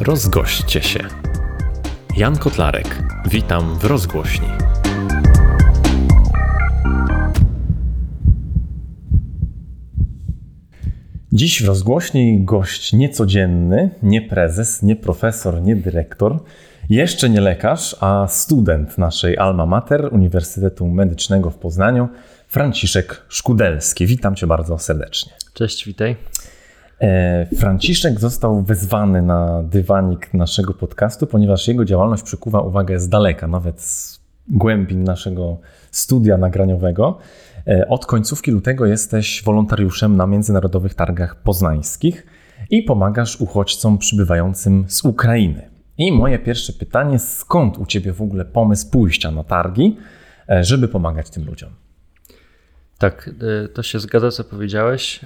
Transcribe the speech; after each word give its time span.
Rozgoście 0.00 0.82
się. 0.82 1.00
Jan 2.16 2.36
Kotlarek. 2.36 3.02
Witam 3.30 3.78
w 3.78 3.84
rozgłośni. 3.84 4.48
Dziś 11.32 11.62
w 11.62 11.66
rozgłośni 11.66 12.44
gość 12.44 12.92
niecodzienny, 12.92 13.90
nie 14.02 14.22
prezes, 14.22 14.82
nie 14.82 14.96
profesor, 14.96 15.62
nie 15.62 15.76
dyrektor, 15.76 16.42
jeszcze 16.88 17.30
nie 17.30 17.40
lekarz, 17.40 17.96
a 18.00 18.26
student 18.28 18.98
naszej 18.98 19.38
Alma 19.38 19.66
Mater 19.66 20.08
Uniwersytetu 20.12 20.86
Medycznego 20.86 21.50
w 21.50 21.56
Poznaniu, 21.56 22.08
Franciszek 22.50 23.22
Szkudelski. 23.28 24.06
Witam 24.06 24.34
cię 24.34 24.46
bardzo 24.46 24.78
serdecznie. 24.78 25.32
Cześć, 25.54 25.86
witaj. 25.86 26.16
E, 27.00 27.46
Franciszek 27.56 28.20
został 28.20 28.62
wezwany 28.62 29.22
na 29.22 29.62
dywanik 29.62 30.34
naszego 30.34 30.74
podcastu, 30.74 31.26
ponieważ 31.26 31.68
jego 31.68 31.84
działalność 31.84 32.22
przykuwa 32.22 32.60
uwagę 32.60 33.00
z 33.00 33.08
daleka, 33.08 33.46
nawet 33.46 33.82
z 33.82 34.20
głębin 34.48 35.04
naszego 35.04 35.58
studia 35.90 36.38
nagraniowego. 36.38 37.18
E, 37.66 37.88
od 37.88 38.06
końcówki 38.06 38.50
lutego 38.50 38.86
jesteś 38.86 39.42
wolontariuszem 39.44 40.16
na 40.16 40.26
Międzynarodowych 40.26 40.94
Targach 40.94 41.42
Poznańskich 41.42 42.26
i 42.70 42.82
pomagasz 42.82 43.40
uchodźcom 43.40 43.98
przybywającym 43.98 44.84
z 44.88 45.04
Ukrainy. 45.04 45.70
I 45.98 46.12
moje 46.12 46.38
pierwsze 46.38 46.72
pytanie, 46.72 47.18
skąd 47.18 47.78
u 47.78 47.86
Ciebie 47.86 48.12
w 48.12 48.22
ogóle 48.22 48.44
pomysł 48.44 48.90
pójścia 48.90 49.30
na 49.30 49.44
targi, 49.44 49.96
e, 50.48 50.64
żeby 50.64 50.88
pomagać 50.88 51.30
tym 51.30 51.46
ludziom? 51.46 51.79
Tak, 53.00 53.30
to 53.74 53.82
się 53.82 54.00
zgadza, 54.00 54.30
co 54.30 54.44
powiedziałeś 54.44 55.20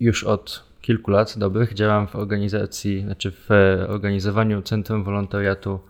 już 0.00 0.24
od 0.24 0.64
kilku 0.80 1.10
lat 1.10 1.38
dobrych 1.38 1.74
działam 1.74 2.06
w 2.06 2.16
organizacji, 2.16 3.02
znaczy 3.02 3.32
w 3.32 3.48
organizowaniu 3.88 4.62
Centrum 4.62 5.04
Wolontariatu 5.04 5.80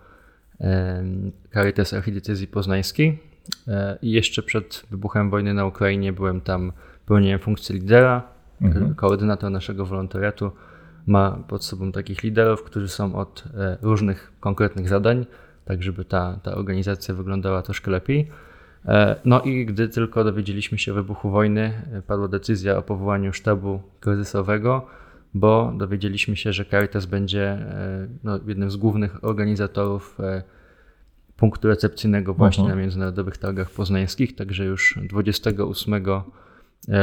Caritas 1.53 1.95
Archidiecezji 1.95 2.47
Poznańskiej 2.47 3.19
e, 3.69 3.99
i 4.03 4.11
jeszcze 4.11 4.43
przed 4.43 4.83
wybuchem 4.91 5.31
wojny 5.31 5.55
na 5.55 5.67
Ukrainie 5.67 6.13
byłem 6.13 6.41
tam, 6.41 6.73
pełniłem 7.07 7.39
funkcję 7.39 7.75
lidera, 7.77 8.23
mhm. 8.63 8.95
koordynator 8.95 9.51
naszego 9.51 9.87
wolontariatu 9.87 10.51
ma 11.07 11.31
pod 11.49 11.65
sobą 11.65 11.93
takich 11.93 12.23
liderów, 12.23 12.63
którzy 12.63 12.89
są 12.89 13.15
od 13.15 13.45
e, 13.55 13.79
różnych 13.83 14.33
konkretnych 14.41 14.89
zadań, 14.89 15.27
tak 15.65 15.83
żeby 15.83 16.05
ta, 16.05 16.39
ta 16.43 16.55
organizacja 16.55 17.15
wyglądała 17.15 17.63
troszkę 17.63 17.91
lepiej. 17.91 18.31
E, 18.89 19.17
no 19.25 19.41
i 19.41 19.67
gdy 19.67 19.89
tylko 19.89 20.25
dowiedzieliśmy 20.25 20.79
się 20.79 20.93
o 20.93 20.95
wybuchu 20.95 21.31
wojny, 21.31 21.83
e, 21.93 22.03
padła 22.03 22.29
decyzja 22.29 22.77
o 22.77 22.83
powołaniu 22.83 23.33
sztabu 23.33 23.81
kryzysowego, 24.01 24.87
bo 25.35 25.73
dowiedzieliśmy 25.77 26.37
się, 26.37 26.53
że 26.53 26.65
Caritas 26.65 27.07
będzie 27.07 27.43
e, 27.43 28.09
no, 28.25 28.41
jednym 28.47 28.71
z 28.71 28.77
głównych 28.77 29.25
organizatorów 29.25 30.19
punktu 31.37 31.69
recepcyjnego 31.69 32.35
właśnie 32.35 32.65
uh 32.65 32.71
-huh. 32.71 32.73
na 32.73 32.81
Międzynarodowych 32.81 33.39
Targach 33.39 33.71
Poznańskich, 33.71 34.37
także 34.37 34.65
już 34.65 34.99
28 35.03 35.95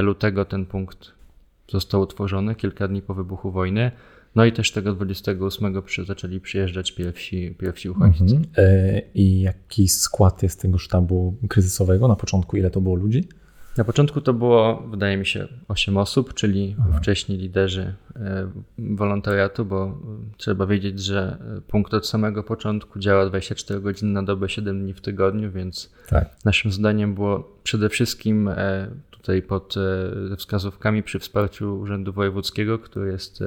lutego 0.02 0.46
ten 0.46 0.66
punkt 0.66 1.12
został 1.72 2.02
utworzony, 2.02 2.56
kilka 2.56 2.88
dni 2.88 3.02
po 3.02 3.14
wybuchu 3.14 3.52
wojny. 3.52 3.92
No 4.36 4.46
i 4.46 4.52
też 4.52 4.72
tego 4.72 4.94
28 4.94 5.82
przy, 5.82 6.06
zaczęli 6.06 6.40
przyjeżdżać 6.40 6.92
pierwsi, 6.92 7.56
pierwsi 7.60 7.90
uchodźcy. 7.90 8.24
Mhm. 8.24 8.46
E, 8.58 9.02
I 9.16 9.42
jaki 9.42 9.88
skład 9.88 10.44
jest 10.44 10.62
tego 10.62 10.78
sztabu 10.78 11.36
kryzysowego? 11.50 12.08
Na 12.08 12.16
początku 12.16 12.58
ile 12.58 12.70
to 12.70 12.82
było 12.82 12.96
ludzi? 12.96 13.28
Na 13.78 13.84
początku 13.84 14.22
to 14.22 14.34
było, 14.34 14.84
wydaje 14.92 15.18
mi 15.18 15.26
się, 15.26 15.48
8 15.68 15.98
osób, 15.98 16.34
czyli 16.34 16.76
Aha. 16.80 17.00
wcześniej 17.00 17.38
liderzy 17.38 17.94
e, 18.16 18.50
wolontariatu, 18.78 19.66
bo 19.66 19.98
trzeba 20.38 20.68
wiedzieć, 20.68 21.00
że 21.00 21.38
punkt 21.68 21.94
od 21.94 22.08
samego 22.08 22.44
początku 22.44 23.00
działa 23.00 23.26
24 23.26 23.82
godziny 23.82 24.12
na 24.12 24.24
dobę, 24.24 24.50
7 24.50 24.84
dni 24.84 24.94
w 24.94 25.02
tygodniu, 25.02 25.52
więc 25.52 25.94
tak. 26.10 26.46
naszym 26.46 26.72
zadaniem 26.72 27.16
było 27.16 27.58
przede 27.64 27.90
wszystkim 27.90 28.48
e, 28.48 28.88
tutaj 29.12 29.42
pod 29.42 29.76
wskazówkami 30.38 31.04
przy 31.04 31.20
wsparciu 31.20 31.80
Urzędu 31.80 32.14
Wojewódzkiego, 32.14 32.80
który 32.80 33.12
jest 33.12 33.44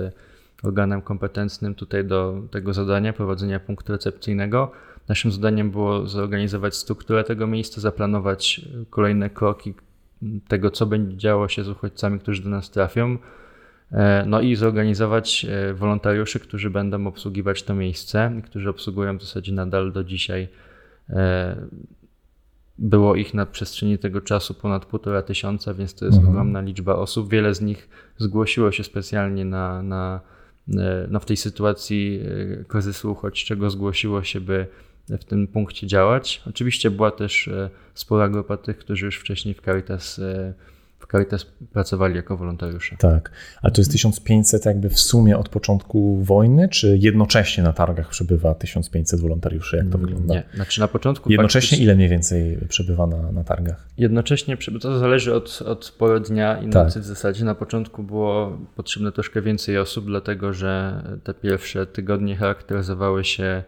organem 0.63 1.03
kompetentnym 1.03 1.75
tutaj 1.75 2.05
do 2.05 2.43
tego 2.51 2.75
zadania, 2.75 3.13
prowadzenia 3.13 3.61
punktu 3.61 3.93
recepcyjnego. 3.93 4.73
Naszym 5.09 5.33
zadaniem 5.33 5.71
było 5.71 6.07
zorganizować 6.07 6.77
strukturę 6.77 7.25
tego 7.25 7.47
miejsca, 7.47 7.81
zaplanować 7.81 8.61
kolejne 8.91 9.31
kroki 9.31 9.75
tego, 10.49 10.71
co 10.71 10.87
będzie 10.87 11.17
działo 11.17 11.49
się 11.49 11.65
z 11.65 11.69
uchodźcami, 11.69 12.19
którzy 12.19 12.43
do 12.43 12.49
nas 12.51 12.71
trafią. 12.71 13.19
E, 13.93 14.25
no 14.27 14.41
i 14.41 14.57
zorganizować 14.57 15.47
e, 15.51 15.75
wolontariuszy, 15.75 16.41
którzy 16.41 16.71
będą 16.71 17.07
obsługiwać 17.07 17.63
to 17.63 17.75
miejsce 17.75 18.33
którzy 18.45 18.71
obsługują 18.71 19.19
w 19.19 19.23
zasadzie 19.23 19.53
nadal 19.53 19.93
do 19.93 20.05
dzisiaj. 20.05 20.49
E, 21.11 21.57
było 22.79 23.15
ich 23.15 23.35
na 23.35 23.47
przestrzeni 23.47 23.99
tego 23.99 24.21
czasu 24.21 24.55
ponad 24.55 24.85
półtora 24.85 25.23
tysiąca, 25.23 25.75
więc 25.75 25.95
to 25.95 26.05
jest 26.05 26.19
mhm. 26.19 26.35
ogromna 26.35 26.61
liczba 26.61 26.95
osób. 26.95 27.31
Wiele 27.31 27.55
z 27.55 27.61
nich 27.61 27.89
zgłosiło 28.17 28.73
się 28.73 28.85
specjalnie 28.85 29.45
na, 29.45 29.83
na 29.83 30.21
no 31.11 31.21
w 31.21 31.25
tej 31.25 31.37
sytuacji 31.37 32.21
e, 32.61 32.65
kryzysu 32.65 33.12
uchodźczego 33.12 33.71
zgłosiło 33.71 34.23
się, 34.23 34.41
by 34.41 34.67
w 35.09 35.25
tym 35.25 35.47
punkcie 35.47 35.87
działać. 35.87 36.43
Oczywiście 36.47 36.91
była 36.91 37.11
też 37.11 37.49
e, 37.49 37.71
spora 37.95 38.29
grupa 38.29 38.56
tych, 38.56 38.79
którzy 38.79 39.06
już 39.06 39.17
wcześniej 39.19 39.55
w 39.55 39.61
Caritas 39.61 40.21
w 40.99 41.07
Caritas 41.07 41.47
pracowali 41.73 42.17
jako 42.17 42.37
wolontariusze. 42.37 42.97
Tak. 42.97 43.31
A 43.63 43.71
to 43.71 43.81
jest 43.81 43.93
1500 43.93 44.67
jakby 44.67 44.89
w 44.89 45.01
sumie 45.01 45.39
od 45.39 45.49
początku 45.49 46.23
wojny, 46.23 46.69
czy 46.69 46.99
jednocześnie 47.01 47.65
na 47.65 47.73
targach 47.73 48.09
przebywa 48.09 48.55
1500 48.55 49.21
wolontariuszy? 49.21 49.77
Jak 49.77 49.89
to 49.89 49.99
wygląda? 49.99 50.35
Nie, 50.35 50.43
znaczy 50.55 50.81
na 50.81 50.89
początku... 50.89 51.31
Jednocześnie 51.31 51.61
faktycznie... 51.61 51.85
ile 51.85 51.95
mniej 51.95 52.09
więcej 52.09 52.59
przebywa 52.69 53.07
na, 53.07 53.33
na 53.33 53.45
targach? 53.45 53.89
Jednocześnie, 53.99 54.57
to 54.81 54.99
zależy 54.99 55.35
od, 55.35 55.63
od 55.63 55.95
pory 55.99 56.21
dnia 56.21 56.59
i 56.59 56.71
tak. 56.71 56.85
nocy 56.85 57.01
w 57.01 57.05
zasadzie. 57.05 57.45
Na 57.45 57.55
początku 57.55 58.03
było 58.03 58.59
potrzebne 58.77 59.13
troszkę 59.13 59.43
więcej 59.43 59.79
osób, 59.79 60.07
dlatego 60.07 60.53
że 60.53 61.03
te 61.25 61.35
pierwsze 61.35 61.87
tygodnie 61.87 62.37
charakteryzowały 62.37 63.25
się 63.25 63.63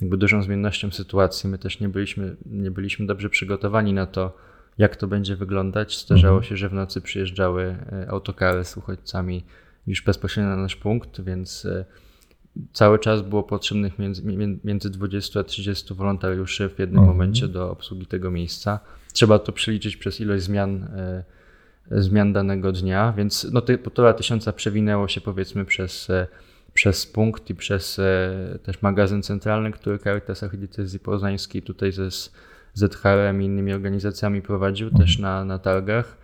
jakby 0.00 0.16
dużą 0.16 0.42
zmiennością 0.42 0.90
sytuacji. 0.90 1.50
My 1.50 1.58
też 1.58 1.80
nie 1.80 1.88
byliśmy, 1.88 2.36
nie 2.46 2.70
byliśmy 2.70 3.06
dobrze 3.06 3.30
przygotowani 3.30 3.92
na 3.92 4.06
to, 4.06 4.36
jak 4.80 4.96
to 4.96 5.06
będzie 5.06 5.36
wyglądać. 5.36 5.98
Zdarzało 5.98 6.36
mhm. 6.36 6.48
się, 6.48 6.56
że 6.56 6.68
w 6.68 6.72
nocy 6.72 7.00
przyjeżdżały 7.00 7.76
e, 7.92 8.10
autokary 8.10 8.64
z 8.64 8.76
uchodźcami 8.76 9.44
już 9.86 10.02
bezpośrednio 10.02 10.50
na 10.50 10.56
nasz 10.56 10.76
punkt, 10.76 11.20
więc 11.20 11.64
e, 11.64 11.84
cały 12.72 12.98
czas 12.98 13.22
było 13.22 13.42
potrzebnych 13.42 13.98
między, 13.98 14.22
między 14.64 14.90
20 14.90 15.40
a 15.40 15.44
30 15.44 15.94
wolontariuszy 15.94 16.68
w 16.68 16.78
jednym 16.78 16.98
mhm. 16.98 17.18
momencie 17.18 17.48
do 17.48 17.70
obsługi 17.70 18.06
tego 18.06 18.30
miejsca. 18.30 18.80
Trzeba 19.12 19.38
to 19.38 19.52
przeliczyć 19.52 19.96
przez 19.96 20.20
ilość 20.20 20.44
zmian, 20.44 20.84
e, 20.84 21.24
zmian 21.90 22.32
danego 22.32 22.72
dnia, 22.72 23.14
więc 23.16 23.46
no 23.52 23.60
te 23.60 23.78
półtora 23.78 24.12
tysiąca 24.12 24.52
przewinęło 24.52 25.08
się 25.08 25.20
powiedzmy 25.20 25.64
przez, 25.64 26.08
przez 26.74 27.06
punkt 27.06 27.50
i 27.50 27.54
przez 27.54 28.00
też 28.62 28.82
magazyn 28.82 29.22
centralny, 29.22 29.72
który 29.72 29.98
Caritas 29.98 30.42
Archidiecezji 30.42 31.00
Poznańskiej 31.00 31.62
tutaj 31.62 31.92
ze 31.92 32.10
ZHRM 32.74 33.42
i 33.42 33.44
innymi 33.44 33.72
organizacjami 33.72 34.42
prowadził 34.42 34.90
też 34.90 35.18
na, 35.18 35.44
na 35.44 35.58
targach. 35.58 36.16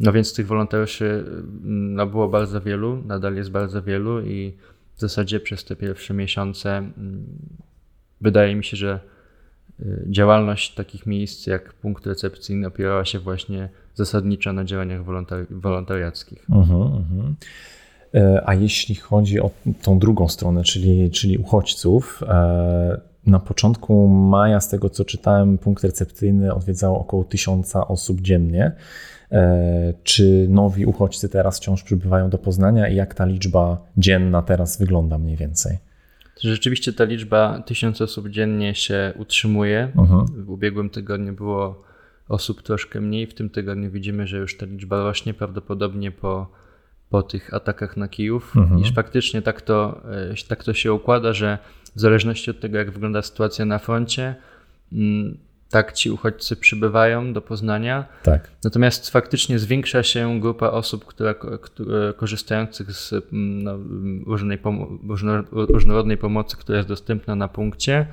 No 0.00 0.12
więc 0.12 0.34
tych 0.34 0.46
wolontariuszy 0.46 1.24
mm, 1.26 1.94
no, 1.94 2.06
było 2.06 2.28
bardzo 2.28 2.60
wielu, 2.60 3.02
nadal 3.06 3.34
jest 3.34 3.50
bardzo 3.50 3.82
wielu 3.82 4.20
i 4.20 4.52
w 4.96 5.00
zasadzie 5.00 5.40
przez 5.40 5.64
te 5.64 5.76
pierwsze 5.76 6.14
miesiące 6.14 6.76
mm, 6.76 7.26
wydaje 8.20 8.54
mi 8.56 8.64
się, 8.64 8.76
że 8.76 9.00
y, 9.80 10.04
działalność 10.10 10.74
takich 10.74 11.06
miejsc 11.06 11.46
jak 11.46 11.72
punkt 11.72 12.06
recepcyjny 12.06 12.66
opierała 12.66 13.04
się 13.04 13.18
właśnie 13.18 13.68
zasadniczo 13.94 14.52
na 14.52 14.64
działaniach 14.64 15.04
wolontari 15.04 15.46
wolontariackich. 15.50 16.44
Uh 16.48 16.56
-huh, 16.56 16.96
uh 16.96 17.02
-huh. 17.12 17.34
A 18.46 18.54
jeśli 18.54 18.94
chodzi 18.94 19.40
o 19.40 19.50
tą 19.82 19.98
drugą 19.98 20.28
stronę, 20.28 20.64
czyli, 20.64 21.10
czyli 21.10 21.38
uchodźców, 21.38 22.22
e, 22.28 23.00
na 23.26 23.38
początku 23.38 24.08
maja, 24.08 24.60
z 24.60 24.68
tego 24.68 24.90
co 24.90 25.04
czytałem, 25.04 25.58
punkt 25.58 25.84
recepcyjny 25.84 26.54
odwiedzało 26.54 27.00
około 27.00 27.24
tysiąca 27.24 27.88
osób 27.88 28.20
dziennie. 28.20 28.72
E, 29.32 29.94
czy 30.02 30.46
nowi 30.48 30.86
uchodźcy 30.86 31.28
teraz 31.28 31.56
wciąż 31.56 31.82
przybywają 31.82 32.30
do 32.30 32.38
Poznania 32.38 32.88
i 32.88 32.96
jak 32.96 33.14
ta 33.14 33.24
liczba 33.24 33.86
dzienna 33.96 34.42
teraz 34.42 34.78
wygląda 34.78 35.18
mniej 35.18 35.36
więcej? 35.36 35.78
Rzeczywiście 36.40 36.92
ta 36.92 37.04
liczba 37.04 37.62
tysiąc 37.66 38.00
osób 38.00 38.28
dziennie 38.28 38.74
się 38.74 39.12
utrzymuje. 39.18 39.92
Mhm. 39.96 40.26
W 40.44 40.50
ubiegłym 40.50 40.90
tygodniu 40.90 41.32
było 41.32 41.82
osób 42.28 42.62
troszkę 42.62 43.00
mniej. 43.00 43.26
W 43.26 43.34
tym 43.34 43.50
tygodniu 43.50 43.90
widzimy, 43.90 44.26
że 44.26 44.36
już 44.38 44.56
ta 44.56 44.66
liczba 44.66 45.02
rośnie 45.02 45.34
prawdopodobnie 45.34 46.10
po, 46.10 46.50
po 47.10 47.22
tych 47.22 47.54
atakach 47.54 47.96
na 47.96 48.08
Kijów. 48.08 48.56
Mhm. 48.56 48.80
Iż 48.80 48.94
faktycznie 48.94 49.42
tak 49.42 49.62
to, 49.62 50.00
e, 50.10 50.48
tak 50.48 50.64
to 50.64 50.74
się 50.74 50.92
układa, 50.92 51.32
że 51.32 51.58
w 51.96 52.00
zależności 52.00 52.50
od 52.50 52.60
tego, 52.60 52.78
jak 52.78 52.90
wygląda 52.90 53.22
sytuacja 53.22 53.64
na 53.64 53.78
froncie, 53.78 54.34
mm, 54.92 55.38
tak 55.70 55.92
ci 55.92 56.10
uchodźcy 56.10 56.56
przybywają 56.56 57.32
do 57.32 57.42
Poznania. 57.42 58.04
Tak. 58.22 58.50
Natomiast 58.64 59.10
faktycznie 59.10 59.58
zwiększa 59.58 60.02
się 60.02 60.40
grupa 60.40 60.68
osób, 60.68 61.04
która, 61.04 61.34
która 61.34 62.12
korzystających 62.12 62.92
z 62.92 63.14
no, 63.32 63.78
różnej 64.26 64.58
różnorodnej 65.52 66.16
pomocy, 66.16 66.56
która 66.56 66.78
jest 66.78 66.88
dostępna 66.88 67.34
na 67.34 67.48
punkcie, 67.48 68.06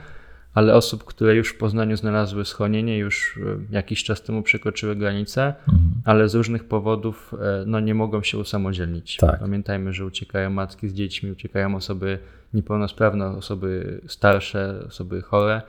ale 0.54 0.76
osób, 0.76 1.04
które 1.04 1.36
już 1.36 1.50
w 1.50 1.58
Poznaniu 1.58 1.98
znalazły 1.98 2.46
schronienie, 2.46 2.98
już 2.98 3.38
e, 3.38 3.74
jakiś 3.76 4.04
czas 4.04 4.24
temu 4.24 4.44
przekroczyły 4.44 4.96
granicę, 4.96 5.54
mhm. 5.60 5.92
ale 6.06 6.30
z 6.30 6.36
różnych 6.36 6.64
powodów 6.64 7.34
e, 7.42 7.64
no, 7.66 7.80
nie 7.80 7.96
mogą 7.96 8.24
się 8.24 8.38
usamodzielnić. 8.38 9.18
Tak. 9.18 9.40
Pamiętajmy, 9.40 9.94
że 9.94 10.06
uciekają 10.06 10.50
matki 10.50 10.90
z 10.90 10.94
dziećmi, 10.94 11.32
uciekają 11.32 11.76
osoby 11.76 12.20
niepełnosprawne, 12.54 13.28
osoby 13.30 14.02
starsze, 14.08 14.84
osoby 14.88 15.22
chore, 15.22 15.62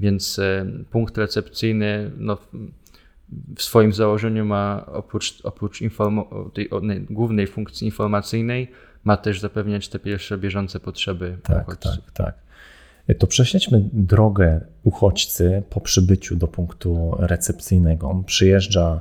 więc 0.00 0.38
e, 0.38 0.66
punkt 0.90 1.18
recepcyjny 1.18 2.10
no, 2.16 2.38
w 3.56 3.62
swoim 3.62 3.92
założeniu 3.92 4.44
ma 4.44 4.86
oprócz, 4.86 5.40
oprócz 5.42 5.82
tej 6.54 6.70
głównej 7.10 7.46
funkcji 7.46 7.86
informacyjnej, 7.86 8.70
ma 9.04 9.16
też 9.16 9.40
zapewniać 9.40 9.88
te 9.88 9.98
pierwsze 9.98 10.38
bieżące 10.38 10.80
potrzeby 10.80 11.38
tak, 11.42 11.68
uchodźców. 11.68 12.04
Tak, 12.04 12.12
tak. 12.12 12.47
To 13.18 13.26
prześledźmy 13.26 13.88
drogę 13.92 14.60
uchodźcy 14.84 15.62
po 15.70 15.80
przybyciu 15.80 16.36
do 16.36 16.48
punktu 16.48 17.16
recepcyjnego. 17.18 18.10
On 18.10 18.24
przyjeżdża 18.24 19.00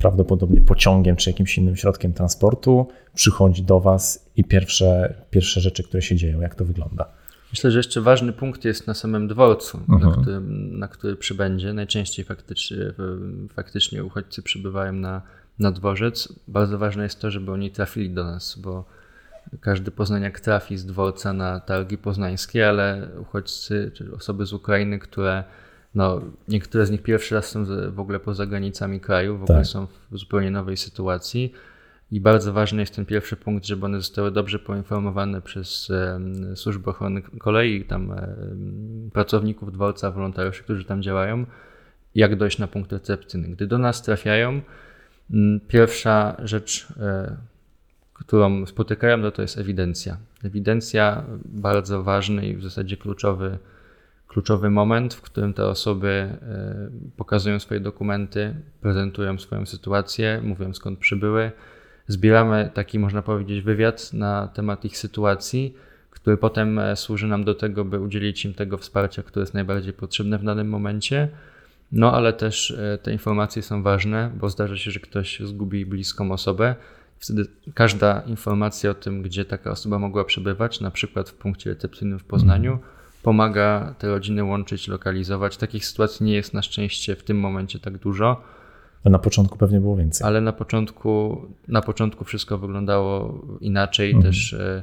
prawdopodobnie 0.00 0.60
pociągiem 0.60 1.16
czy 1.16 1.30
jakimś 1.30 1.58
innym 1.58 1.76
środkiem 1.76 2.12
transportu, 2.12 2.86
przychodzi 3.14 3.62
do 3.62 3.80
Was 3.80 4.30
i 4.36 4.44
pierwsze, 4.44 5.14
pierwsze 5.30 5.60
rzeczy, 5.60 5.82
które 5.82 6.02
się 6.02 6.16
dzieją, 6.16 6.40
jak 6.40 6.54
to 6.54 6.64
wygląda? 6.64 7.08
Myślę, 7.52 7.70
że 7.70 7.78
jeszcze 7.78 8.00
ważny 8.00 8.32
punkt 8.32 8.64
jest 8.64 8.86
na 8.86 8.94
samym 8.94 9.28
dworcu, 9.28 9.80
na, 9.88 9.94
mhm. 9.94 10.22
którym, 10.22 10.78
na 10.78 10.88
który 10.88 11.16
przybędzie. 11.16 11.72
Najczęściej 11.72 12.24
faktycznie, 12.24 12.76
faktycznie 13.54 14.04
uchodźcy 14.04 14.42
przybywają 14.42 14.92
na, 14.92 15.22
na 15.58 15.72
dworzec. 15.72 16.28
Bardzo 16.48 16.78
ważne 16.78 17.02
jest 17.02 17.20
to, 17.20 17.30
żeby 17.30 17.52
oni 17.52 17.70
trafili 17.70 18.10
do 18.10 18.24
nas, 18.24 18.58
bo 18.58 18.84
każdy 19.60 19.90
poznaniak 19.90 20.40
trafi 20.40 20.76
z 20.76 20.86
dworca 20.86 21.32
na 21.32 21.60
targi 21.60 21.98
poznańskie, 21.98 22.68
ale 22.68 23.08
uchodźcy 23.20 23.90
czy 23.94 24.14
osoby 24.14 24.46
z 24.46 24.52
Ukrainy, 24.52 24.98
które 24.98 25.44
no, 25.94 26.20
niektóre 26.48 26.86
z 26.86 26.90
nich 26.90 27.02
pierwszy 27.02 27.34
raz 27.34 27.46
są 27.46 27.64
w 27.90 28.00
ogóle 28.00 28.20
poza 28.20 28.46
granicami 28.46 29.00
kraju, 29.00 29.38
w 29.38 29.42
ogóle 29.42 29.58
tak. 29.58 29.66
są 29.66 29.86
w 30.10 30.18
zupełnie 30.18 30.50
nowej 30.50 30.76
sytuacji. 30.76 31.52
I 32.10 32.20
bardzo 32.20 32.52
ważny 32.52 32.82
jest 32.82 32.96
ten 32.96 33.06
pierwszy 33.06 33.36
punkt, 33.36 33.66
żeby 33.66 33.86
one 33.86 33.98
zostały 33.98 34.30
dobrze 34.30 34.58
poinformowane 34.58 35.42
przez 35.42 35.90
e, 35.90 36.20
Służbę 36.56 36.90
Ochrony 36.90 37.22
Kolei, 37.22 37.84
tam 37.84 38.12
e, 38.12 38.36
pracowników 39.12 39.72
dworca, 39.72 40.10
wolontariuszy, 40.10 40.62
którzy 40.62 40.84
tam 40.84 41.02
działają, 41.02 41.46
jak 42.14 42.36
dojść 42.36 42.58
na 42.58 42.66
punkt 42.66 42.92
recepcyjny. 42.92 43.48
Gdy 43.48 43.66
do 43.66 43.78
nas 43.78 44.02
trafiają, 44.02 44.60
m, 45.30 45.60
pierwsza 45.68 46.36
rzecz, 46.44 46.88
e, 47.00 47.36
którą 48.18 48.66
spotykają, 48.66 49.16
no 49.16 49.30
to 49.30 49.42
jest 49.42 49.58
ewidencja. 49.58 50.16
Ewidencja 50.44 51.24
bardzo 51.44 52.02
ważny 52.02 52.48
i 52.48 52.56
w 52.56 52.62
zasadzie 52.62 52.96
kluczowy, 52.96 53.58
kluczowy 54.28 54.70
moment, 54.70 55.14
w 55.14 55.20
którym 55.20 55.54
te 55.54 55.66
osoby 55.66 56.08
e, 56.08 56.90
pokazują 57.16 57.58
swoje 57.58 57.80
dokumenty, 57.80 58.54
prezentują 58.80 59.38
swoją 59.38 59.66
sytuację, 59.66 60.40
mówią 60.44 60.74
skąd 60.74 60.98
przybyły. 60.98 61.50
Zbieramy 62.08 62.70
taki, 62.74 62.98
można 62.98 63.22
powiedzieć, 63.22 63.62
wywiad 63.62 64.12
na 64.12 64.48
temat 64.48 64.84
ich 64.84 64.98
sytuacji, 64.98 65.74
który 66.10 66.36
potem 66.36 66.78
e, 66.78 66.96
służy 66.96 67.26
nam 67.26 67.44
do 67.44 67.54
tego, 67.54 67.84
by 67.84 68.00
udzielić 68.00 68.44
im 68.44 68.54
tego 68.54 68.78
wsparcia, 68.78 69.22
które 69.22 69.42
jest 69.42 69.54
najbardziej 69.54 69.92
potrzebne 69.92 70.38
w 70.38 70.44
danym 70.44 70.68
momencie. 70.68 71.28
No 71.92 72.12
ale 72.12 72.32
też 72.32 72.70
e, 72.70 72.98
te 72.98 73.12
informacje 73.12 73.62
są 73.62 73.82
ważne, 73.82 74.30
bo 74.40 74.48
zdarza 74.48 74.76
się, 74.76 74.90
że 74.90 75.00
ktoś 75.00 75.40
zgubi 75.40 75.86
bliską 75.86 76.32
osobę 76.32 76.74
Wtedy 77.18 77.46
każda 77.74 78.20
informacja 78.20 78.90
o 78.90 78.94
tym, 78.94 79.22
gdzie 79.22 79.44
taka 79.44 79.70
osoba 79.70 79.98
mogła 79.98 80.24
przebywać, 80.24 80.80
na 80.80 80.90
przykład 80.90 81.30
w 81.30 81.34
punkcie 81.34 81.70
recepcyjnym 81.70 82.18
w 82.18 82.24
Poznaniu, 82.24 82.72
mhm. 82.72 82.90
pomaga 83.22 83.94
te 83.98 84.08
rodziny 84.08 84.44
łączyć, 84.44 84.88
lokalizować. 84.88 85.56
Takich 85.56 85.86
sytuacji 85.86 86.26
nie 86.26 86.34
jest 86.34 86.54
na 86.54 86.62
szczęście 86.62 87.16
w 87.16 87.22
tym 87.22 87.40
momencie 87.40 87.78
tak 87.78 87.98
dużo. 87.98 88.42
A 89.04 89.10
na 89.10 89.18
początku 89.18 89.58
pewnie 89.58 89.80
było 89.80 89.96
więcej. 89.96 90.26
Ale 90.26 90.40
na 90.40 90.52
początku, 90.52 91.42
na 91.68 91.82
początku 91.82 92.24
wszystko 92.24 92.58
wyglądało 92.58 93.40
inaczej. 93.60 94.10
Mhm. 94.10 94.32
Też 94.32 94.52
e, 94.52 94.82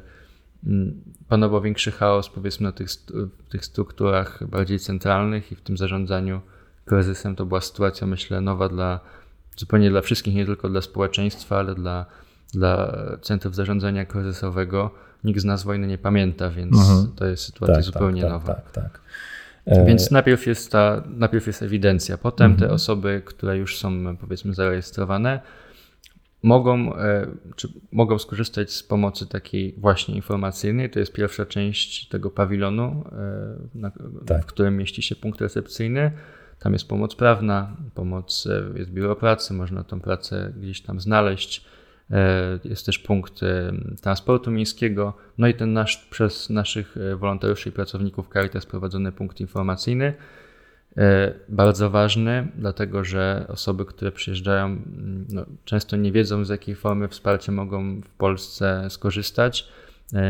panował 1.28 1.62
większy 1.62 1.92
chaos, 1.92 2.30
powiedzmy, 2.30 2.64
na 2.64 2.72
tych, 2.72 2.90
tych 3.50 3.66
strukturach 3.66 4.48
bardziej 4.48 4.80
centralnych 4.80 5.52
i 5.52 5.56
w 5.56 5.62
tym 5.62 5.78
zarządzaniu 5.78 6.42
kryzysem. 6.86 7.36
To 7.36 7.46
była 7.46 7.62
sytuacja, 7.62 8.08
myślę, 8.08 8.42
nowa 8.42 8.70
dla 8.70 9.00
zupełnie 9.58 9.90
dla 9.90 10.02
wszystkich, 10.02 10.36
nie 10.36 10.46
tylko 10.46 10.70
dla 10.70 10.82
społeczeństwa, 10.82 11.58
ale 11.58 11.76
dla 11.76 12.06
dla 12.54 12.98
centrów 13.22 13.56
zarządzania 13.56 14.06
kryzysowego 14.06 14.92
nikt 15.24 15.40
z 15.40 15.46
nas 15.46 15.64
wojny 15.64 15.88
nie 15.88 15.98
pamięta, 15.98 16.50
więc 16.50 16.78
mhm. 16.78 17.08
to 17.16 17.26
jest 17.26 17.44
sytuacja 17.44 17.76
tak, 17.76 17.84
zupełnie 17.84 18.22
tak, 18.22 18.32
nowa. 18.32 18.54
Tak, 18.54 18.72
tak. 18.72 19.02
E... 19.66 19.86
Więc 19.86 20.12
najpierw 20.12 20.48
jest, 20.48 20.72
ta, 20.72 21.04
najpierw 21.08 21.48
jest 21.48 21.62
ewidencja, 21.62 22.18
potem 22.18 22.52
mhm. 22.52 22.70
te 22.70 22.76
osoby, 22.76 23.22
które 23.26 23.58
już 23.58 23.78
są 23.78 24.18
powiedzmy 24.18 24.54
zarejestrowane, 24.54 25.40
mogą, 26.44 26.96
e, 26.96 27.28
czy 27.56 27.68
mogą 27.92 28.20
skorzystać 28.20 28.72
z 28.72 28.84
pomocy 28.84 29.28
takiej 29.28 29.76
właśnie 29.78 30.16
informacyjnej. 30.16 30.90
To 30.90 31.00
jest 31.00 31.14
pierwsza 31.14 31.46
część 31.46 32.08
tego 32.08 32.30
pawilonu, 32.30 33.04
e, 33.12 33.80
na, 33.80 33.92
tak. 34.26 34.44
w 34.44 34.46
którym 34.46 34.78
mieści 34.78 35.02
się 35.02 35.16
punkt 35.16 35.42
recepcyjny. 35.42 36.12
Tam 36.64 36.74
jest 36.74 36.88
pomoc 36.88 37.16
prawna, 37.16 37.78
pomoc, 37.96 38.48
e, 38.48 38.80
jest 38.80 38.92
biuro 38.92 39.16
pracy, 39.16 39.54
można 39.54 39.84
tą 39.84 40.00
pracę 40.00 40.54
gdzieś 40.58 40.82
tam 40.82 41.00
znaleźć 41.00 41.66
E, 42.12 42.60
jest 42.64 42.86
też 42.86 43.00
punkt 43.00 43.44
e, 43.44 43.74
transportu 44.02 44.52
miejskiego, 44.52 45.14
no 45.38 45.48
i 45.48 45.54
ten 45.54 45.74
nasz 45.74 45.98
przez 45.98 46.50
naszych 46.50 46.96
wolontariuszy 47.18 47.70
i 47.70 47.72
pracowników 47.72 48.30
Caritas 48.34 48.66
prowadzony 48.66 49.12
punkt 49.12 49.40
informacyjny. 49.40 50.14
Bardzo 51.50 51.90
ważny, 51.90 52.48
dlatego 52.56 53.04
że 53.04 53.46
osoby, 53.50 53.86
które 53.86 54.12
przyjeżdżają, 54.12 54.82
no, 55.30 55.46
często 55.66 55.98
nie 55.98 56.12
wiedzą, 56.12 56.46
z 56.46 56.50
jakiej 56.50 56.76
formy 56.76 57.08
wsparcia 57.08 57.52
mogą 57.52 58.02
w 58.02 58.10
Polsce 58.10 58.90
skorzystać. 58.90 59.68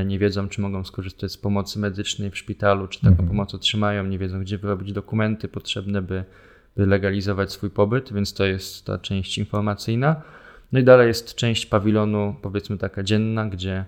Nie 0.06 0.20
wiedzą, 0.20 0.50
czy 0.50 0.62
mogą 0.62 0.84
skorzystać 0.84 1.32
z 1.32 1.38
pomocy 1.38 1.80
medycznej 1.80 2.32
w 2.32 2.38
szpitalu, 2.38 2.88
czy 2.88 3.00
taką 3.00 3.12
mhm. 3.12 3.30
pomoc 3.30 3.56
otrzymają, 3.56 4.06
nie 4.06 4.20
wiedzą, 4.20 4.42
gdzie 4.42 4.58
wyrobić 4.58 4.94
dokumenty 4.94 5.48
potrzebne, 5.48 6.02
by, 6.02 6.24
by 6.78 6.86
legalizować 6.86 7.52
swój 7.52 7.70
pobyt, 7.70 8.14
więc 8.14 8.34
to 8.34 8.46
jest 8.46 8.86
ta 8.86 8.98
część 8.98 9.38
informacyjna. 9.38 10.22
No 10.72 10.80
i 10.80 10.84
dalej 10.84 11.08
jest 11.08 11.36
część 11.36 11.66
pawilonu, 11.66 12.36
powiedzmy 12.42 12.78
taka 12.78 13.04
dzienna, 13.04 13.46
gdzie 13.46 13.86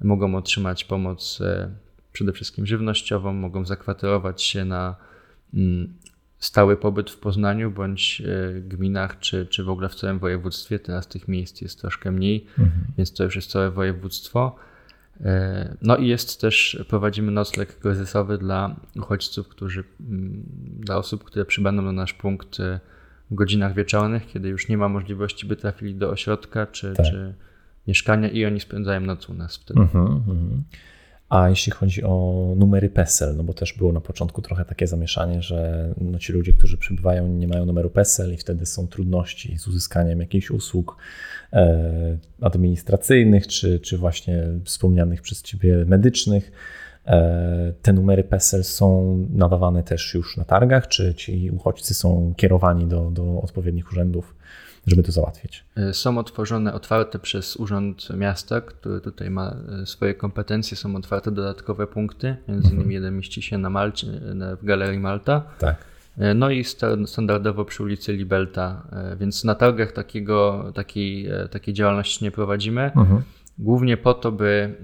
mogą 0.00 0.34
otrzymać 0.34 0.84
pomoc 0.84 1.40
e, 1.40 1.70
przede 2.12 2.32
wszystkim 2.32 2.66
żywnościową, 2.66 3.32
mogą 3.32 3.64
zakwaterować 3.64 4.42
się 4.42 4.64
na 4.64 4.96
mm, 5.54 5.94
stały 6.38 6.76
pobyt 6.76 7.10
w 7.10 7.18
Poznaniu 7.18 7.70
bądź 7.70 8.22
e, 8.26 8.60
gminach, 8.60 9.18
czy, 9.18 9.46
czy 9.46 9.64
w 9.64 9.68
ogóle 9.68 9.88
w 9.88 9.94
całym 9.94 10.18
województwie. 10.18 10.78
Teraz 10.78 11.08
tych 11.08 11.28
miejsc 11.28 11.60
jest 11.60 11.80
troszkę 11.80 12.10
mniej, 12.10 12.46
mhm. 12.58 12.84
więc 12.98 13.12
to 13.12 13.24
już 13.24 13.36
jest 13.36 13.50
całe 13.50 13.70
województwo. 13.70 14.56
E, 15.20 15.76
no 15.82 15.96
i 15.96 16.06
jest 16.06 16.40
też, 16.40 16.84
prowadzimy 16.88 17.32
nocleg 17.32 17.78
kryzysowy 17.78 18.38
dla 18.38 18.76
uchodźców, 18.96 19.48
którzy, 19.48 19.84
mm, 20.00 20.42
dla 20.80 20.96
osób, 20.96 21.24
które 21.24 21.44
przybędą 21.44 21.82
na 21.82 21.92
nasz 21.92 22.12
punkt 22.12 22.58
w 23.30 23.34
godzinach 23.34 23.74
wieczornych, 23.74 24.26
kiedy 24.26 24.48
już 24.48 24.68
nie 24.68 24.78
ma 24.78 24.88
możliwości, 24.88 25.46
by 25.46 25.56
trafili 25.56 25.94
do 25.94 26.10
ośrodka 26.10 26.66
czy, 26.66 26.94
tak. 26.94 27.06
czy 27.06 27.34
mieszkania 27.86 28.28
i 28.28 28.44
oni 28.44 28.60
spędzają 28.60 29.00
noc 29.00 29.28
u 29.28 29.34
nas 29.34 29.56
wtedy. 29.56 29.80
Mhm, 29.80 30.06
mhm. 30.06 30.62
A 31.28 31.48
jeśli 31.48 31.72
chodzi 31.72 32.04
o 32.04 32.44
numery 32.56 32.90
PESEL, 32.90 33.36
no 33.36 33.44
bo 33.44 33.54
też 33.54 33.72
było 33.72 33.92
na 33.92 34.00
początku 34.00 34.42
trochę 34.42 34.64
takie 34.64 34.86
zamieszanie, 34.86 35.42
że 35.42 35.88
no 36.00 36.18
ci 36.18 36.32
ludzie, 36.32 36.52
którzy 36.52 36.78
przybywają, 36.78 37.28
nie 37.28 37.48
mają 37.48 37.66
numeru 37.66 37.90
PESEL 37.90 38.34
i 38.34 38.36
wtedy 38.36 38.66
są 38.66 38.86
trudności 38.86 39.58
z 39.58 39.68
uzyskaniem 39.68 40.20
jakichś 40.20 40.50
usług 40.50 40.96
e, 41.52 42.18
administracyjnych, 42.40 43.46
czy, 43.46 43.80
czy 43.80 43.98
właśnie 43.98 44.44
wspomnianych 44.64 45.22
przez 45.22 45.42
Ciebie 45.42 45.84
medycznych. 45.86 46.52
E, 47.06 47.72
te 47.82 47.92
numery 47.92 48.24
PESEL 48.24 48.64
są 48.64 49.16
nadawane 49.30 49.82
też 49.82 50.14
już 50.14 50.36
na 50.36 50.44
targach, 50.44 50.88
czy 50.88 51.14
ci 51.14 51.50
uchodźcy 51.50 51.94
są 51.94 52.34
kierowani 52.36 52.86
do, 52.86 53.10
do 53.10 53.40
odpowiednich 53.40 53.92
urzędów, 53.92 54.34
żeby 54.86 55.02
to 55.02 55.12
załatwić? 55.12 55.64
E, 55.76 55.94
są 55.94 56.18
otworzone, 56.18 56.72
otwarte 56.72 57.18
przez 57.18 57.56
Urząd 57.56 58.08
Miasta, 58.16 58.60
który 58.60 59.00
tutaj 59.00 59.30
ma 59.30 59.56
e, 59.82 59.86
swoje 59.86 60.14
kompetencje, 60.14 60.76
są 60.76 60.96
otwarte 60.96 61.30
dodatkowe 61.30 61.86
punkty, 61.86 62.36
między 62.48 62.68
innymi 62.68 62.82
mhm. 62.82 62.92
jeden 62.92 63.16
mieści 63.16 63.42
się 63.42 63.58
na 63.58 63.70
Malcie, 63.70 64.06
w 64.60 64.64
Galerii 64.64 65.00
Malta. 65.00 65.42
Tak. 65.58 65.76
No 66.34 66.50
i 66.50 66.64
standardowo 67.06 67.64
przy 67.64 67.82
ulicy 67.82 68.12
Libelta, 68.12 68.82
więc 69.20 69.44
na 69.44 69.54
targach 69.54 69.92
takiego, 69.92 70.64
takiej, 70.74 71.28
takiej 71.50 71.74
działalności 71.74 72.24
nie 72.24 72.30
prowadzimy. 72.30 72.82
Mhm. 72.82 73.22
Głównie 73.58 73.96
po 73.96 74.14
to, 74.14 74.32
by 74.32 74.74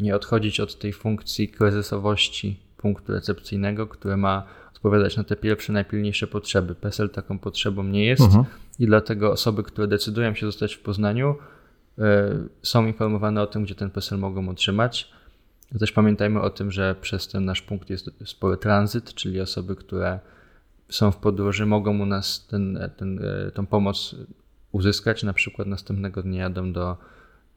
nie 0.00 0.16
odchodzić 0.16 0.60
od 0.60 0.78
tej 0.78 0.92
funkcji 0.92 1.48
kryzysowości 1.48 2.60
punktu 2.76 3.12
recepcyjnego, 3.12 3.86
które 3.86 4.16
ma 4.16 4.46
odpowiadać 4.84 5.16
na 5.16 5.24
te 5.24 5.36
pierwsze, 5.36 5.72
najpilniejsze 5.72 6.26
potrzeby. 6.26 6.74
PESEL 6.74 7.10
taką 7.10 7.38
potrzebą 7.38 7.84
nie 7.84 8.06
jest 8.06 8.22
mhm. 8.22 8.44
i 8.78 8.86
dlatego 8.86 9.32
osoby, 9.32 9.62
które 9.62 9.86
decydują 9.86 10.34
się 10.34 10.46
zostać 10.46 10.74
w 10.74 10.80
Poznaniu, 10.80 11.34
y, 11.98 12.02
są 12.62 12.86
informowane 12.86 13.42
o 13.42 13.46
tym, 13.46 13.64
gdzie 13.64 13.74
ten 13.74 13.90
PESEL 13.90 14.18
mogą 14.18 14.48
otrzymać. 14.48 15.10
Też 15.78 15.92
pamiętajmy 15.92 16.40
o 16.40 16.50
tym, 16.50 16.70
że 16.70 16.94
przez 17.00 17.28
ten 17.28 17.44
nasz 17.44 17.62
punkt 17.62 17.90
jest 17.90 18.10
spory 18.24 18.56
tranzyt, 18.56 19.14
czyli 19.14 19.40
osoby, 19.40 19.76
które 19.76 20.20
są 20.88 21.10
w 21.10 21.16
podróży, 21.16 21.66
mogą 21.66 22.00
u 22.00 22.06
nas 22.06 22.46
ten, 22.46 22.90
ten, 22.96 23.20
tą 23.54 23.66
pomoc 23.66 24.16
uzyskać. 24.72 25.22
Na 25.22 25.32
przykład 25.32 25.68
następnego 25.68 26.22
dnia 26.22 26.42
jadą 26.42 26.72
do 26.72 26.96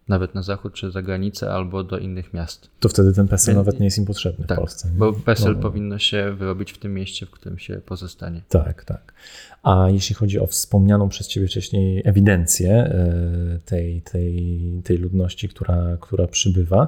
nawet 0.08 0.36
na 0.36 0.42
zachód 0.42 0.74
czy 0.74 0.92
za 0.92 1.02
granicę 1.02 1.52
albo 1.52 1.84
do 1.84 1.98
innych 1.98 2.34
miast. 2.34 2.70
To 2.80 2.90
wtedy 2.90 3.14
ten 3.14 3.28
PESEL 3.28 3.56
nawet 3.56 3.80
nie 3.80 3.86
jest 3.86 3.98
im 3.98 4.06
potrzebny 4.06 4.46
tak, 4.46 4.58
w 4.58 4.62
Polsce. 4.62 4.90
Nie? 4.90 4.98
Bo 4.98 5.14
PESEL 5.14 5.54
no. 5.56 5.62
powinno 5.62 6.00
się 6.00 6.36
wyrobić 6.38 6.72
w 6.72 6.78
tym 6.78 6.94
mieście, 6.94 7.26
w 7.26 7.32
którym 7.32 7.60
się 7.60 7.82
pozostanie. 7.86 8.42
Tak, 8.50 8.86
tak. 8.86 9.14
A 9.64 9.90
jeśli 9.90 10.16
chodzi 10.16 10.40
o 10.40 10.48
wspomnianą 10.48 11.10
przez 11.10 11.28
Ciebie 11.28 11.48
wcześniej 11.48 12.02
ewidencję 12.06 12.72
e, 12.72 13.60
tej, 13.66 14.02
tej, 14.02 14.62
tej 14.84 14.98
ludności, 14.98 15.50
która, 15.50 15.98
która 16.02 16.28
przybywa, 16.28 16.88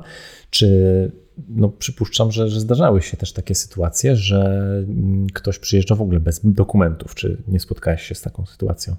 czy 0.49 1.11
no, 1.49 1.69
przypuszczam, 1.69 2.31
że, 2.31 2.49
że 2.49 2.59
zdarzały 2.59 3.01
się 3.01 3.17
też 3.17 3.33
takie 3.33 3.55
sytuacje, 3.55 4.15
że 4.15 4.43
mm, 4.87 5.27
ktoś 5.33 5.59
przyjeżdża 5.59 5.95
w 5.95 6.01
ogóle 6.01 6.19
bez 6.19 6.41
dokumentów. 6.43 7.15
Czy 7.15 7.37
nie 7.47 7.59
spotkałeś 7.59 8.01
się 8.01 8.15
z 8.15 8.21
taką 8.21 8.45
sytuacją? 8.45 8.95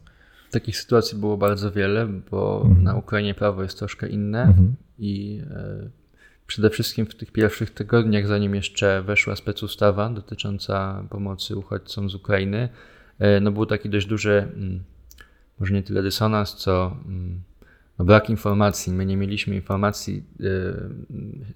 Takich 0.50 0.76
sytuacji 0.76 1.18
było 1.18 1.36
bardzo 1.36 1.72
wiele, 1.72 2.06
bo 2.30 2.62
mhm. 2.64 2.82
na 2.82 2.94
Ukrainie 2.94 3.34
prawo 3.34 3.62
jest 3.62 3.78
troszkę 3.78 4.08
inne 4.08 4.42
mhm. 4.42 4.74
i 4.98 5.42
e, 5.50 5.90
przede 6.46 6.70
wszystkim 6.70 7.06
w 7.06 7.14
tych 7.14 7.32
pierwszych 7.32 7.70
tygodniach, 7.70 8.26
zanim 8.26 8.54
jeszcze 8.54 9.02
weszła 9.02 9.36
specustawa 9.36 10.10
dotycząca 10.10 11.04
pomocy 11.10 11.56
uchodźcom 11.56 12.10
z 12.10 12.14
Ukrainy, 12.14 12.68
e, 13.18 13.40
no 13.40 13.52
był 13.52 13.66
taki 13.66 13.90
dość 13.90 14.06
duży, 14.06 14.48
mm, 14.56 14.82
może 15.60 15.74
nie 15.74 15.82
tyle 15.82 16.02
dysonans, 16.02 16.54
co 16.54 16.96
mm, 17.06 17.42
brak 18.04 18.30
informacji. 18.30 18.92
My 18.92 19.06
nie 19.06 19.16
mieliśmy 19.16 19.54
informacji 19.54 20.24
y, 20.40 20.44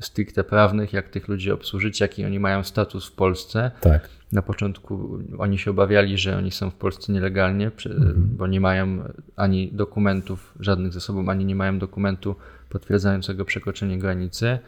stricte 0.01 0.45
prawnych, 0.45 0.93
jak 0.93 1.09
tych 1.09 1.29
ludzi 1.29 1.51
obsłużyć, 1.51 2.01
jaki 2.01 2.25
oni 2.25 2.41
mają 2.41 2.65
status 2.65 3.09
w 3.09 3.13
Polsce. 3.13 3.71
Tak. 3.81 4.09
Na 4.33 4.43
początku 4.43 5.19
oni 5.39 5.59
się 5.59 5.71
obawiali, 5.71 6.19
że 6.19 6.37
oni 6.37 6.51
są 6.51 6.71
w 6.71 6.75
Polsce 6.75 7.13
nielegalnie, 7.13 7.67
mhm. 7.87 8.15
bo 8.37 8.47
nie 8.47 8.61
mają 8.61 9.05
ani 9.37 9.73
dokumentów 9.73 10.55
żadnych 10.61 10.93
ze 10.93 11.01
sobą, 11.01 11.29
ani 11.29 11.45
nie 11.45 11.55
mają 11.55 11.79
dokumentu 11.79 12.37
potwierdzającego 12.69 13.45
przekroczenie 13.45 13.99
granicy. 13.99 14.59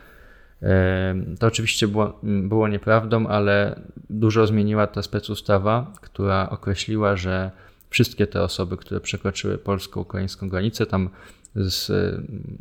To 1.38 1.46
oczywiście 1.46 1.88
było, 1.88 2.20
było 2.22 2.68
nieprawdą, 2.68 3.26
ale 3.26 3.80
dużo 4.10 4.46
zmieniła 4.46 4.86
ta 4.86 5.02
specustawa, 5.02 5.92
która 6.00 6.50
określiła, 6.50 7.16
że 7.16 7.50
wszystkie 7.96 8.26
te 8.26 8.42
osoby, 8.42 8.76
które 8.76 9.00
przekroczyły 9.00 9.58
polsko-ukraińską 9.58 10.48
granicę, 10.48 10.86
tam 10.86 11.10
z 11.54 11.90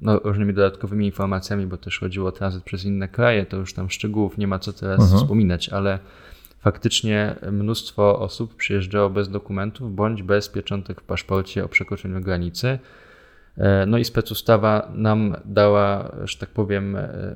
no, 0.01 0.19
różnymi 0.19 0.53
dodatkowymi 0.53 1.05
informacjami, 1.05 1.65
bo 1.65 1.77
też 1.77 1.99
chodziło 1.99 2.29
o 2.29 2.31
tranzyt 2.31 2.63
przez 2.63 2.85
inne 2.85 3.07
kraje, 3.07 3.45
to 3.45 3.57
już 3.57 3.73
tam 3.73 3.89
szczegółów 3.89 4.37
nie 4.37 4.47
ma 4.47 4.59
co 4.59 4.73
teraz 4.73 5.01
mhm. 5.01 5.19
wspominać, 5.19 5.69
ale 5.69 5.99
faktycznie 6.59 7.35
mnóstwo 7.51 8.19
osób 8.19 8.55
przyjeżdżało 8.55 9.09
bez 9.09 9.29
dokumentów 9.29 9.95
bądź 9.95 10.23
bez 10.23 10.49
pieczątek 10.49 11.01
w 11.01 11.03
paszporcie 11.03 11.65
o 11.65 11.69
przekroczeniu 11.69 12.21
granicy. 12.21 12.79
E, 13.57 13.85
no 13.85 13.97
i 13.97 14.05
specustawa 14.05 14.91
nam 14.93 15.35
dała, 15.45 16.11
że 16.23 16.37
tak 16.37 16.49
powiem, 16.49 16.95
e, 16.95 17.35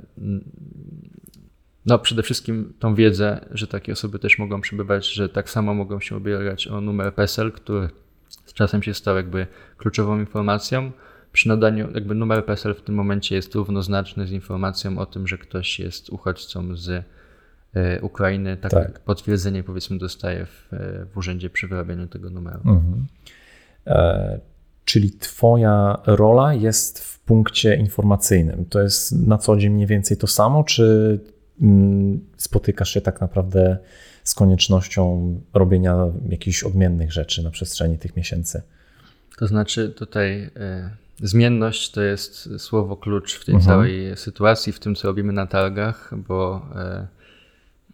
no 1.90 2.00
przede 2.00 2.24
wszystkim 2.24 2.74
tą 2.80 2.96
wiedzę, 2.96 3.46
że 3.52 3.68
takie 3.68 3.94
osoby 3.94 4.20
też 4.20 4.40
mogą 4.40 4.62
przybywać, 4.62 5.08
że 5.08 5.30
tak 5.30 5.50
samo 5.50 5.74
mogą 5.74 6.00
się 6.00 6.18
ubiegać 6.18 6.68
o 6.68 6.82
numer 6.82 7.14
PESEL, 7.14 7.52
który 7.52 7.90
z 8.30 8.54
czasem 8.54 8.84
się 8.84 8.94
stał 8.94 9.16
jakby 9.16 9.48
kluczową 9.78 10.20
informacją 10.20 10.92
przy 11.32 11.48
nadaniu, 11.48 11.92
jakby 11.94 12.16
numer 12.16 12.46
PESEL 12.46 12.76
w 12.76 12.82
tym 12.82 12.96
momencie 12.96 13.36
jest 13.36 13.56
równoznaczny 13.56 14.28
z 14.28 14.32
informacją 14.32 14.98
o 14.98 15.06
tym, 15.06 15.28
że 15.28 15.38
ktoś 15.38 15.80
jest 15.80 16.10
uchodźcą 16.10 16.76
z 16.76 17.06
e, 17.74 18.02
Ukrainy. 18.02 18.58
Tak, 18.58 18.72
tak. 18.72 19.00
potwierdzenie 19.00 19.64
powiedzmy 19.64 19.98
dostaje 19.98 20.46
w, 20.46 20.74
e, 20.74 21.06
w 21.06 21.18
urzędzie 21.18 21.50
przy 21.50 21.68
wyrabianiu 21.68 22.08
tego 22.08 22.30
numeru. 22.30 22.62
Mhm. 22.66 23.06
E, 23.88 24.40
czyli 24.86 25.12
twoja 25.12 26.02
rola 26.06 26.54
jest 26.54 27.00
w 27.00 27.20
punkcie 27.20 27.76
informacyjnym. 27.76 28.66
To 28.66 28.82
jest 28.82 29.28
na 29.28 29.38
co 29.38 29.58
dzień 29.58 29.74
mniej 29.74 29.88
więcej 29.88 30.18
to 30.18 30.28
samo, 30.28 30.64
czy 30.64 31.20
spotykasz 32.38 32.94
się 32.94 33.02
tak 33.02 33.22
naprawdę 33.22 33.78
z 34.24 34.34
koniecznością 34.34 35.36
robienia 35.54 35.96
jakichś 36.30 36.64
odmiennych 36.64 37.12
rzeczy 37.12 37.44
na 37.44 37.50
przestrzeni 37.50 37.98
tych 37.98 38.16
miesięcy? 38.16 38.62
To 39.38 39.48
znaczy 39.48 39.90
tutaj... 39.90 40.44
Y 40.44 41.10
Zmienność 41.22 41.92
to 41.92 42.02
jest 42.02 42.50
słowo 42.58 42.98
klucz 42.98 43.36
w 43.36 43.46
tej 43.46 43.56
mhm. 43.56 43.74
całej 43.74 44.18
sytuacji, 44.18 44.74
w 44.74 44.80
tym 44.80 44.96
co 44.96 45.08
robimy 45.08 45.34
na 45.34 45.48
targach, 45.48 46.14
bo 46.28 46.66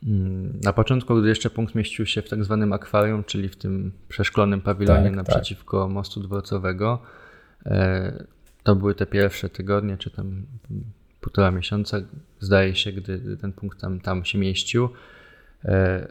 mm, 0.04 0.60
na 0.64 0.74
początku, 0.74 1.16
gdy 1.16 1.30
jeszcze 1.30 1.50
punkt 1.50 1.76
mieścił 1.76 2.06
się 2.06 2.22
w 2.22 2.30
tak 2.30 2.44
zwanym 2.44 2.74
akwarium, 2.74 3.24
czyli 3.24 3.50
w 3.50 3.56
tym 3.56 3.92
przeszklonym 4.10 4.62
pawilonie 4.62 5.04
tak, 5.04 5.16
naprzeciwko 5.16 5.84
tak. 5.84 5.94
mostu 5.94 6.20
dworcowego, 6.20 7.02
e, 7.66 8.24
to 8.64 8.76
były 8.76 8.96
te 8.96 9.06
pierwsze 9.06 9.50
tygodnie, 9.50 9.98
czy 9.98 10.10
tam 10.10 10.46
półtora 11.26 11.52
miesiąca, 11.52 11.98
zdaje 12.40 12.76
się, 12.76 12.92
gdy 12.92 13.38
ten 13.38 13.54
punkt 13.54 13.82
tam, 13.82 14.00
tam 14.00 14.26
się 14.26 14.38
mieścił. 14.38 14.90
E, 15.66 16.08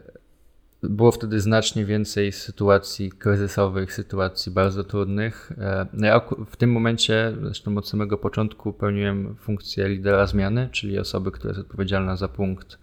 było 0.83 1.11
wtedy 1.11 1.39
znacznie 1.39 1.85
więcej 1.85 2.31
sytuacji 2.31 3.11
kryzysowych, 3.11 3.93
sytuacji 3.93 4.51
bardzo 4.51 4.83
trudnych. 4.83 5.51
E, 5.57 5.85
no 5.93 6.07
ja 6.07 6.21
w 6.49 6.55
tym 6.55 6.71
momencie, 6.71 7.33
zresztą 7.43 7.77
od 7.77 7.89
samego 7.89 8.17
początku, 8.17 8.73
pełniłem 8.73 9.35
funkcję 9.35 9.89
lidera 9.89 10.27
zmiany, 10.27 10.69
czyli 10.71 10.99
osoby, 10.99 11.31
która 11.31 11.49
jest 11.49 11.61
odpowiedzialna 11.61 12.15
za 12.15 12.27
punkt 12.27 12.77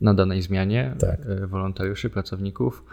na 0.00 0.14
danej 0.14 0.42
zmianie, 0.42 0.94
tak. 0.98 1.20
E, 1.26 1.46
wolontariuszy, 1.46 2.10
pracowników. 2.10 2.84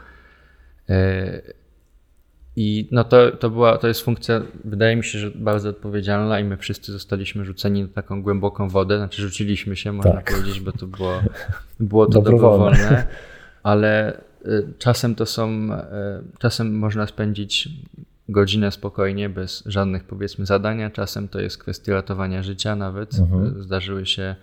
I 2.60 2.88
no 2.92 3.04
to, 3.04 3.32
to, 3.32 3.50
była, 3.50 3.78
to 3.78 3.88
jest 3.88 4.02
funkcja, 4.02 4.42
wydaje 4.66 4.96
mi 4.96 5.04
się, 5.04 5.20
że 5.20 5.32
bardzo 5.36 5.70
odpowiedzialna 5.70 6.40
i 6.40 6.44
my 6.44 6.58
wszyscy 6.58 6.92
zostaliśmy 6.92 7.46
rzuceni 7.46 7.82
na 7.82 7.88
taką 7.88 8.22
głęboką 8.22 8.70
wodę, 8.70 8.98
znaczy 8.98 9.22
rzuciliśmy 9.22 9.76
się, 9.76 9.94
można 9.94 10.12
tak. 10.12 10.32
powiedzieć, 10.32 10.60
bo 10.60 10.72
to 10.72 10.88
było, 10.88 11.22
było 11.80 12.06
to 12.06 12.22
dobrowolne, 12.22 13.08
ale 13.64 14.22
Y, 14.48 14.74
czasem 14.78 15.16
to 15.16 15.26
są, 15.26 15.50
y, 15.50 15.78
czasem 16.40 16.78
można 16.78 17.08
spędzić 17.08 17.70
godzinę 18.30 18.72
spokojnie, 18.72 19.30
bez 19.30 19.64
żadnych 19.66 20.04
powiedzmy 20.04 20.46
zadania, 20.46 20.90
czasem 20.90 21.28
to 21.28 21.40
jest 21.40 21.58
kwestia 21.58 21.94
ratowania 21.94 22.44
życia 22.44 22.76
nawet. 22.76 23.20
Mhm. 23.20 23.64
Zdarzyły 23.64 24.06
się 24.06 24.36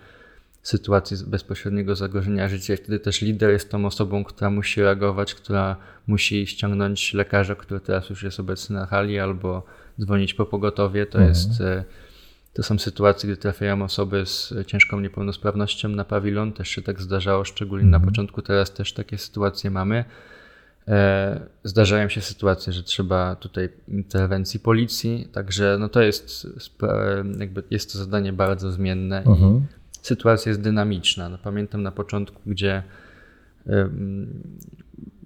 sytuacje 0.65 1.17
bezpośredniego 1.27 1.95
zagrożenia 1.95 2.49
życia 2.49 2.73
i 2.73 2.77
wtedy 2.77 2.99
też 2.99 3.21
lider 3.21 3.51
jest 3.51 3.71
tą 3.71 3.85
osobą, 3.85 4.23
która 4.23 4.49
musi 4.49 4.81
reagować, 4.81 5.35
która 5.35 5.75
musi 6.07 6.47
ściągnąć 6.47 7.13
lekarza, 7.13 7.55
który 7.55 7.79
teraz 7.79 8.09
już 8.09 8.23
jest 8.23 8.39
obecny 8.39 8.75
na 8.75 8.85
hali 8.85 9.19
albo 9.19 9.63
dzwonić 10.01 10.33
po 10.33 10.45
pogotowie. 10.45 11.05
To 11.05 11.17
mhm. 11.17 11.29
jest 11.29 11.61
y, 11.61 11.83
to 12.53 12.63
są 12.63 12.79
sytuacje, 12.79 13.29
gdy 13.29 13.37
trafiają 13.37 13.81
osoby 13.81 14.25
z 14.25 14.53
ciężką 14.67 14.99
niepełnosprawnością 14.99 15.89
na 15.89 16.05
pawilon. 16.05 16.53
Też 16.53 16.69
się 16.69 16.81
tak 16.81 17.01
zdarzało, 17.01 17.45
szczególnie 17.45 17.85
-hmm. 17.85 17.91
na 17.91 17.97
mhm. 17.97 18.11
początku. 18.11 18.41
Teraz 18.41 18.73
też 18.73 18.93
takie 18.93 19.17
sytuacje 19.17 19.71
mamy. 19.71 20.05
E, 20.87 21.39
zdarzają 21.63 22.09
się 22.09 22.21
sytuacje, 22.21 22.73
że 22.73 22.83
trzeba 22.83 23.35
tutaj 23.35 23.69
interwencji 23.87 24.59
policji, 24.59 25.27
także 25.31 25.77
no 25.79 25.89
to 25.89 26.01
jest, 26.01 26.47
jakby 27.39 27.63
jest 27.71 27.91
to 27.91 27.97
zadanie 27.97 28.33
bardzo 28.33 28.71
zmienne 28.71 29.23
i 29.25 29.29
mhm. 29.29 29.67
Sytuacja 30.05 30.49
jest 30.49 30.61
dynamiczna. 30.61 31.29
No 31.29 31.37
pamiętam 31.37 31.83
na 31.83 31.91
początku, 31.91 32.41
gdzie 32.45 32.83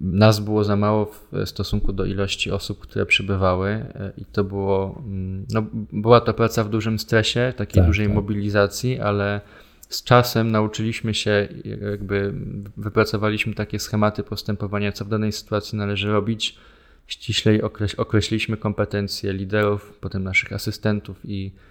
nas 0.00 0.40
było 0.40 0.64
za 0.64 0.76
mało 0.76 1.06
w 1.06 1.30
stosunku 1.44 1.92
do 1.92 2.04
ilości 2.04 2.50
osób, 2.50 2.80
które 2.80 3.06
przybywały 3.06 3.68
e, 3.68 4.12
i 4.16 4.24
to 4.24 4.44
było, 4.44 5.02
mm, 5.06 5.46
no, 5.52 5.66
była 5.92 6.20
to 6.20 6.34
praca 6.34 6.64
w 6.64 6.68
dużym 6.68 6.98
stresie, 6.98 7.52
takiej 7.56 7.74
tak, 7.74 7.86
dużej 7.86 8.06
tak. 8.06 8.14
mobilizacji, 8.14 9.00
ale 9.00 9.40
z 9.88 10.04
czasem 10.04 10.50
nauczyliśmy 10.50 11.14
się, 11.14 11.48
jakby 11.90 12.34
wypracowaliśmy 12.76 13.54
takie 13.54 13.78
schematy 13.78 14.22
postępowania, 14.22 14.92
co 14.92 15.04
w 15.04 15.08
danej 15.08 15.32
sytuacji 15.32 15.78
należy 15.78 16.12
robić. 16.12 16.58
Ściślej 17.06 17.62
okreś 17.62 17.94
określiliśmy 17.94 18.56
kompetencje 18.56 19.32
liderów, 19.32 19.98
potem 20.00 20.22
naszych 20.22 20.52
asystentów 20.52 21.16
i, 21.24 21.52
e, 21.56 21.69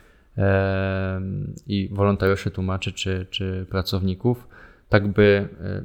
i 1.68 1.90
wolontariuszy, 1.92 2.52
tłumaczy 2.52 2.92
czy, 2.92 3.28
czy 3.30 3.66
pracowników, 3.70 4.48
tak 4.90 5.08
by 5.08 5.50
e, 5.62 5.84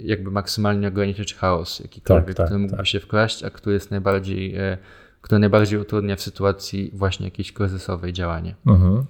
jakby 0.00 0.30
maksymalnie 0.30 0.88
ograniczyć 0.88 1.34
chaos 1.34 1.80
jakikolwiek, 1.80 2.26
tak, 2.26 2.36
tak, 2.36 2.46
który 2.46 2.60
mógłby 2.60 2.76
tak. 2.76 2.86
się 2.86 3.00
wkraść, 3.00 3.44
a 3.44 3.50
który 3.50 3.74
jest 3.74 3.90
najbardziej, 3.90 4.56
e, 4.56 4.78
który 5.20 5.38
najbardziej 5.38 5.78
utrudnia 5.78 6.16
w 6.16 6.20
sytuacji 6.20 6.90
właśnie 6.94 7.26
jakiejś 7.26 7.52
kryzysowej 7.52 8.12
działanie. 8.12 8.54
Mhm. 8.66 9.04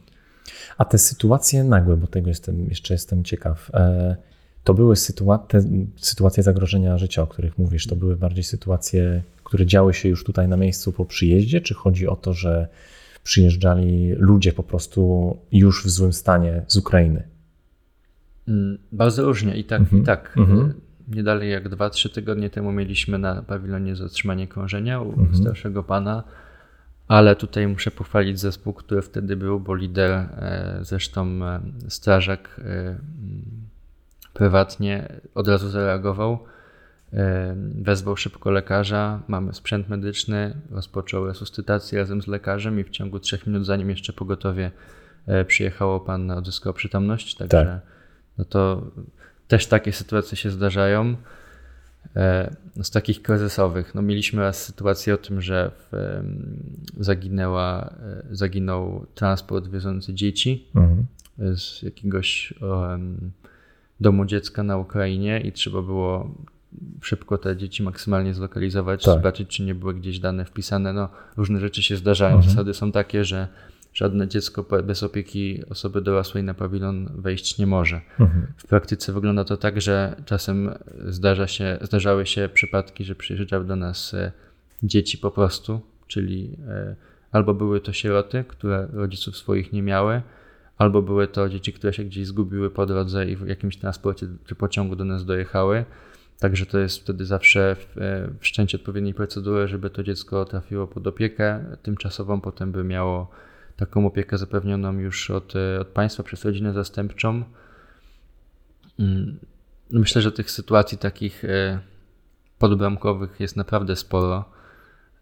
A 0.79 0.85
te 0.85 0.99
sytuacje 0.99 1.65
nagłe, 1.65 1.97
bo 1.97 2.07
tego 2.07 2.29
jestem, 2.29 2.67
jeszcze 2.69 2.95
jestem 2.95 3.25
ciekaw, 3.25 3.71
e, 3.75 4.17
to 4.65 4.75
były 4.75 4.97
sytuacje, 4.97 5.63
sytuacje 5.97 6.43
zagrożenia 6.43 6.99
życia, 6.99 7.23
o 7.23 7.27
których 7.27 7.59
mówisz. 7.59 7.87
To 7.87 7.97
były 7.97 8.17
bardziej 8.17 8.45
sytuacje, 8.45 9.23
które 9.45 9.67
działy 9.67 9.95
się 9.95 10.09
już 10.09 10.25
tutaj 10.25 10.49
na 10.49 10.57
miejscu 10.57 10.93
po 10.93 11.05
przyjeździe, 11.05 11.61
czy 11.61 11.75
chodzi 11.75 12.09
o 12.09 12.17
to, 12.17 12.33
że 12.33 12.69
przyjeżdżali 13.25 14.15
ludzie 14.19 14.53
po 14.53 14.63
prostu 14.63 15.37
już 15.53 15.85
w 15.85 15.91
złym 15.91 16.13
stanie 16.13 16.63
z 16.69 16.77
Ukrainy? 16.77 17.23
Mm, 18.49 18.79
bardzo 18.93 19.25
różnie 19.25 19.57
i 19.57 19.65
tak, 19.65 19.81
mhm. 19.81 20.03
i 20.03 20.07
tak. 20.07 20.35
Mhm. 20.37 20.75
Nie 21.09 21.23
dalej 21.23 21.51
jak 21.51 21.69
2-3 21.69 22.15
tygodnie 22.15 22.51
temu 22.51 22.73
mieliśmy 22.73 23.19
na 23.19 23.43
pawilonie 23.43 23.97
zatrzymanie 23.97 24.49
krążenia 24.49 25.01
u 25.01 25.09
mhm. 25.09 25.37
starszego 25.37 25.83
pana, 25.83 26.25
ale 27.09 27.37
tutaj 27.37 27.69
muszę 27.69 27.91
pochwalić 27.91 28.41
zespół, 28.41 28.73
który 28.73 29.03
wtedy 29.03 29.37
był, 29.37 29.61
bo 29.61 29.75
lider, 29.75 30.11
e, 30.11 30.79
zresztą 30.83 31.27
e, 31.45 31.61
strażak 31.89 32.61
e, 32.65 32.99
prywatnie 34.35 35.21
od 35.35 35.49
razu 35.49 35.71
zareagował. 35.71 36.39
Wezwał 37.83 38.17
szybko 38.17 38.51
lekarza, 38.51 39.23
mamy 39.29 39.55
sprzęt 39.55 39.89
medyczny, 39.89 40.57
rozpoczął 40.71 41.27
resuscytację 41.27 41.99
razem 41.99 42.23
z 42.23 42.27
lekarzem 42.27 42.81
i 42.81 42.85
w 42.85 42.91
ciągu 42.91 43.21
trzech 43.21 43.47
minut, 43.47 43.67
zanim 43.67 43.91
jeszcze 43.91 44.13
pogotowie 44.13 44.71
przyjechało, 45.47 46.01
pan 46.01 46.31
odzyskał 46.31 46.75
przytomność. 46.75 47.35
Także 47.35 47.65
tak. 47.65 47.81
no 48.39 48.45
to 48.45 48.91
też 49.49 49.67
takie 49.67 49.93
sytuacje 49.93 50.37
się 50.37 50.51
zdarzają. 50.51 51.17
Z 52.83 52.91
takich 52.91 53.23
kryzysowych, 53.23 53.95
no 53.95 54.03
mieliśmy 54.03 54.43
raz 54.43 54.65
sytuację 54.65 55.15
o 55.15 55.17
tym, 55.17 55.41
że 55.41 55.71
w, 55.79 56.21
zaginęła, 57.01 57.95
e, 58.03 58.23
zaginął 58.31 59.07
transport 59.15 59.69
wiozący 59.69 60.15
dzieci 60.15 60.69
mhm. 60.75 61.07
z 61.57 61.83
jakiegoś 61.83 62.55
um, 62.61 63.31
domu 64.01 64.25
dziecka 64.25 64.63
na 64.63 64.77
Ukrainie 64.77 65.41
i 65.41 65.53
trzeba 65.53 65.83
było 65.83 66.35
szybko 67.03 67.39
te 67.39 67.57
dzieci 67.57 67.83
maksymalnie 67.83 68.35
zlokalizować, 68.35 69.05
tak. 69.05 69.15
zobaczyć, 69.15 69.49
czy 69.49 69.63
nie 69.63 69.75
były 69.75 69.95
gdzieś 69.95 70.19
dane 70.19 70.45
wpisane. 70.45 70.93
No, 70.93 71.09
różne 71.37 71.61
rzeczy 71.61 71.83
się 71.83 71.97
zdarzają. 71.97 72.37
Mhm. 72.37 72.51
Zasady 72.51 72.75
są 72.75 72.93
takie, 72.93 73.25
że 73.25 73.49
żadne 73.95 74.29
dziecko 74.29 74.67
bez 74.85 75.03
opieki 75.03 75.63
osoby 75.71 76.01
dorosłej 76.01 76.45
na 76.45 76.55
pawilon 76.55 77.09
wejść 77.15 77.59
nie 77.59 77.67
może. 77.67 78.01
Mhm. 78.21 78.47
W 78.57 78.67
praktyce 78.67 79.13
wygląda 79.13 79.45
to 79.45 79.57
tak, 79.57 79.81
że 79.81 80.17
czasem 80.25 80.71
zdarza 81.07 81.47
się, 81.47 81.79
zdarzały 81.83 82.27
się 82.27 82.49
przypadki, 82.55 83.05
że 83.05 83.15
przyjeżdżały 83.15 83.65
do 83.65 83.77
nas 83.77 84.15
e, 84.15 84.33
dzieci 84.83 85.19
po 85.19 85.31
prostu, 85.31 85.81
czyli 86.07 86.57
e, 86.69 86.97
albo 87.33 87.55
były 87.55 87.81
to 87.81 87.93
sieroty, 87.93 88.45
które 88.49 88.89
rodziców 88.93 89.37
swoich 89.37 89.73
nie 89.73 89.83
miały, 89.83 90.23
albo 90.79 91.03
były 91.03 91.29
to 91.29 91.49
dzieci, 91.49 91.73
które 91.73 91.93
się 91.93 92.05
gdzieś 92.05 92.27
zgubiły 92.27 92.71
po 92.71 92.87
drodze 92.87 93.27
i 93.27 93.37
w 93.37 93.47
jakimś 93.47 93.77
transporcie 93.77 94.27
czy 94.47 94.55
pociągu 94.55 94.97
do 94.97 95.05
nas 95.05 95.25
dojechały. 95.25 95.85
Także 96.39 96.67
to 96.67 96.79
jest 96.79 97.01
wtedy 97.01 97.25
zawsze 97.25 97.77
e, 97.97 98.29
wszczęcie 98.41 98.79
odpowiedniej 98.79 99.15
procedury, 99.15 99.69
żeby 99.69 99.91
to 99.91 100.03
dziecko 100.03 100.45
trafiło 100.45 100.87
pod 100.87 101.07
opiekę 101.07 101.77
tymczasową, 101.83 102.41
potem 102.41 102.73
by 102.73 102.85
miało 102.85 103.31
taką 103.77 104.07
opiekę 104.07 104.39
zapewnioną 104.39 104.99
już 104.99 105.31
od, 105.31 105.57
e, 105.57 105.81
od 105.81 105.89
państwa 105.89 106.23
przez 106.23 106.45
rodzinę 106.45 106.73
zastępczą. 106.73 107.45
Mm, 108.99 109.39
myślę, 109.91 110.23
że 110.23 110.33
tych 110.33 110.51
sytuacji 110.51 110.99
takich 110.99 111.45
e, 111.45 111.81
podbramkowych 112.59 113.41
jest 113.41 113.57
naprawdę 113.57 113.97
sporo. 113.97 114.54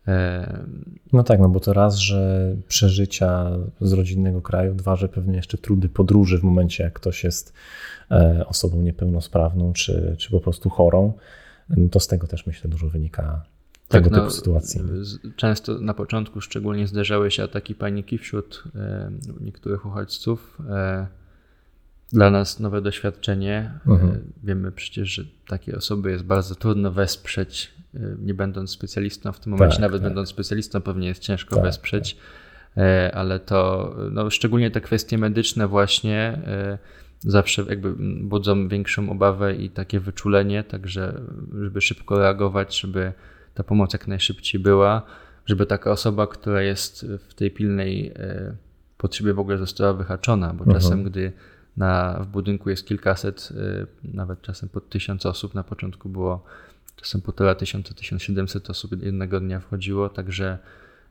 E, 0.08 0.66
no 1.12 1.22
tak, 1.22 1.40
no 1.40 1.48
bo 1.48 1.60
to 1.60 1.72
raz, 1.72 1.96
że 1.96 2.52
przeżycia 2.68 3.50
z 3.80 3.92
rodzinnego 3.92 4.42
kraju, 4.42 4.74
dwa, 4.74 4.96
że 4.96 5.08
pewnie 5.08 5.36
jeszcze 5.36 5.58
trudy 5.58 5.88
podróży 5.88 6.38
w 6.38 6.42
momencie, 6.42 6.84
jak 6.84 6.92
ktoś 6.92 7.24
jest 7.24 7.52
osobą 8.46 8.82
niepełnosprawną 8.82 9.72
czy, 9.72 10.16
czy 10.18 10.30
po 10.30 10.40
prostu 10.40 10.70
chorą, 10.70 11.12
no 11.68 11.88
to 11.88 12.00
z 12.00 12.06
tego 12.06 12.26
też 12.26 12.46
myślę 12.46 12.70
dużo 12.70 12.88
wynika 12.88 13.42
tego 13.88 14.04
tak, 14.04 14.14
typu 14.14 14.24
no, 14.24 14.30
sytuacji. 14.30 14.80
Często 15.36 15.78
na 15.78 15.94
początku 15.94 16.40
szczególnie 16.40 16.86
zdarzały 16.86 17.30
się 17.30 17.42
ataki 17.42 17.74
paniki 17.74 18.18
wśród 18.18 18.64
e, 18.74 19.10
niektórych 19.40 19.86
uchodźców. 19.86 20.58
E, 22.12 22.16
dla 22.16 22.30
nas 22.30 22.60
nowe 22.60 22.82
doświadczenie. 22.82 23.72
E, 23.86 23.90
mhm. 23.90 24.32
Wiemy 24.42 24.72
przecież, 24.72 25.08
że 25.08 25.24
takie 25.46 25.76
osoby 25.76 26.10
jest 26.10 26.24
bardzo 26.24 26.54
trudno 26.54 26.92
wesprzeć, 26.92 27.74
e, 27.94 27.98
nie 28.18 28.34
będąc 28.34 28.70
specjalistą 28.70 29.32
w 29.32 29.40
tym 29.40 29.52
momencie, 29.52 29.76
tak, 29.76 29.82
nawet 29.82 30.02
tak. 30.02 30.10
będąc 30.10 30.28
specjalistą 30.28 30.80
pewnie 30.80 31.08
jest 31.08 31.20
ciężko 31.20 31.54
tak, 31.54 31.64
wesprzeć, 31.64 32.14
tak. 32.14 32.24
E, 32.84 33.14
ale 33.14 33.40
to 33.40 33.92
no, 34.10 34.30
szczególnie 34.30 34.70
te 34.70 34.80
kwestie 34.80 35.18
medyczne 35.18 35.68
właśnie 35.68 36.18
e, 36.46 36.78
zawsze 37.18 37.64
jakby 37.68 37.94
budzą 38.22 38.68
większą 38.68 39.10
obawę 39.10 39.54
i 39.54 39.70
takie 39.70 40.00
wyczulenie, 40.00 40.64
także 40.64 41.20
żeby 41.62 41.80
szybko 41.80 42.18
reagować, 42.18 42.80
żeby 42.80 43.12
ta 43.54 43.62
pomoc 43.62 43.92
jak 43.92 44.08
najszybciej 44.08 44.60
była, 44.60 45.02
żeby 45.46 45.66
taka 45.66 45.90
osoba, 45.90 46.26
która 46.26 46.62
jest 46.62 47.06
w 47.28 47.34
tej 47.34 47.50
pilnej 47.50 48.12
e, 48.16 48.56
potrzebie 48.96 49.34
w 49.34 49.38
ogóle 49.38 49.58
została 49.58 49.92
wyhaczona, 49.92 50.54
bo 50.54 50.64
mhm. 50.64 50.80
czasem, 50.80 51.04
gdy 51.04 51.32
na, 51.76 52.20
w 52.22 52.26
budynku 52.26 52.70
jest 52.70 52.86
kilkaset, 52.86 53.48
e, 53.56 53.86
nawet 54.04 54.42
czasem 54.42 54.68
pod 54.68 54.88
tysiąc 54.88 55.26
osób, 55.26 55.54
na 55.54 55.64
początku 55.64 56.08
było 56.08 56.44
czasem 56.96 57.20
półtora 57.20 57.54
tysiąca, 57.54 57.94
1700 57.94 58.70
osób 58.70 59.02
jednego 59.02 59.40
dnia 59.40 59.60
wchodziło, 59.60 60.08
także 60.08 60.58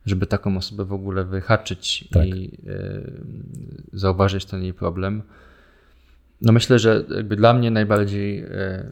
żeby 0.06 0.26
taką 0.26 0.58
osobę 0.58 0.86
w 0.86 0.94
ogóle 0.94 1.26
wyhaczyć 1.26 2.08
tak. 2.12 2.28
i 2.28 2.58
e, 2.68 3.02
zauważyć 3.94 4.46
ten 4.46 4.64
jej 4.64 4.74
problem. 4.74 5.22
No 6.42 6.54
myślę, 6.54 6.80
że 6.80 7.04
jakby 7.16 7.36
dla 7.36 7.54
mnie 7.54 7.72
najbardziej 7.72 8.40
e, 8.40 8.92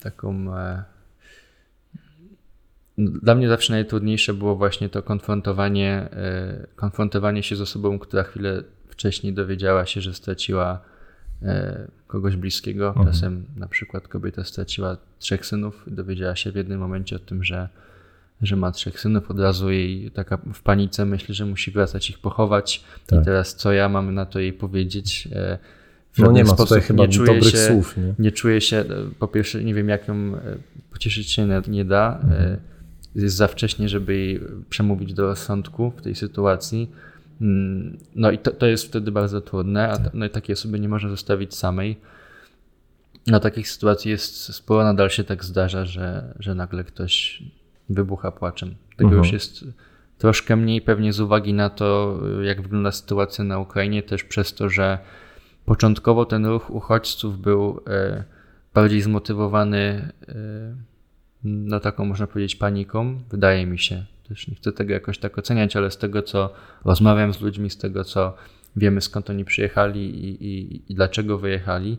taką 0.00 0.56
e, 0.56 0.84
dla 2.98 3.34
mnie 3.34 3.48
zawsze 3.48 3.72
najtrudniejsze 3.72 4.34
było 4.34 4.56
właśnie 4.56 4.88
to 4.88 5.02
konfrontowanie, 5.02 6.08
konfrontowanie 6.76 7.42
się 7.42 7.56
z 7.56 7.60
osobą, 7.60 7.98
która 7.98 8.22
chwilę 8.22 8.62
wcześniej 8.92 9.32
dowiedziała 9.32 9.86
się, 9.86 10.00
że 10.00 10.14
straciła 10.14 10.80
e, 11.42 11.88
kogoś 12.06 12.36
bliskiego. 12.36 12.88
Mhm. 12.88 13.06
Czasem 13.06 13.44
na 13.56 13.68
przykład 13.68 14.08
kobieta 14.08 14.44
straciła 14.44 14.96
trzech 15.18 15.46
synów 15.46 15.84
i 15.86 15.92
dowiedziała 15.92 16.36
się 16.36 16.52
w 16.52 16.56
jednym 16.56 16.80
momencie 16.80 17.16
o 17.16 17.18
tym, 17.18 17.44
że, 17.44 17.68
że 18.42 18.56
ma 18.56 18.72
trzech 18.72 19.00
synów. 19.00 19.30
Od 19.30 19.40
razu 19.40 19.70
jej 19.70 20.10
taka 20.10 20.36
w 20.36 20.62
panice 20.62 21.04
myśli, 21.04 21.34
że 21.34 21.46
musi 21.46 21.70
wracać 21.70 22.10
ich 22.10 22.18
pochować. 22.18 22.84
Tak. 23.06 23.22
I 23.22 23.24
teraz 23.24 23.54
co 23.54 23.72
ja 23.72 23.88
mam 23.88 24.14
na 24.14 24.26
to 24.26 24.40
jej 24.40 24.52
powiedzieć? 24.52 25.28
E, 25.32 25.58
w 26.12 26.18
no 26.18 26.32
nie 26.32 26.44
ma 26.44 26.56
tutaj 26.56 26.80
chyba 26.80 27.06
nie 27.06 27.18
dobrych 27.18 27.44
się, 27.44 27.58
słów. 27.58 27.96
Nie? 27.96 28.14
nie 28.18 28.32
czuję 28.32 28.60
się, 28.60 28.84
po 29.18 29.28
pierwsze 29.28 29.64
nie 29.64 29.74
wiem 29.74 29.88
jak 29.88 30.08
ją 30.08 30.38
pocieszyć 30.90 31.30
się 31.30 31.62
nie 31.68 31.84
da. 31.84 32.20
Mhm 32.22 32.56
jest 33.14 33.36
za 33.36 33.48
wcześnie, 33.48 33.88
żeby 33.88 34.16
jej 34.16 34.40
przemówić 34.70 35.14
do 35.14 35.26
rozsądku 35.26 35.92
w 35.96 36.02
tej 36.02 36.14
sytuacji. 36.14 36.90
Mm, 37.42 37.98
no 38.14 38.30
i 38.30 38.38
to, 38.38 38.50
to 38.50 38.66
jest 38.66 38.86
wtedy 38.86 39.12
bardzo 39.12 39.40
trudne, 39.40 39.92
a 39.92 39.98
no 40.14 40.26
i 40.26 40.30
takiej 40.30 40.52
osoby 40.52 40.80
nie 40.80 40.88
można 40.88 41.08
zostawić 41.08 41.54
samej. 41.54 41.96
Na 43.26 43.40
takich 43.40 43.68
sytuacji 43.68 44.10
jest 44.10 44.54
sporo, 44.54 44.84
nadal 44.84 45.10
się 45.10 45.24
tak 45.24 45.44
zdarza, 45.44 45.84
że, 45.84 46.34
że 46.38 46.54
nagle 46.54 46.84
ktoś 46.84 47.42
wybucha 47.88 48.32
płaczem. 48.32 48.74
Tego 48.96 49.08
mhm. 49.08 49.18
już 49.18 49.32
jest 49.32 49.64
troszkę 50.18 50.56
mniej 50.56 50.80
pewnie 50.80 51.12
z 51.12 51.20
uwagi 51.20 51.54
na 51.54 51.70
to, 51.70 52.18
jak 52.42 52.62
wygląda 52.62 52.92
sytuacja 52.92 53.44
na 53.44 53.58
Ukrainie, 53.58 54.02
też 54.02 54.24
przez 54.24 54.54
to, 54.54 54.68
że 54.68 54.98
początkowo 55.64 56.24
ten 56.24 56.46
ruch 56.46 56.70
uchodźców 56.70 57.40
był 57.40 57.80
e, 57.86 58.24
bardziej 58.74 59.00
zmotywowany 59.00 60.12
e, 60.28 60.34
no 61.44 61.80
taką 61.80 62.04
można 62.04 62.26
powiedzieć 62.26 62.56
paniką, 62.56 63.20
wydaje 63.30 63.66
mi 63.66 63.78
się. 63.78 64.04
Też 64.32 64.48
nie 64.48 64.54
chcę 64.54 64.72
tego 64.72 64.92
jakoś 64.92 65.18
tak 65.18 65.38
oceniać, 65.38 65.76
ale 65.76 65.90
z 65.90 65.98
tego 65.98 66.22
co 66.22 66.54
rozmawiam 66.84 67.34
z 67.34 67.40
ludźmi, 67.40 67.70
z 67.70 67.76
tego 67.78 68.04
co 68.04 68.34
wiemy 68.76 69.00
skąd 69.00 69.30
oni 69.30 69.44
przyjechali 69.44 70.24
i, 70.24 70.46
i, 70.46 70.82
i 70.92 70.94
dlaczego 70.94 71.38
wyjechali, 71.38 71.98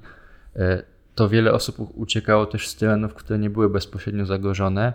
e, 0.55 0.83
to 1.15 1.29
wiele 1.29 1.51
osób 1.51 1.75
uciekało 1.95 2.45
też 2.45 2.67
z 2.67 2.75
terenów, 2.75 3.13
które 3.13 3.39
nie 3.39 3.49
były 3.49 3.69
bezpośrednio 3.69 4.25
zagrożone. 4.25 4.93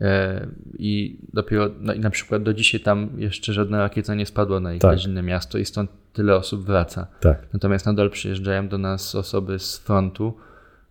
E, 0.00 0.46
I 0.78 1.18
dopiero 1.32 1.70
no 1.80 1.94
i 1.94 2.00
na 2.00 2.10
przykład 2.10 2.42
do 2.42 2.54
dzisiaj 2.54 2.80
tam 2.80 3.10
jeszcze 3.16 3.52
żadna 3.52 3.78
rakieta 3.78 4.14
nie 4.14 4.26
spadła 4.26 4.60
na 4.60 4.74
ich 4.74 4.80
tak. 4.80 4.92
rodzinne 4.92 5.22
miasto 5.22 5.58
i 5.58 5.64
stąd 5.64 5.90
tyle 6.12 6.36
osób 6.36 6.64
wraca. 6.64 7.06
Tak. 7.20 7.46
Natomiast 7.52 7.86
nadal 7.86 8.10
przyjeżdżają 8.10 8.68
do 8.68 8.78
nas 8.78 9.14
osoby 9.14 9.58
z 9.58 9.78
frontu, 9.78 10.34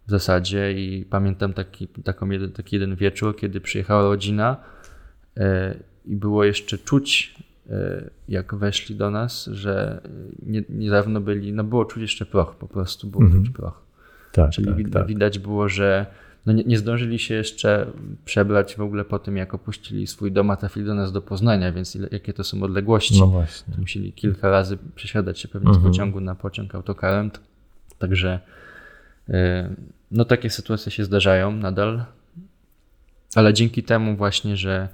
w 0.08 0.12
zasadzie 0.12 0.74
i 0.74 1.06
pamiętam 1.06 1.54
taki, 1.54 1.88
taką 1.88 2.30
jeden, 2.30 2.52
taki 2.52 2.76
jeden 2.76 2.96
wieczór, 2.96 3.36
kiedy 3.36 3.62
przyjechała 3.62 4.04
rodzina 4.04 4.58
i 6.06 6.16
było 6.16 6.44
jeszcze 6.44 6.78
czuć, 6.78 7.36
e, 7.70 8.10
jak 8.30 8.56
weszli 8.56 8.96
do 8.96 9.12
nas, 9.12 9.46
że 9.46 10.02
nie, 10.46 10.64
niedawno 10.70 11.22
byli, 11.22 11.54
no 11.54 11.64
było 11.64 11.86
czuć 11.86 12.02
jeszcze 12.02 12.26
proch, 12.26 12.56
po 12.56 12.68
prostu 12.68 13.08
było 13.08 13.24
mhm. 13.24 13.44
czuć 13.44 13.54
proch. 13.56 13.82
Tak, 14.32 14.52
Czyli 14.52 14.68
tak, 14.68 14.76
widać, 14.76 14.94
tak. 14.94 15.08
widać 15.08 15.40
było, 15.40 15.70
że 15.70 16.06
no 16.46 16.54
nie, 16.54 16.64
nie, 16.64 16.78
zdążyli 16.78 17.20
się 17.20 17.34
jeszcze 17.34 17.88
przebrać 18.26 18.76
w 18.76 18.82
ogóle 18.82 19.06
po 19.06 19.20
tym, 19.20 19.38
jak 19.38 19.54
opuścili 19.54 20.08
swój 20.08 20.32
dom, 20.32 20.52
a 20.52 20.56
trafili 20.56 20.86
do 20.86 20.94
nas 20.94 21.12
do 21.12 21.22
Poznania, 21.22 21.72
więc 21.72 21.96
ile, 21.96 22.08
jakie 22.12 22.34
to 22.34 22.44
są 22.44 22.64
odległości. 22.64 23.20
No 23.20 23.28
właśnie. 23.28 23.74
Musieli 23.78 24.14
kilka 24.14 24.50
razy 24.50 24.78
przesiadać 24.96 25.40
się 25.40 25.48
pewnie 25.48 25.70
mhm. 25.70 25.86
z 25.86 25.88
pociągu 25.88 26.22
na 26.22 26.36
pociąg 26.36 26.76
autokarem. 26.76 27.32
Także 28.00 28.40
No 30.14 30.26
takie 30.26 30.50
sytuacje 30.50 30.92
się 30.92 31.04
zdarzają 31.06 31.52
nadal, 31.52 32.04
ale 33.36 33.54
dzięki 33.54 33.84
temu 33.84 34.16
właśnie, 34.16 34.58
że 34.58 34.76
mm, 34.76 34.90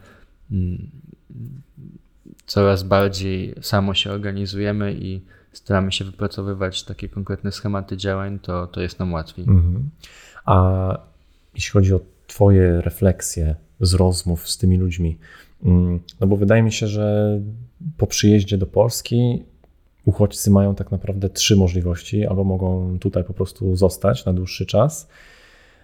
coraz 2.45 2.83
bardziej 2.83 3.55
samo 3.61 3.93
się 3.93 4.11
organizujemy 4.11 4.93
i 4.93 5.21
staramy 5.53 5.91
się 5.91 6.05
wypracowywać 6.05 6.83
takie 6.83 7.09
konkretne 7.09 7.51
schematy 7.51 7.97
działań, 7.97 8.39
to, 8.39 8.67
to 8.67 8.81
jest 8.81 8.99
nam 8.99 9.13
łatwiej. 9.13 9.45
Mhm. 9.45 9.89
A 10.45 10.97
jeśli 11.55 11.71
chodzi 11.71 11.93
o 11.93 11.99
Twoje 12.27 12.81
refleksje 12.81 13.55
z 13.81 13.93
rozmów 13.93 14.49
z 14.49 14.57
tymi 14.57 14.77
ludźmi, 14.77 15.17
mm, 15.63 15.99
no 16.19 16.27
bo 16.27 16.37
wydaje 16.37 16.63
mi 16.63 16.71
się, 16.71 16.87
że 16.87 17.39
po 17.97 18.07
przyjeździe 18.07 18.57
do 18.57 18.65
Polski 18.65 19.43
uchodźcy 20.05 20.51
mają 20.51 20.75
tak 20.75 20.91
naprawdę 20.91 21.29
trzy 21.29 21.55
możliwości: 21.55 22.25
albo 22.25 22.43
mogą 22.43 22.97
tutaj 22.99 23.23
po 23.23 23.33
prostu 23.33 23.75
zostać 23.75 24.25
na 24.25 24.33
dłuższy 24.33 24.65
czas, 24.65 25.07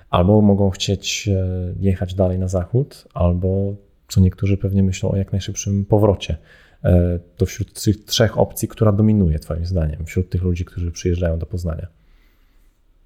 albo 0.10 0.42
mogą 0.42 0.70
chcieć 0.70 1.28
e, 1.28 1.48
jechać 1.80 2.14
dalej 2.14 2.40
na 2.40 2.48
zachód, 2.48 3.08
albo 3.14 3.76
co 4.08 4.22
niektórzy 4.22 4.58
pewnie 4.58 4.84
myślą 4.84 5.12
o 5.12 5.16
jak 5.16 5.32
najszybszym 5.32 5.86
powrocie. 5.86 6.38
E, 6.84 7.20
to 7.38 7.46
wśród 7.46 7.84
tych 7.84 8.06
trzech 8.06 8.38
opcji, 8.38 8.68
która 8.68 8.92
dominuje, 8.92 9.40
Twoim 9.40 9.66
zdaniem, 9.66 10.06
wśród 10.06 10.30
tych 10.30 10.44
ludzi, 10.44 10.66
którzy 10.66 10.92
przyjeżdżają 10.92 11.40
do 11.40 11.46
Poznania? 11.46 11.88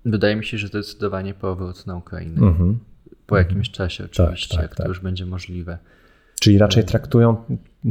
Wydaje 0.05 0.35
mi 0.35 0.45
się, 0.45 0.57
że 0.57 0.67
zdecydowanie 0.67 1.33
powrót 1.33 1.88
na 1.88 1.95
Ukrainę. 1.95 2.41
Mm-hmm. 2.41 2.75
Po 3.25 3.38
mhm. 3.38 3.47
jakimś 3.47 3.71
czasie, 3.71 4.03
tak, 4.03 4.12
oczywiście, 4.12 4.57
tak, 4.57 4.57
tak, 4.57 4.69
jak 4.69 4.75
tak. 4.75 4.85
to 4.85 4.89
już 4.89 4.99
będzie 4.99 5.25
możliwe. 5.25 5.77
Czyli 6.39 6.57
raczej 6.57 6.83
e, 6.83 6.85
traktują 6.85 7.43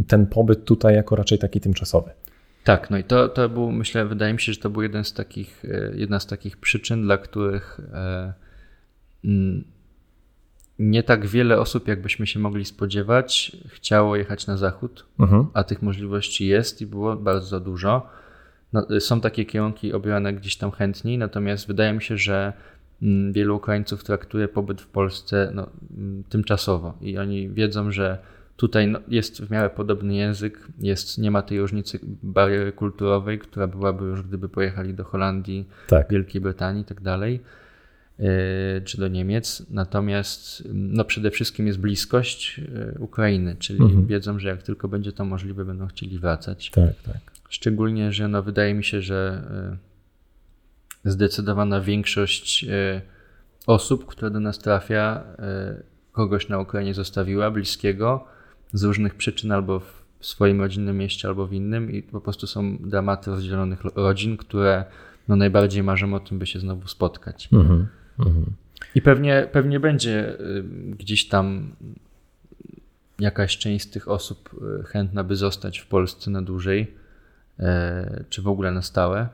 ten 0.06 0.26
pobyt 0.26 0.64
tutaj 0.64 0.94
jako 0.94 1.16
raczej 1.16 1.38
taki 1.38 1.60
tymczasowy. 1.60 2.10
Tak, 2.64 2.90
no 2.90 2.98
i 2.98 3.04
to, 3.04 3.28
to 3.28 3.48
był, 3.48 3.72
myślę, 3.72 4.06
wydaje 4.06 4.32
mi 4.32 4.40
się, 4.40 4.52
że 4.52 4.60
to 4.60 4.70
był 4.70 4.82
jeden 4.82 5.04
z 5.04 5.12
takich, 5.12 5.62
jedna 5.94 6.20
z 6.20 6.26
takich 6.26 6.56
przyczyn, 6.56 7.02
dla 7.02 7.18
których 7.18 7.80
e, 7.92 8.32
nie 10.78 11.02
tak 11.02 11.26
wiele 11.26 11.60
osób, 11.60 11.88
jakbyśmy 11.88 12.26
się 12.26 12.40
mogli 12.40 12.64
spodziewać, 12.64 13.56
chciało 13.68 14.16
jechać 14.16 14.46
na 14.46 14.56
zachód, 14.56 15.06
mhm. 15.20 15.46
a 15.54 15.64
tych 15.64 15.82
możliwości 15.82 16.46
jest 16.46 16.80
i 16.80 16.86
było 16.86 17.16
bardzo 17.16 17.60
dużo. 17.60 18.06
No, 18.72 18.86
są 19.00 19.20
takie 19.20 19.44
kierunki 19.44 19.92
obierane 19.92 20.32
gdzieś 20.32 20.56
tam 20.56 20.70
chętniej, 20.70 21.18
natomiast 21.18 21.66
wydaje 21.66 21.92
mi 21.92 22.02
się, 22.02 22.16
że 22.16 22.52
mm, 23.02 23.32
wielu 23.32 23.56
Ukraińców 23.56 24.04
traktuje 24.04 24.48
pobyt 24.48 24.80
w 24.80 24.86
Polsce 24.86 25.50
no, 25.54 25.70
mm, 25.96 26.24
tymczasowo 26.28 26.94
i 27.00 27.18
oni 27.18 27.48
wiedzą, 27.48 27.92
że 27.92 28.18
tutaj 28.56 28.88
no, 28.88 29.00
jest 29.08 29.42
w 29.42 29.50
miarę 29.50 29.70
podobny 29.70 30.14
język, 30.14 30.68
jest, 30.78 31.18
nie 31.18 31.30
ma 31.30 31.42
tej 31.42 31.60
różnicy 31.60 31.98
bariery 32.22 32.72
kulturowej, 32.72 33.38
która 33.38 33.66
byłaby 33.66 34.04
już 34.04 34.22
gdyby 34.22 34.48
pojechali 34.48 34.94
do 34.94 35.04
Holandii, 35.04 35.68
tak. 35.86 36.10
Wielkiej 36.10 36.40
Brytanii 36.40 36.82
i 36.82 36.84
tak 36.84 37.00
dalej. 37.00 37.40
Czy 38.84 38.98
do 38.98 39.08
Niemiec. 39.08 39.66
Natomiast 39.70 40.68
no 40.72 41.04
przede 41.04 41.30
wszystkim 41.30 41.66
jest 41.66 41.78
bliskość 41.78 42.60
e, 42.74 42.98
Ukrainy, 42.98 43.56
czyli 43.58 43.82
mhm. 43.82 44.06
wiedzą, 44.06 44.38
że 44.38 44.48
jak 44.48 44.62
tylko 44.62 44.88
będzie 44.88 45.12
to 45.12 45.24
możliwe, 45.24 45.64
będą 45.64 45.86
chcieli 45.86 46.18
wracać. 46.18 46.70
Tak, 46.70 47.02
tak. 47.06 47.16
Szczególnie, 47.48 48.12
że 48.12 48.28
no 48.28 48.42
wydaje 48.42 48.74
mi 48.74 48.84
się, 48.84 49.02
że 49.02 49.42
e, 51.04 51.10
zdecydowana 51.10 51.80
większość 51.80 52.66
osób, 53.66 54.06
która 54.06 54.30
do 54.30 54.40
nas 54.40 54.58
trafia, 54.58 55.24
kogoś 56.12 56.48
na 56.48 56.58
Ukrainie 56.58 56.94
zostawiła, 56.94 57.50
bliskiego, 57.50 58.24
z 58.72 58.82
różnych 58.82 59.14
przyczyn, 59.14 59.52
albo 59.52 59.80
w 59.80 60.04
swoim 60.20 60.60
rodzinnym 60.60 60.98
mieście, 60.98 61.28
albo 61.28 61.46
w 61.46 61.52
innym, 61.52 61.90
i 61.92 62.02
po 62.02 62.20
prostu 62.20 62.46
są 62.46 62.76
dramaty 62.76 63.30
rozdzielonych 63.30 63.84
rodzin, 63.84 64.36
które 64.36 64.84
no 65.28 65.36
najbardziej 65.36 65.82
marzą 65.82 66.14
o 66.14 66.20
tym, 66.20 66.38
by 66.38 66.46
się 66.46 66.60
znowu 66.60 66.88
spotkać. 66.88 67.48
Mhm. 67.52 67.86
Mhm. 68.18 68.54
I 68.94 69.02
pewnie, 69.02 69.48
pewnie 69.52 69.80
będzie 69.80 70.40
y, 70.40 70.64
gdzieś 70.98 71.28
tam 71.28 71.72
jakaś 73.18 73.58
część 73.58 73.84
z 73.84 73.90
tych 73.90 74.08
osób 74.08 74.50
y, 74.80 74.84
chętna, 74.84 75.24
by 75.24 75.36
zostać 75.36 75.78
w 75.78 75.86
Polsce 75.86 76.30
na 76.30 76.42
dłużej, 76.42 76.94
e, 77.58 78.24
czy 78.28 78.42
w 78.42 78.48
ogóle 78.48 78.72
na 78.72 78.82
stałe. 78.82 79.28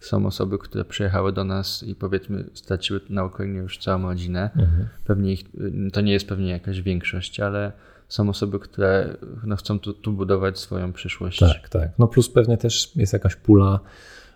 Są 0.00 0.26
osoby, 0.26 0.58
które 0.58 0.84
przyjechały 0.84 1.32
do 1.32 1.44
nas 1.44 1.82
i 1.82 1.94
powiedzmy 1.94 2.44
straciły 2.54 3.00
na 3.08 3.24
Ukrainie 3.24 3.58
już 3.58 3.78
całą 3.78 4.02
rodzinę. 4.02 4.50
Mhm. 4.56 4.88
Pewnie 5.04 5.32
ich, 5.32 5.44
y, 5.86 5.90
to 5.92 6.00
nie 6.00 6.12
jest 6.12 6.28
pewnie 6.28 6.50
jakaś 6.50 6.82
większość, 6.82 7.40
ale 7.40 7.72
są 8.08 8.28
osoby, 8.28 8.58
które 8.58 9.16
no, 9.44 9.56
chcą 9.56 9.78
tu, 9.78 9.92
tu 9.92 10.12
budować 10.12 10.58
swoją 10.58 10.92
przyszłość. 10.92 11.38
Tak, 11.38 11.68
tak. 11.68 11.90
No 11.98 12.08
plus 12.08 12.30
pewnie 12.30 12.56
też 12.56 12.96
jest 12.96 13.12
jakaś 13.12 13.36
pula 13.36 13.80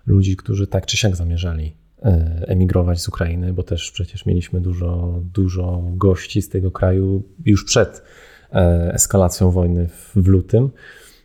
ludzi, 0.06 0.36
którzy 0.36 0.66
tak 0.66 0.86
czy 0.86 0.96
siak 0.96 1.16
zamierzali 1.16 1.85
emigrować 2.46 3.00
z 3.00 3.08
Ukrainy, 3.08 3.52
bo 3.52 3.62
też 3.62 3.90
przecież 3.90 4.26
mieliśmy 4.26 4.60
dużo, 4.60 5.20
dużo 5.34 5.82
gości 5.90 6.42
z 6.42 6.48
tego 6.48 6.70
kraju 6.70 7.22
już 7.44 7.64
przed 7.64 8.02
e, 8.52 8.92
eskalacją 8.94 9.50
wojny 9.50 9.88
w, 10.14 10.26
lutym. 10.26 10.70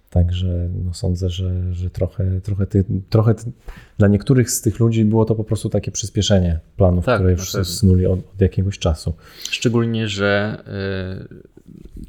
Także 0.09 0.69
no 0.85 0.93
sądzę, 0.93 1.29
że, 1.29 1.73
że 1.73 1.89
trochę, 1.89 2.41
trochę, 2.41 2.67
ty, 2.67 2.85
trochę 3.09 3.35
ty, 3.35 3.51
dla 3.97 4.07
niektórych 4.07 4.51
z 4.51 4.61
tych 4.61 4.79
ludzi 4.79 5.05
było 5.05 5.25
to 5.25 5.35
po 5.35 5.43
prostu 5.43 5.69
takie 5.69 5.91
przyspieszenie 5.91 6.59
planów, 6.77 7.05
tak, 7.05 7.15
które 7.15 7.31
już 7.31 7.51
snuli 7.51 8.05
od, 8.05 8.19
od, 8.19 8.41
jakiegoś 8.41 8.79
czasu. 8.79 9.13
Szczególnie, 9.51 10.07
że 10.07 10.57
y, 11.27 11.60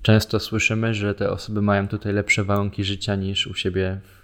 często 0.02 0.40
słyszymy, 0.40 0.94
że 0.94 1.14
te 1.14 1.30
osoby 1.30 1.62
mają 1.62 1.88
tutaj 1.88 2.12
lepsze 2.12 2.44
warunki 2.44 2.84
życia 2.84 3.14
niż 3.14 3.46
u 3.46 3.54
siebie 3.54 4.00
w, 4.04 4.20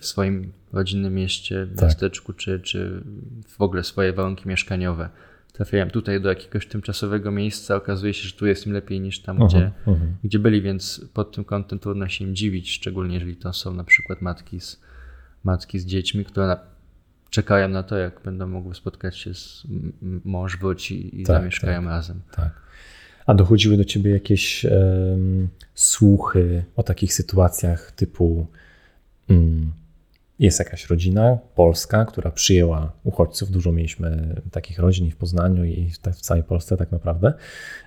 w 0.00 0.06
swoim 0.06 0.52
rodzinnym 0.72 1.14
mieście, 1.14 1.66
tak. 1.76 1.82
miasteczku, 1.82 2.32
czy, 2.32 2.60
czy 2.60 3.02
w 3.48 3.60
ogóle 3.60 3.84
swoje 3.84 4.12
warunki 4.12 4.48
mieszkaniowe. 4.48 5.08
Trafiają 5.52 5.90
tutaj 5.90 6.20
do 6.20 6.28
jakiegoś 6.28 6.66
tymczasowego 6.66 7.30
miejsca, 7.30 7.76
okazuje 7.76 8.14
się, 8.14 8.28
że 8.28 8.34
tu 8.34 8.46
jest 8.46 8.66
im 8.66 8.72
lepiej 8.72 9.00
niż 9.00 9.20
tam, 9.22 9.36
uh 9.36 9.42
-huh, 9.42 9.48
gdzie, 9.48 9.70
uh 9.86 9.98
-huh. 9.98 10.06
gdzie 10.24 10.38
byli, 10.38 10.62
więc 10.62 11.04
pod 11.14 11.34
tym 11.34 11.44
kątem 11.44 11.78
trudno 11.78 12.08
się 12.08 12.24
im 12.24 12.34
dziwić, 12.36 12.72
szczególnie 12.72 13.14
jeżeli 13.14 13.36
to 13.36 13.52
są 13.52 13.74
na 13.74 13.84
przykład 13.84 14.22
matki 14.22 14.60
z, 14.60 14.80
matki 15.44 15.78
z 15.78 15.86
dziećmi, 15.86 16.24
które 16.24 16.46
na, 16.46 16.58
czekają 17.30 17.68
na 17.68 17.82
to, 17.82 17.96
jak 17.96 18.20
będą 18.24 18.46
mogły 18.46 18.74
spotkać 18.74 19.18
się 19.18 19.34
z 19.34 19.66
mąż 20.24 20.58
wróci 20.58 21.20
i 21.20 21.24
tak, 21.24 21.36
zamieszkają 21.36 21.80
tak, 21.80 21.88
razem. 21.90 22.20
Tak. 22.30 22.62
A 23.26 23.34
dochodziły 23.34 23.76
do 23.76 23.84
ciebie 23.84 24.10
jakieś 24.10 24.64
um, 24.64 25.48
słuchy 25.74 26.64
o 26.76 26.82
takich 26.82 27.14
sytuacjach 27.14 27.92
typu 27.92 28.46
um, 29.30 29.72
jest 30.38 30.58
jakaś 30.58 30.86
rodzina 30.86 31.38
polska, 31.54 32.04
która 32.04 32.30
przyjęła 32.30 32.92
uchodźców. 33.04 33.50
Dużo 33.50 33.72
mieliśmy 33.72 34.40
takich 34.50 34.78
rodzin 34.78 35.06
i 35.06 35.10
w 35.10 35.16
Poznaniu, 35.16 35.64
i 35.64 35.90
w 35.90 36.20
całej 36.20 36.42
Polsce 36.42 36.76
tak 36.76 36.92
naprawdę. 36.92 37.32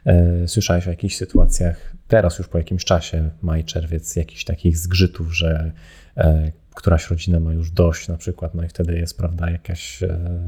E, 0.05 0.47
słyszałeś 0.47 0.87
o 0.87 0.89
jakichś 0.89 1.15
sytuacjach, 1.15 1.93
teraz 2.07 2.37
już 2.37 2.47
po 2.47 2.57
jakimś 2.57 2.85
czasie, 2.85 3.29
maj, 3.41 3.63
czerwiec, 3.63 4.15
jakichś 4.15 4.43
takich 4.43 4.77
zgrzytów, 4.77 5.35
że 5.35 5.71
e, 6.17 6.51
któraś 6.75 7.09
rodzina 7.09 7.39
ma 7.39 7.53
już 7.53 7.71
dość 7.71 8.07
na 8.07 8.17
przykład, 8.17 8.55
no 8.55 8.63
i 8.63 8.67
wtedy 8.67 8.97
jest, 8.97 9.17
prawda, 9.17 9.49
jakaś, 9.49 10.03
e, 10.03 10.39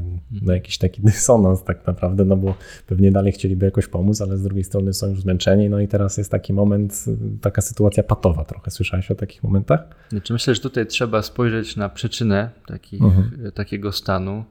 no 0.42 0.52
jakiś 0.52 0.78
taki 0.78 1.02
dysonans 1.10 1.64
tak 1.64 1.86
naprawdę, 1.86 2.24
no 2.24 2.36
bo 2.36 2.54
pewnie 2.86 3.12
dalej 3.12 3.32
chcieliby 3.32 3.64
jakoś 3.64 3.86
pomóc, 3.86 4.20
ale 4.20 4.38
z 4.38 4.42
drugiej 4.42 4.64
strony 4.64 4.94
są 4.94 5.08
już 5.08 5.20
zmęczeni, 5.20 5.70
no 5.70 5.80
i 5.80 5.88
teraz 5.88 6.18
jest 6.18 6.30
taki 6.30 6.52
moment, 6.52 7.04
taka 7.40 7.60
sytuacja 7.60 8.02
patowa 8.02 8.44
trochę. 8.44 8.70
Słyszałeś 8.70 9.10
o 9.10 9.14
takich 9.14 9.42
momentach? 9.42 9.80
Znaczy 10.08 10.32
myślę, 10.32 10.54
że 10.54 10.60
tutaj 10.60 10.86
trzeba 10.86 11.22
spojrzeć 11.22 11.76
na 11.76 11.88
przyczynę 11.88 12.50
takich, 12.66 13.02
mhm. 13.02 13.52
takiego 13.52 13.92
stanu 13.92 14.44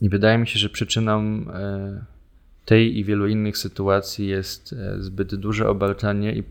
i 0.00 0.08
wydaje 0.08 0.38
mi 0.38 0.46
się, 0.46 0.58
że 0.58 0.68
przyczyną 0.68 1.20
e, 1.20 2.04
tej 2.64 2.98
i 2.98 3.04
wielu 3.04 3.26
innych 3.26 3.58
sytuacji 3.58 4.28
jest 4.28 4.72
e, 4.72 5.02
zbyt 5.02 5.34
duże 5.34 5.68
obarczanie 5.68 6.36
i 6.36 6.44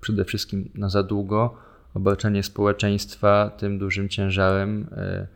przede 0.00 0.24
wszystkim 0.24 0.70
na 0.74 0.88
za 0.88 1.02
długo 1.02 1.54
obarczenie 1.94 2.42
społeczeństwa 2.42 3.50
tym 3.58 3.78
dużym 3.78 4.08
ciężarem, 4.08 4.88
e, 4.92 5.26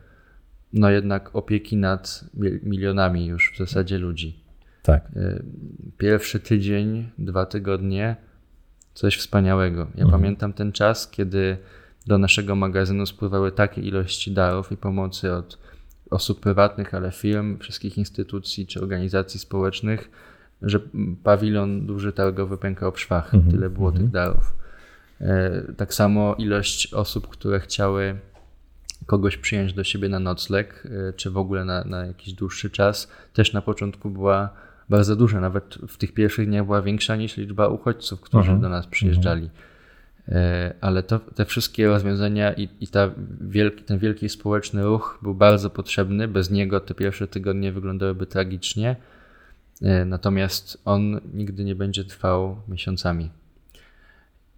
no 0.73 0.89
jednak 0.89 1.35
opieki 1.35 1.77
nad 1.77 2.25
milionami 2.63 3.25
już 3.25 3.53
w 3.53 3.57
zasadzie 3.57 3.97
ludzi. 3.97 4.39
Tak. 4.83 5.05
E, 5.15 5.43
pierwszy 5.97 6.39
tydzień, 6.39 7.09
dwa 7.17 7.45
tygodnie, 7.45 8.15
coś 8.93 9.17
wspaniałego. 9.17 9.79
Ja 9.79 10.03
mhm. 10.03 10.11
pamiętam 10.11 10.53
ten 10.53 10.71
czas, 10.71 11.11
kiedy 11.11 11.57
do 12.07 12.17
naszego 12.17 12.55
magazynu 12.55 13.05
spływały 13.05 13.51
takie 13.51 13.81
ilości 13.81 14.31
darów 14.31 14.71
i 14.71 14.77
pomocy 14.77 15.33
od 15.33 15.57
osób 16.09 16.39
prywatnych, 16.39 16.93
ale 16.93 17.11
firm, 17.11 17.57
wszystkich 17.59 17.97
instytucji 17.97 18.67
czy 18.67 18.81
organizacji 18.81 19.39
społecznych, 19.39 20.09
że 20.61 20.79
pawilon 21.23 21.85
duży 21.85 22.13
targowy 22.13 22.57
pękał 22.57 22.91
w 22.91 22.99
szwach. 22.99 23.33
Mhm. 23.33 23.51
Tyle 23.51 23.69
było 23.69 23.89
mhm. 23.89 24.05
tych 24.05 24.13
darów. 24.13 24.55
E, 25.21 25.61
tak 25.77 25.93
samo 25.93 26.35
ilość 26.37 26.93
osób, 26.93 27.27
które 27.27 27.59
chciały 27.59 28.19
kogoś 29.05 29.37
przyjąć 29.37 29.73
do 29.73 29.83
siebie 29.83 30.09
na 30.09 30.19
nocleg, 30.19 30.83
e, 31.09 31.13
czy 31.13 31.31
w 31.31 31.37
ogóle 31.37 31.65
na, 31.65 31.83
na 31.83 32.05
jakiś 32.05 32.33
dłuższy 32.33 32.69
czas, 32.69 33.11
też 33.33 33.53
na 33.53 33.61
początku 33.61 34.09
była 34.09 34.49
bardzo 34.89 35.15
duża. 35.15 35.39
Nawet 35.39 35.77
w 35.87 35.97
tych 35.97 36.13
pierwszych 36.13 36.47
dniach 36.47 36.65
była 36.65 36.81
większa 36.81 37.15
niż 37.15 37.37
liczba 37.37 37.67
uchodźców, 37.67 38.21
którzy 38.21 38.51
mhm. 38.51 38.61
do 38.61 38.69
nas 38.69 38.87
przyjeżdżali. 38.87 39.49
ale 40.81 41.03
to, 41.03 41.19
te 41.19 41.45
wszystkie 41.45 41.87
rozwiązania 41.87 42.53
i, 42.53 42.69
i 42.81 42.87
ta 42.87 43.11
wielki, 43.41 43.83
ten 43.83 43.99
wielki 43.99 44.29
społeczny 44.29 44.83
ruch 44.83 45.19
był 45.21 45.35
bardzo 45.35 45.69
potrzebny. 45.69 46.27
Bez 46.27 46.51
niego 46.51 46.79
te 46.79 46.93
pierwsze 46.93 47.27
tygodnie 47.27 47.71
wyglądałyby 47.71 48.25
tragicznie. 48.25 48.95
Natomiast 50.05 50.81
on 50.85 51.19
nigdy 51.33 51.63
nie 51.63 51.75
będzie 51.75 52.03
trwał 52.03 52.61
miesiącami. 52.67 53.29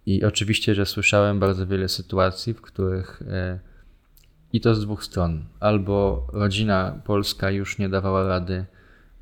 I 0.06 0.24
oczywiście, 0.24 0.74
że 0.74 0.86
słyszałem 0.86 1.40
bardzo 1.40 1.66
wiele 1.66 1.88
sytuacji, 1.88 2.54
w 2.54 2.60
których 2.60 3.22
i 4.52 4.60
to 4.60 4.74
z 4.74 4.80
dwóch 4.80 5.04
stron. 5.04 5.44
Albo 5.60 6.26
rodzina 6.32 7.00
polska 7.04 7.50
już 7.50 7.78
nie 7.78 7.88
dawała 7.88 8.28
rady, 8.28 8.64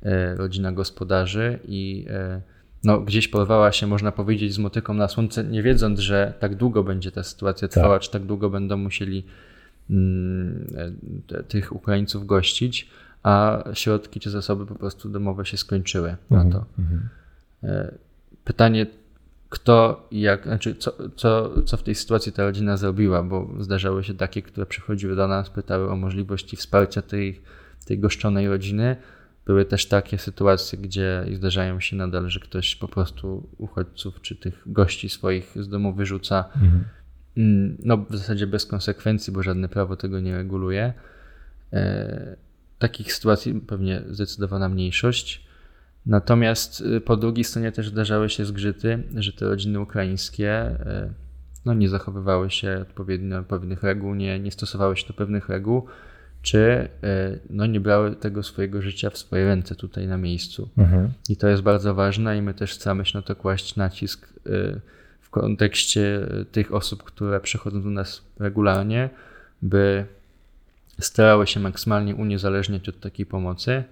e, 0.03 0.35
rodzina 0.35 0.71
gospodarzy 0.71 1.59
i 1.67 2.05
e, 2.09 2.41
no, 2.83 2.99
gdzieś 2.99 3.27
porwała 3.27 3.71
się, 3.71 3.87
można 3.87 4.11
powiedzieć, 4.11 4.53
z 4.53 4.59
motyką 4.59 4.93
na 4.93 5.07
słońce, 5.07 5.43
nie 5.43 5.63
wiedząc, 5.63 5.99
że 5.99 6.33
tak 6.39 6.55
długo 6.55 6.83
będzie 6.83 7.11
ta 7.11 7.23
sytuacja 7.23 7.67
trwała, 7.67 7.95
tak. 7.95 8.01
czy 8.01 8.11
tak 8.11 8.25
długo 8.25 8.49
będą 8.49 8.77
musieli 8.77 9.23
mm, 9.89 10.67
e, 11.31 11.43
tych 11.43 11.75
Ukraińców 11.75 12.25
gościć, 12.25 12.89
a 13.23 13.63
środki 13.73 14.19
czy 14.19 14.29
zasoby 14.29 14.65
po 14.65 14.75
prostu 14.75 15.09
domowe 15.09 15.45
się 15.45 15.57
skończyły 15.57 16.15
na 16.29 16.41
mhm, 16.41 16.51
to. 16.51 16.65
Mhm. 16.79 17.09
Pytanie, 18.43 18.85
kto 19.49 20.07
i 20.11 20.21
jak, 20.21 20.43
znaczy 20.43 20.75
co, 20.75 20.93
co, 21.15 21.61
co 21.63 21.77
w 21.77 21.83
tej 21.83 21.95
sytuacji 21.95 22.31
ta 22.31 22.43
rodzina 22.43 22.77
zrobiła, 22.77 23.23
bo 23.23 23.49
zdarzały 23.59 24.03
się 24.03 24.13
takie, 24.13 24.41
które 24.41 24.65
przychodziły 24.65 25.15
do 25.15 25.27
nas, 25.27 25.49
pytały 25.49 25.91
o 25.91 25.95
możliwości 25.95 26.57
wsparcia 26.57 27.01
tej, 27.01 27.41
tej 27.85 27.99
goszczonej 27.99 28.47
rodziny. 28.47 28.95
Były 29.45 29.65
też 29.65 29.85
takie 29.85 30.17
sytuacje, 30.17 30.79
gdzie 30.79 31.25
zdarzają 31.33 31.79
się 31.79 31.95
nadal, 31.95 32.29
że 32.29 32.39
ktoś 32.39 32.75
po 32.75 32.87
prostu 32.87 33.49
uchodźców 33.57 34.21
czy 34.21 34.35
tych 34.35 34.63
gości 34.65 35.09
swoich 35.09 35.53
z 35.55 35.69
domu 35.69 35.93
wyrzuca. 35.93 36.45
Mhm. 36.55 36.83
Mm, 37.37 37.77
no, 37.83 37.97
w 37.97 38.17
zasadzie 38.17 38.47
bez 38.47 38.65
konsekwencji, 38.65 39.33
bo 39.33 39.43
żadne 39.43 39.69
prawo 39.69 39.95
tego 39.95 40.19
nie 40.19 40.37
reguluje. 40.37 40.93
E, 41.73 42.35
takich 42.79 43.13
sytuacji 43.13 43.53
pewnie 43.53 44.01
zdecydowana 44.09 44.69
mniejszość. 44.69 45.48
Natomiast 46.05 46.81
y, 46.81 47.01
po 47.01 47.17
drugiej 47.17 47.43
stronie 47.43 47.71
też 47.71 47.89
zdarzały 47.89 48.29
się 48.29 48.45
zgrzyty, 48.45 49.03
że 49.15 49.33
te 49.33 49.45
rodziny 49.45 49.79
ukraińskie 49.79 50.67
y, 50.71 51.13
no, 51.65 51.73
nie 51.73 51.89
zachowywały 51.89 52.49
się 52.49 52.79
odpowiednio 52.81 53.43
pewnych 53.43 53.83
reguł, 53.83 54.15
nie, 54.15 54.39
nie 54.39 54.51
stosowały 54.51 54.97
się 54.97 55.07
do 55.07 55.13
pewnych 55.13 55.49
reguł, 55.49 55.85
czy 56.41 56.59
y, 57.03 57.39
no, 57.49 57.65
nie 57.65 57.79
brały 57.79 58.15
tego 58.15 58.43
swojego 58.43 58.81
życia 58.81 59.09
w 59.09 59.17
swoje 59.17 59.45
ręce 59.45 59.75
tutaj 59.75 60.07
na 60.07 60.17
miejscu. 60.17 60.69
Mhm. 60.77 61.09
I 61.29 61.37
to 61.37 61.47
jest 61.47 61.61
bardzo 61.61 61.95
ważne 61.95 62.37
i 62.37 62.41
my 62.41 62.53
też 62.53 62.73
chcemy 62.73 63.05
się 63.05 63.17
na 63.17 63.21
to 63.21 63.35
kłaść 63.35 63.75
nacisk 63.75 64.33
w 65.21 65.29
kontekście 65.29 66.27
tych 66.51 66.73
osób, 66.73 67.03
które 67.03 67.39
przychodzą 67.39 67.83
do 67.83 67.89
nas 67.89 68.21
regularnie, 68.39 69.09
by 69.61 70.05
starały 70.99 71.47
się 71.47 71.59
maksymalnie 71.59 72.15
uniezależniać 72.15 72.89
od 72.89 72.99
takiej 72.99 73.25
pomocy 73.25 73.83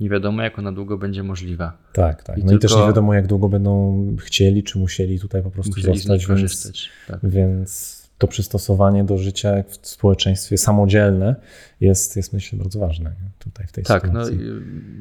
nie 0.00 0.08
wiadomo, 0.08 0.42
jak 0.42 0.58
ona 0.58 0.72
długo 0.72 0.98
będzie 0.98 1.22
możliwa. 1.22 1.78
Tak, 1.92 2.22
tak. 2.22 2.38
I 2.38 2.44
no 2.44 2.52
i 2.52 2.58
też 2.58 2.76
nie 2.76 2.86
wiadomo, 2.86 3.14
jak 3.14 3.26
długo 3.26 3.48
będą 3.48 4.06
chcieli, 4.20 4.62
czy 4.62 4.78
musieli 4.78 5.20
tutaj 5.20 5.42
po 5.42 5.50
prostu 5.50 5.80
zostać. 5.80 6.26
Więc, 6.26 6.72
tak. 7.08 7.20
więc 7.22 8.06
to 8.18 8.26
przystosowanie 8.26 9.04
do 9.04 9.18
życia 9.18 9.62
w 9.68 9.86
społeczeństwie 9.86 10.58
samodzielne 10.58 11.36
jest, 11.80 12.16
jest 12.16 12.32
myślę, 12.32 12.58
bardzo 12.58 12.78
ważne 12.78 13.12
tutaj 13.38 13.66
w 13.66 13.72
tej 13.72 13.84
tak, 13.84 14.02
sytuacji. 14.02 14.36
Tak, 14.36 14.46
no 14.46 14.52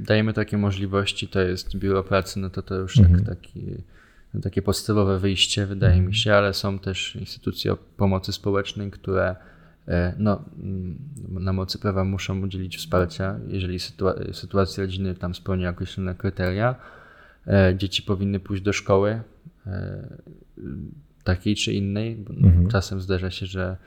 dajemy 0.05 0.34
takie 0.34 0.58
możliwości, 0.58 1.27
to 1.27 1.41
jest 1.41 1.77
biuro 1.77 2.03
pracy, 2.03 2.39
no 2.39 2.49
to 2.49 2.62
to 2.62 2.75
już 2.75 2.99
mhm. 2.99 3.25
tak, 3.25 3.36
taki, 3.36 3.62
no, 4.34 4.41
takie 4.41 4.62
podstawowe 4.62 5.19
wyjście, 5.19 5.65
wydaje 5.65 5.93
mhm. 5.93 6.08
mi 6.08 6.15
się, 6.15 6.34
ale 6.34 6.53
są 6.53 6.79
też 6.79 7.15
instytucje 7.15 7.75
pomocy 7.97 8.34
społecznej, 8.34 8.91
które 8.91 9.36
no, 10.17 10.43
mm, 10.63 10.97
na 11.29 11.53
mocy 11.53 11.79
prawa 11.79 12.03
muszą 12.03 12.41
udzielić 12.41 12.77
wsparcia, 12.77 13.39
jeżeli 13.47 13.77
sytua- 13.77 14.33
sytuacja 14.33 14.83
rodziny 14.83 15.15
tam 15.15 15.35
spełnia 15.35 15.69
określone 15.69 16.15
kryteria. 16.15 16.75
E, 17.47 17.75
dzieci 17.77 18.03
powinny 18.03 18.39
pójść 18.39 18.63
do 18.63 18.73
szkoły 18.73 19.21
e, 19.67 20.07
takiej 21.23 21.55
czy 21.55 21.73
innej. 21.73 22.25
Mhm. 22.29 22.67
Czasem 22.67 23.01
zdarza 23.01 23.31
się, 23.31 23.45
że 23.45 23.77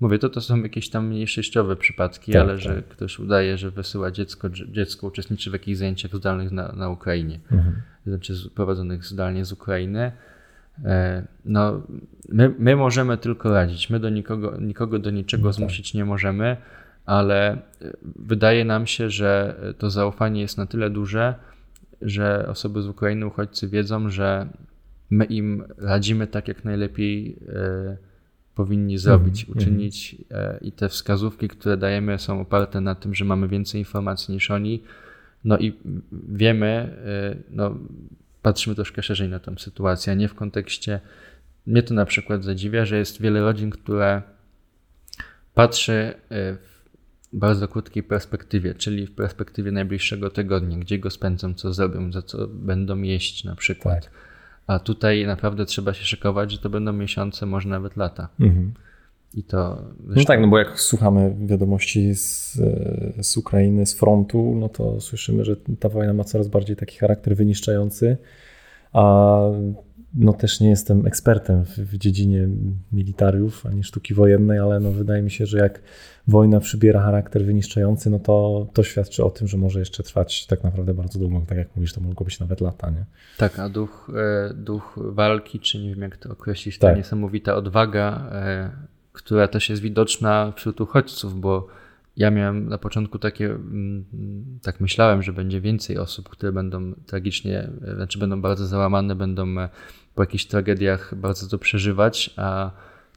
mówię, 0.00 0.18
to 0.18 0.28
to 0.28 0.40
są 0.40 0.62
jakieś 0.62 0.90
tam 0.90 1.08
mniejszościowe 1.08 1.76
przypadki, 1.76 2.32
tak, 2.32 2.42
ale 2.42 2.52
tak. 2.52 2.62
że 2.62 2.82
ktoś 2.82 3.18
udaje, 3.18 3.58
że 3.58 3.70
wysyła 3.70 4.10
dziecko, 4.10 4.50
dziecko 4.50 5.06
uczestniczy 5.06 5.50
w 5.50 5.52
jakichś 5.52 5.78
zajęciach 5.78 6.16
zdalnych 6.16 6.52
na, 6.52 6.72
na 6.72 6.88
Ukrainie, 6.88 7.40
mhm. 7.52 7.82
znaczy 8.06 8.34
prowadzonych 8.54 9.04
zdalnie 9.04 9.44
z 9.44 9.52
Ukrainy. 9.52 10.12
E, 10.84 11.26
no, 11.44 11.82
my, 12.28 12.54
my 12.58 12.76
możemy 12.76 13.18
tylko 13.18 13.50
radzić. 13.50 13.90
My 13.90 14.00
do 14.00 14.08
nikogo, 14.08 14.56
nikogo 14.60 14.98
do 14.98 15.10
niczego 15.10 15.44
no 15.44 15.50
tak. 15.50 15.56
zmusić 15.56 15.94
nie 15.94 16.04
możemy, 16.04 16.56
ale 17.06 17.52
e, 17.52 17.58
wydaje 18.16 18.64
nam 18.64 18.86
się, 18.86 19.10
że 19.10 19.60
to 19.78 19.90
zaufanie 19.90 20.40
jest 20.40 20.58
na 20.58 20.66
tyle 20.66 20.90
duże, 20.90 21.34
że 22.02 22.46
osoby 22.48 22.82
z 22.82 22.88
Ukrainy, 22.88 23.26
uchodźcy 23.26 23.68
wiedzą, 23.68 24.10
że 24.10 24.48
my 25.10 25.24
im 25.24 25.64
radzimy 25.78 26.26
tak, 26.26 26.48
jak 26.48 26.64
najlepiej 26.64 27.36
e, 27.48 27.96
powinni 28.54 28.98
zrobić, 28.98 29.44
mm, 29.44 29.56
uczynić 29.56 30.16
i 30.60 30.72
te 30.72 30.88
wskazówki, 30.88 31.48
które 31.48 31.76
dajemy, 31.76 32.18
są 32.18 32.40
oparte 32.40 32.80
na 32.80 32.94
tym, 32.94 33.14
że 33.14 33.24
mamy 33.24 33.48
więcej 33.48 33.80
informacji 33.80 34.34
niż 34.34 34.50
oni. 34.50 34.82
No 35.44 35.58
i 35.58 35.72
wiemy, 36.28 36.96
no, 37.50 37.74
patrzymy 38.46 38.76
troszkę 38.76 39.02
szerzej 39.02 39.28
na 39.28 39.38
tę 39.38 39.54
sytuację, 39.58 40.12
a 40.12 40.16
nie 40.16 40.28
w 40.28 40.34
kontekście. 40.34 41.00
Mnie 41.66 41.82
to 41.82 41.94
na 41.94 42.06
przykład 42.06 42.44
zadziwia, 42.44 42.84
że 42.84 42.98
jest 42.98 43.20
wiele 43.20 43.40
rodzin, 43.40 43.70
które 43.70 44.22
patrzy 45.54 45.92
e, 45.92 46.54
w 46.54 46.84
bardzo 47.32 47.68
krótkiej 47.68 48.02
perspektywie, 48.02 48.74
czyli 48.74 49.06
w 49.06 49.14
perspektywie 49.14 49.72
najbliższego 49.72 50.30
tygodnia, 50.30 50.78
gdzie 50.78 50.98
go 50.98 51.10
spędzą, 51.10 51.54
co 51.54 51.72
zrobią, 51.72 52.12
za 52.12 52.22
co 52.22 52.48
będą 52.48 53.02
jeść 53.02 53.44
na 53.44 53.56
przykład. 53.56 54.04
Tak. 54.04 54.12
A 54.66 54.78
tutaj 54.78 55.26
naprawdę 55.26 55.66
trzeba 55.66 55.94
się 55.94 56.04
szykować, 56.04 56.52
że 56.52 56.58
to 56.58 56.70
będą 56.70 56.92
miesiące, 56.92 57.46
może 57.46 57.68
nawet 57.68 57.96
lata. 57.96 58.28
Mhm. 58.40 58.72
I 59.34 59.44
to. 59.44 59.82
No 60.06 60.24
tak, 60.24 60.40
no 60.40 60.48
bo 60.48 60.58
jak 60.58 60.80
słuchamy 60.80 61.36
wiadomości 61.40 62.14
z, 62.14 62.58
z 63.20 63.36
Ukrainy, 63.36 63.86
z 63.86 63.94
frontu, 63.94 64.54
no 64.60 64.68
to 64.68 65.00
słyszymy, 65.00 65.44
że 65.44 65.56
ta 65.80 65.88
wojna 65.88 66.12
ma 66.12 66.24
coraz 66.24 66.48
bardziej 66.48 66.76
taki 66.76 66.98
charakter 66.98 67.36
wyniszczający. 67.36 68.16
A 68.92 69.38
no 70.14 70.32
też 70.32 70.60
nie 70.60 70.68
jestem 70.68 71.06
ekspertem 71.06 71.64
w, 71.64 71.78
w 71.78 71.98
dziedzinie 71.98 72.48
militariów 72.92 73.66
ani 73.66 73.84
sztuki 73.84 74.14
wojennej, 74.14 74.58
ale 74.58 74.80
no 74.80 74.90
wydaje 74.92 75.22
mi 75.22 75.30
się, 75.30 75.46
że 75.46 75.58
jak 75.58 75.82
wojna 76.28 76.60
przybiera 76.60 77.00
charakter 77.00 77.44
wyniszczający, 77.44 78.10
no 78.10 78.18
to 78.18 78.66
to 78.72 78.82
świadczy 78.82 79.24
o 79.24 79.30
tym, 79.30 79.48
że 79.48 79.56
może 79.56 79.78
jeszcze 79.78 80.02
trwać 80.02 80.46
tak 80.46 80.64
naprawdę 80.64 80.94
bardzo 80.94 81.18
długo. 81.18 81.42
Tak 81.48 81.58
jak 81.58 81.76
mówisz, 81.76 81.92
to 81.92 82.00
mogło 82.00 82.24
być 82.24 82.40
nawet 82.40 82.60
lata, 82.60 82.90
nie? 82.90 83.04
Tak, 83.36 83.58
a 83.58 83.68
duch, 83.68 84.10
e, 84.16 84.54
duch 84.54 84.98
walki, 85.02 85.60
czy 85.60 85.78
nie 85.78 85.88
wiem 85.90 86.02
jak 86.02 86.16
to 86.16 86.30
określić, 86.30 86.78
ta 86.78 86.86
tak. 86.86 86.96
niesamowita 86.96 87.54
odwaga 87.54 88.30
e, 88.32 88.70
która 89.26 89.48
też 89.48 89.68
jest 89.70 89.82
widoczna 89.82 90.52
wśród 90.56 90.80
uchodźców, 90.80 91.40
bo 91.40 91.68
ja 92.16 92.30
miałem 92.30 92.68
na 92.68 92.78
początku 92.78 93.18
takie, 93.18 93.46
mm, 93.46 94.04
tak 94.62 94.80
myślałem, 94.80 95.22
że 95.22 95.32
będzie 95.32 95.60
więcej 95.60 95.98
osób, 95.98 96.28
które 96.28 96.52
będą 96.52 96.92
tragicznie, 97.06 97.70
znaczy 97.94 98.18
będą 98.18 98.40
bardzo 98.40 98.66
załamane, 98.66 99.14
będą 99.14 99.60
e, 99.60 99.68
po 100.14 100.22
jakichś 100.22 100.44
tragediach 100.44 101.14
bardzo 101.14 101.48
to 101.48 101.58
przeżywać, 101.58 102.30
a 102.36 102.70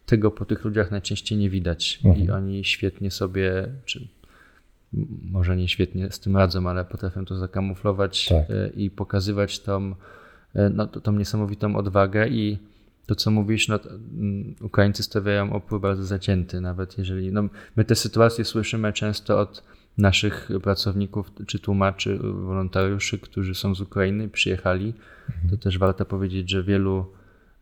tego 0.06 0.32
po 0.32 0.45
tych 0.45 0.65
ludziach 0.65 0.91
najczęściej 0.91 1.38
nie 1.38 1.50
widać. 1.50 2.00
Mhm. 2.06 2.26
I 2.26 2.30
oni 2.30 2.65
świetnie 2.65 3.12
sobie, 3.12 3.67
czy 3.86 4.08
może 5.32 5.58
nie 5.58 5.67
świetnie 5.67 6.12
z 6.12 6.19
tym 6.19 6.38
radzą, 6.38 6.69
ale 6.69 6.86
potrafią 6.86 7.26
to 7.26 7.38
zakamuflować 7.38 8.28
tak. 8.30 8.50
E, 8.50 8.69
i 8.69 8.89
pokazywać 8.89 9.60
tą, 9.60 9.95
e, 10.56 10.69
no, 10.69 10.88
tą 10.88 11.12
niesamowitą 11.12 11.76
odwagę 11.76 12.28
i 12.28 12.58
to, 13.10 13.15
co 13.15 13.32
mówisz, 13.32 13.67
no, 13.67 13.80
mm, 13.86 14.56
Ukraińcy 14.62 15.04
stawiają 15.04 15.54
opór 15.54 15.82
bardzo 15.82 16.04
zacięty, 16.04 16.62
nawet 16.62 16.98
jeżeli. 16.98 17.32
No, 17.32 17.43
my 17.76 17.86
te 17.86 17.95
sytuacje 17.95 18.45
słyszymy 18.45 18.93
często 18.93 19.39
od 19.39 19.63
naszych 19.98 20.50
pracowników, 20.63 21.32
czy 21.48 21.60
tłumaczy, 21.60 22.17
wolontariuszy, 22.17 23.19
którzy 23.19 23.56
są 23.56 23.76
z 23.76 23.82
Ukrainy 23.82 24.30
przyjechali. 24.30 24.93
To 25.50 25.58
też 25.58 25.78
warto 25.78 26.06
powiedzieć, 26.06 26.50
że 26.50 26.63
wielu, 26.63 27.06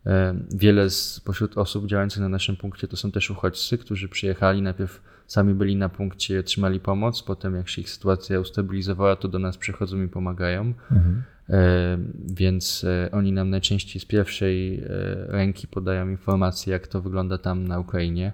e, 0.05 0.35
wiele 0.55 0.89
spośród 0.89 1.57
osób 1.57 1.87
działających 1.87 2.21
na 2.21 2.29
naszym 2.29 2.55
punkcie 2.55 2.87
to 2.87 2.97
są 2.97 3.11
też 3.11 3.29
uchodźcy, 3.31 3.77
którzy 3.77 4.09
przyjechali, 4.09 4.61
najpierw 4.61 5.01
sami 5.27 5.53
byli 5.53 5.75
na 5.75 5.89
punkcie 5.89 6.35
i 6.35 6.37
otrzymali 6.37 6.79
pomoc, 6.79 7.23
potem 7.23 7.55
jak 7.55 7.69
się 7.69 7.81
ich 7.81 7.89
sytuacja 7.89 8.39
ustabilizowała, 8.39 9.15
to 9.15 9.27
do 9.27 9.39
nas 9.39 9.57
przychodzą 9.57 10.03
i 10.03 10.07
pomagają. 10.07 10.73
Mhm. 10.91 11.23
E, 11.49 11.97
więc 12.25 12.83
e, 12.83 13.11
oni 13.11 13.31
nam 13.31 13.49
najczęściej 13.49 14.01
z 14.01 14.05
pierwszej 14.05 14.79
e, 14.79 14.85
ręki 15.27 15.67
podają 15.67 16.09
informacje, 16.09 16.73
jak 16.73 16.87
to 16.87 17.01
wygląda 17.01 17.37
tam 17.37 17.67
na 17.67 17.79
Ukrainie. 17.79 18.33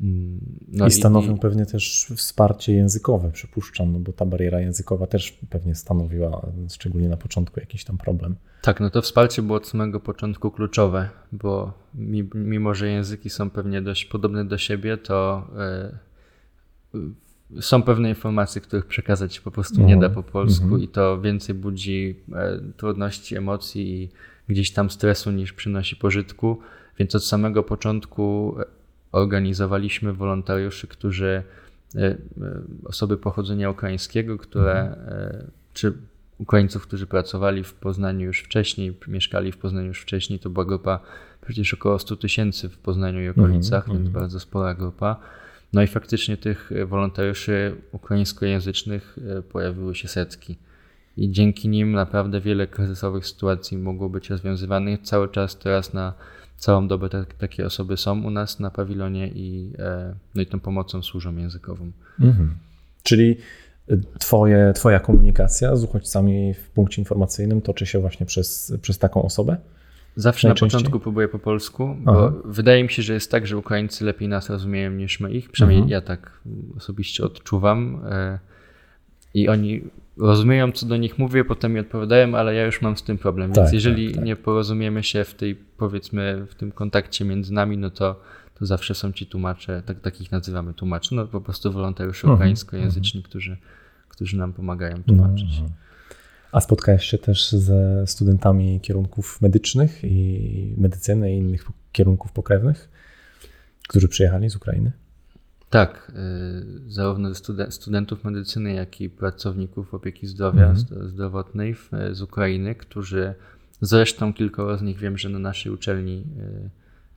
Mm, 0.00 0.40
no 0.68 0.86
I 0.86 0.90
stanowią 0.90 1.36
i, 1.36 1.38
pewnie 1.38 1.66
też 1.66 2.12
wsparcie 2.16 2.72
językowe, 2.72 3.30
przypuszczam, 3.32 3.92
no 3.92 3.98
bo 3.98 4.12
ta 4.12 4.26
bariera 4.26 4.60
językowa 4.60 5.06
też 5.06 5.38
pewnie 5.50 5.74
stanowiła, 5.74 6.46
szczególnie 6.70 7.08
na 7.08 7.16
początku, 7.16 7.60
jakiś 7.60 7.84
tam 7.84 7.98
problem. 7.98 8.36
Tak, 8.62 8.80
no 8.80 8.90
to 8.90 9.02
wsparcie 9.02 9.42
było 9.42 9.56
od 9.56 9.68
samego 9.68 10.00
początku 10.00 10.50
kluczowe, 10.50 11.08
bo 11.32 11.72
mimo, 12.34 12.74
że 12.74 12.88
języki 12.88 13.30
są 13.30 13.50
pewnie 13.50 13.82
dość 13.82 14.04
podobne 14.04 14.44
do 14.44 14.58
siebie, 14.58 14.96
to 14.96 15.46
są 17.60 17.82
pewne 17.82 18.08
informacje, 18.08 18.60
których 18.60 18.86
przekazać 18.86 19.40
po 19.40 19.50
prostu 19.50 19.82
nie 19.82 19.96
da 19.96 20.10
po 20.10 20.22
polsku 20.22 20.66
mm 20.66 20.78
-hmm. 20.78 20.82
i 20.82 20.88
to 20.88 21.20
więcej 21.20 21.54
budzi 21.54 22.16
e, 22.32 22.60
trudności, 22.76 23.36
emocji 23.36 24.02
i 24.02 24.08
gdzieś 24.48 24.70
tam 24.70 24.90
stresu 24.90 25.30
niż 25.30 25.52
przynosi 25.52 25.96
pożytku. 25.96 26.58
Więc 26.98 27.14
od 27.14 27.24
samego 27.24 27.62
początku 27.62 28.56
organizowaliśmy 29.12 30.12
wolontariuszy, 30.12 30.86
którzy, 30.86 31.42
e, 31.94 32.00
e, 32.00 32.16
osoby 32.84 33.16
pochodzenia 33.16 33.70
ukraińskiego, 33.70 34.38
które, 34.38 34.74
e, 34.74 35.44
czy 35.74 35.92
Ukraińców, 36.38 36.82
którzy 36.82 37.06
pracowali 37.06 37.64
w 37.64 37.74
Poznaniu 37.74 38.26
już 38.26 38.40
wcześniej, 38.40 38.96
mieszkali 39.08 39.52
w 39.52 39.56
Poznaniu 39.56 39.88
już 39.88 40.02
wcześniej, 40.02 40.38
to 40.38 40.50
była 40.50 40.64
grupa 40.64 41.00
przecież 41.46 41.74
około 41.74 41.98
100 41.98 42.16
tysięcy 42.16 42.68
w 42.68 42.78
Poznaniu 42.78 43.22
i 43.22 43.28
okolicach, 43.28 43.88
mm 43.88 43.96
-hmm. 43.96 44.02
więc 44.02 44.14
bardzo 44.14 44.40
spora 44.40 44.74
grupa. 44.74 45.16
No 45.72 45.82
i 45.82 45.86
faktycznie 45.86 46.36
tych 46.36 46.70
wolontariuszy 46.86 47.76
ukraińskojęzycznych 47.92 49.18
pojawiły 49.52 49.94
się 49.94 50.08
setki. 50.08 50.58
I 51.16 51.30
dzięki 51.30 51.68
nim 51.68 51.92
naprawdę 51.92 52.40
wiele 52.40 52.66
kryzysowych 52.66 53.26
sytuacji 53.26 53.78
mogło 53.78 54.08
być 54.08 54.30
rozwiązywanych. 54.30 55.00
Cały 55.02 55.28
czas 55.28 55.58
teraz 55.58 55.92
na 55.92 56.14
całą 56.56 56.88
dobę 56.88 57.08
te, 57.08 57.24
takie 57.38 57.66
osoby 57.66 57.96
są 57.96 58.22
u 58.22 58.30
nas 58.30 58.60
na 58.60 58.70
pawilonie 58.70 59.28
i, 59.28 59.72
e, 59.78 60.14
no 60.34 60.42
i 60.42 60.46
tą 60.46 60.60
pomocą 60.60 61.02
służą 61.02 61.36
językową. 61.36 61.92
Mhm. 62.20 62.56
Czyli 63.02 63.36
e, 63.88 63.96
twoje, 64.18 64.72
Twoja 64.74 65.00
komunikacja 65.00 65.76
z 65.76 65.84
uchodźcami 65.84 66.54
w 66.54 66.70
punkcie 66.70 67.02
informacyjnym 67.02 67.60
toczy 67.62 67.86
się 67.86 67.98
właśnie 67.98 68.26
przez, 68.26 68.74
przez 68.82 68.98
taką 68.98 69.22
osobę? 69.22 69.56
Zawsze 70.16 70.48
na 70.48 70.54
początku 70.54 71.00
próbuję 71.00 71.28
po 71.28 71.38
polsku, 71.38 71.96
bo 72.00 72.26
Aha. 72.26 72.32
wydaje 72.44 72.82
mi 72.82 72.90
się, 72.90 73.02
że 73.02 73.14
jest 73.14 73.30
tak, 73.30 73.46
że 73.46 73.56
Ukraińcy 73.56 74.04
lepiej 74.04 74.28
nas 74.28 74.50
rozumieją 74.50 74.90
niż 74.90 75.20
my 75.20 75.32
ich. 75.32 75.50
Przynajmniej 75.50 75.78
mhm. 75.78 75.90
ja 75.90 76.00
tak 76.00 76.40
osobiście 76.76 77.24
odczuwam. 77.24 78.00
E, 78.10 78.38
I 79.34 79.48
oni 79.48 79.82
rozumieją, 80.16 80.72
co 80.72 80.86
do 80.86 80.96
nich 80.96 81.18
mówię, 81.18 81.44
potem 81.44 81.72
mi 81.72 81.80
odpowiadają, 81.80 82.34
ale 82.34 82.54
ja 82.54 82.66
już 82.66 82.82
mam 82.82 82.96
z 82.96 83.02
tym 83.02 83.18
problem. 83.18 83.52
Więc 83.52 83.66
tak, 83.66 83.74
jeżeli 83.74 84.06
tak, 84.06 84.16
tak. 84.16 84.24
nie 84.24 84.36
porozumiemy 84.36 85.02
się 85.02 85.24
w 85.24 85.34
tej, 85.34 85.54
powiedzmy, 85.54 86.46
w 86.50 86.54
tym 86.54 86.72
kontakcie 86.72 87.24
między 87.24 87.52
nami, 87.52 87.78
no 87.78 87.90
to, 87.90 88.20
to 88.58 88.66
zawsze 88.66 88.94
są 88.94 89.12
ci 89.12 89.26
tłumacze, 89.26 89.82
tak, 89.86 90.00
takich 90.00 90.32
nazywamy 90.32 90.74
tłumacze, 90.74 91.14
no 91.14 91.26
po 91.26 91.40
prostu 91.40 91.72
wolontariusze 91.72 92.24
mhm, 92.24 92.34
ukraińskojęzyczni, 92.34 93.18
mhm. 93.18 93.30
którzy, 93.30 93.56
którzy 94.08 94.36
nam 94.36 94.52
pomagają 94.52 95.02
tłumaczyć. 95.02 95.58
Mhm. 95.60 95.72
A 96.52 96.60
spotkałeś 96.60 97.04
się 97.04 97.18
też 97.18 97.52
ze 97.52 98.06
studentami 98.06 98.80
kierunków 98.80 99.42
medycznych 99.42 100.04
i 100.04 100.74
medycyny 100.76 101.34
i 101.34 101.36
innych 101.36 101.64
kierunków 101.92 102.32
pokrewnych, 102.32 102.88
którzy 103.88 104.08
przyjechali 104.08 104.50
z 104.50 104.56
Ukrainy? 104.56 104.92
Tak, 105.70 106.12
y, 106.88 106.92
zarówno 106.92 107.30
studentów 107.70 108.24
medycyny, 108.24 108.72
jak 108.72 109.00
i 109.00 109.10
pracowników 109.10 109.94
opieki 109.94 110.26
zdrowia 110.26 110.70
mhm. 110.70 111.08
zdrowotnej 111.08 111.76
z 112.12 112.22
Ukrainy, 112.22 112.74
którzy 112.74 113.34
zresztą 113.80 114.34
kilkoro 114.34 114.78
z 114.78 114.82
nich 114.82 114.98
wiem, 114.98 115.18
że 115.18 115.28
na 115.28 115.38
naszej 115.38 115.72
uczelni 115.72 116.24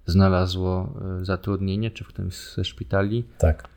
y, 0.07 0.11
znalazło 0.11 0.93
y, 1.21 1.25
zatrudnienie, 1.25 1.91
czy 1.91 2.03
w 2.03 2.07
którymś 2.07 2.35
ze 2.35 2.63
szpitali. 2.63 3.23
Tak. 3.37 3.67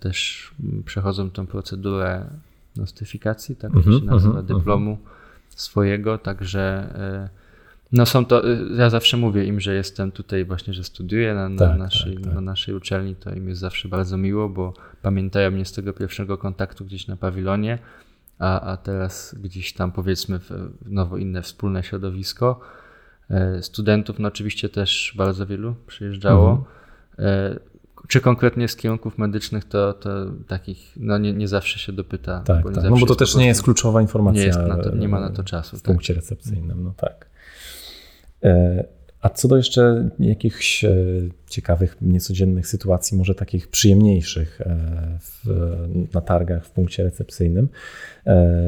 Też 0.00 0.50
przechodzą 0.84 1.30
tą 1.30 1.46
procedurę 1.46 2.26
nostyfikacji, 2.76 3.56
tak 3.56 3.74
mhm, 3.74 4.00
się 4.00 4.06
nazywa, 4.06 4.40
mhm, 4.40 4.46
dyplomu 4.46 4.90
mhm. 4.90 5.08
swojego, 5.48 6.18
także 6.18 6.88
no 7.92 8.06
są 8.06 8.24
to, 8.24 8.50
y, 8.50 8.58
ja 8.76 8.90
zawsze 8.90 9.16
mówię 9.16 9.44
im, 9.44 9.60
że 9.60 9.74
jestem 9.74 10.12
tutaj 10.12 10.44
właśnie, 10.44 10.74
że 10.74 10.84
studiuję 10.84 11.34
na, 11.34 11.48
na 11.48 11.58
tak, 11.58 11.78
naszej, 11.78 12.14
tak, 12.14 12.24
tak. 12.24 12.34
na 12.34 12.40
naszej 12.40 12.74
uczelni, 12.74 13.16
to 13.16 13.34
im 13.34 13.48
jest 13.48 13.60
zawsze 13.60 13.88
bardzo 13.88 14.16
miło, 14.16 14.48
bo 14.48 14.74
pamiętają 15.02 15.50
mnie 15.50 15.64
z 15.64 15.72
tego 15.72 15.92
pierwszego 15.92 16.38
kontaktu 16.38 16.84
gdzieś 16.84 17.06
na 17.06 17.16
pawilonie, 17.16 17.78
a, 18.38 18.60
a 18.60 18.76
teraz 18.76 19.34
gdzieś 19.42 19.72
tam 19.72 19.92
powiedzmy 19.92 20.38
w 20.38 20.50
nowo 20.86 21.16
inne 21.16 21.42
wspólne 21.42 21.82
środowisko. 21.82 22.60
E, 23.30 23.62
studentów 23.62 24.18
no 24.18 24.28
oczywiście 24.28 24.68
też 24.68 25.14
bardzo 25.16 25.46
wielu 25.46 25.74
przyjeżdżało. 25.86 26.50
Mhm. 26.50 26.66
E, 28.06 28.08
czy 28.08 28.20
konkretnie 28.20 28.68
z 28.68 28.76
kierunków 28.76 29.18
medycznych, 29.18 29.64
to, 29.64 29.92
to 29.92 30.10
takich 30.48 30.92
no 30.96 31.18
nie, 31.18 31.32
nie 31.32 31.48
zawsze 31.48 31.78
się 31.78 31.92
dopyta. 31.92 32.40
Tak, 32.40 32.62
bo 32.62 32.70
tak. 32.70 32.84
no 32.84 32.96
bo 32.96 33.06
to 33.06 33.14
też 33.14 33.34
nie 33.34 33.46
jest 33.46 33.62
kluczowa 33.62 34.02
informacja. 34.02 34.40
Nie, 34.40 34.46
jest 34.46 34.58
to, 34.58 34.96
nie 34.96 35.08
ma 35.08 35.20
na 35.20 35.30
to 35.30 35.44
czasu. 35.44 35.76
W 35.76 35.82
tak. 35.82 35.86
punkcie 35.86 36.14
recepcyjnym, 36.14 36.84
no 36.84 36.94
tak. 36.96 37.26
E, 38.44 38.84
a 39.20 39.28
co 39.28 39.48
do 39.48 39.56
jeszcze 39.56 40.10
jakichś 40.18 40.84
e, 40.84 40.96
ciekawych, 41.48 41.96
niecodziennych 42.00 42.66
sytuacji, 42.66 43.18
może 43.18 43.34
takich 43.34 43.68
przyjemniejszych 43.68 44.60
e, 44.60 44.76
w, 45.20 45.48
na 46.14 46.20
targach 46.20 46.66
w 46.66 46.70
punkcie 46.70 47.02
recepcyjnym, 47.02 47.68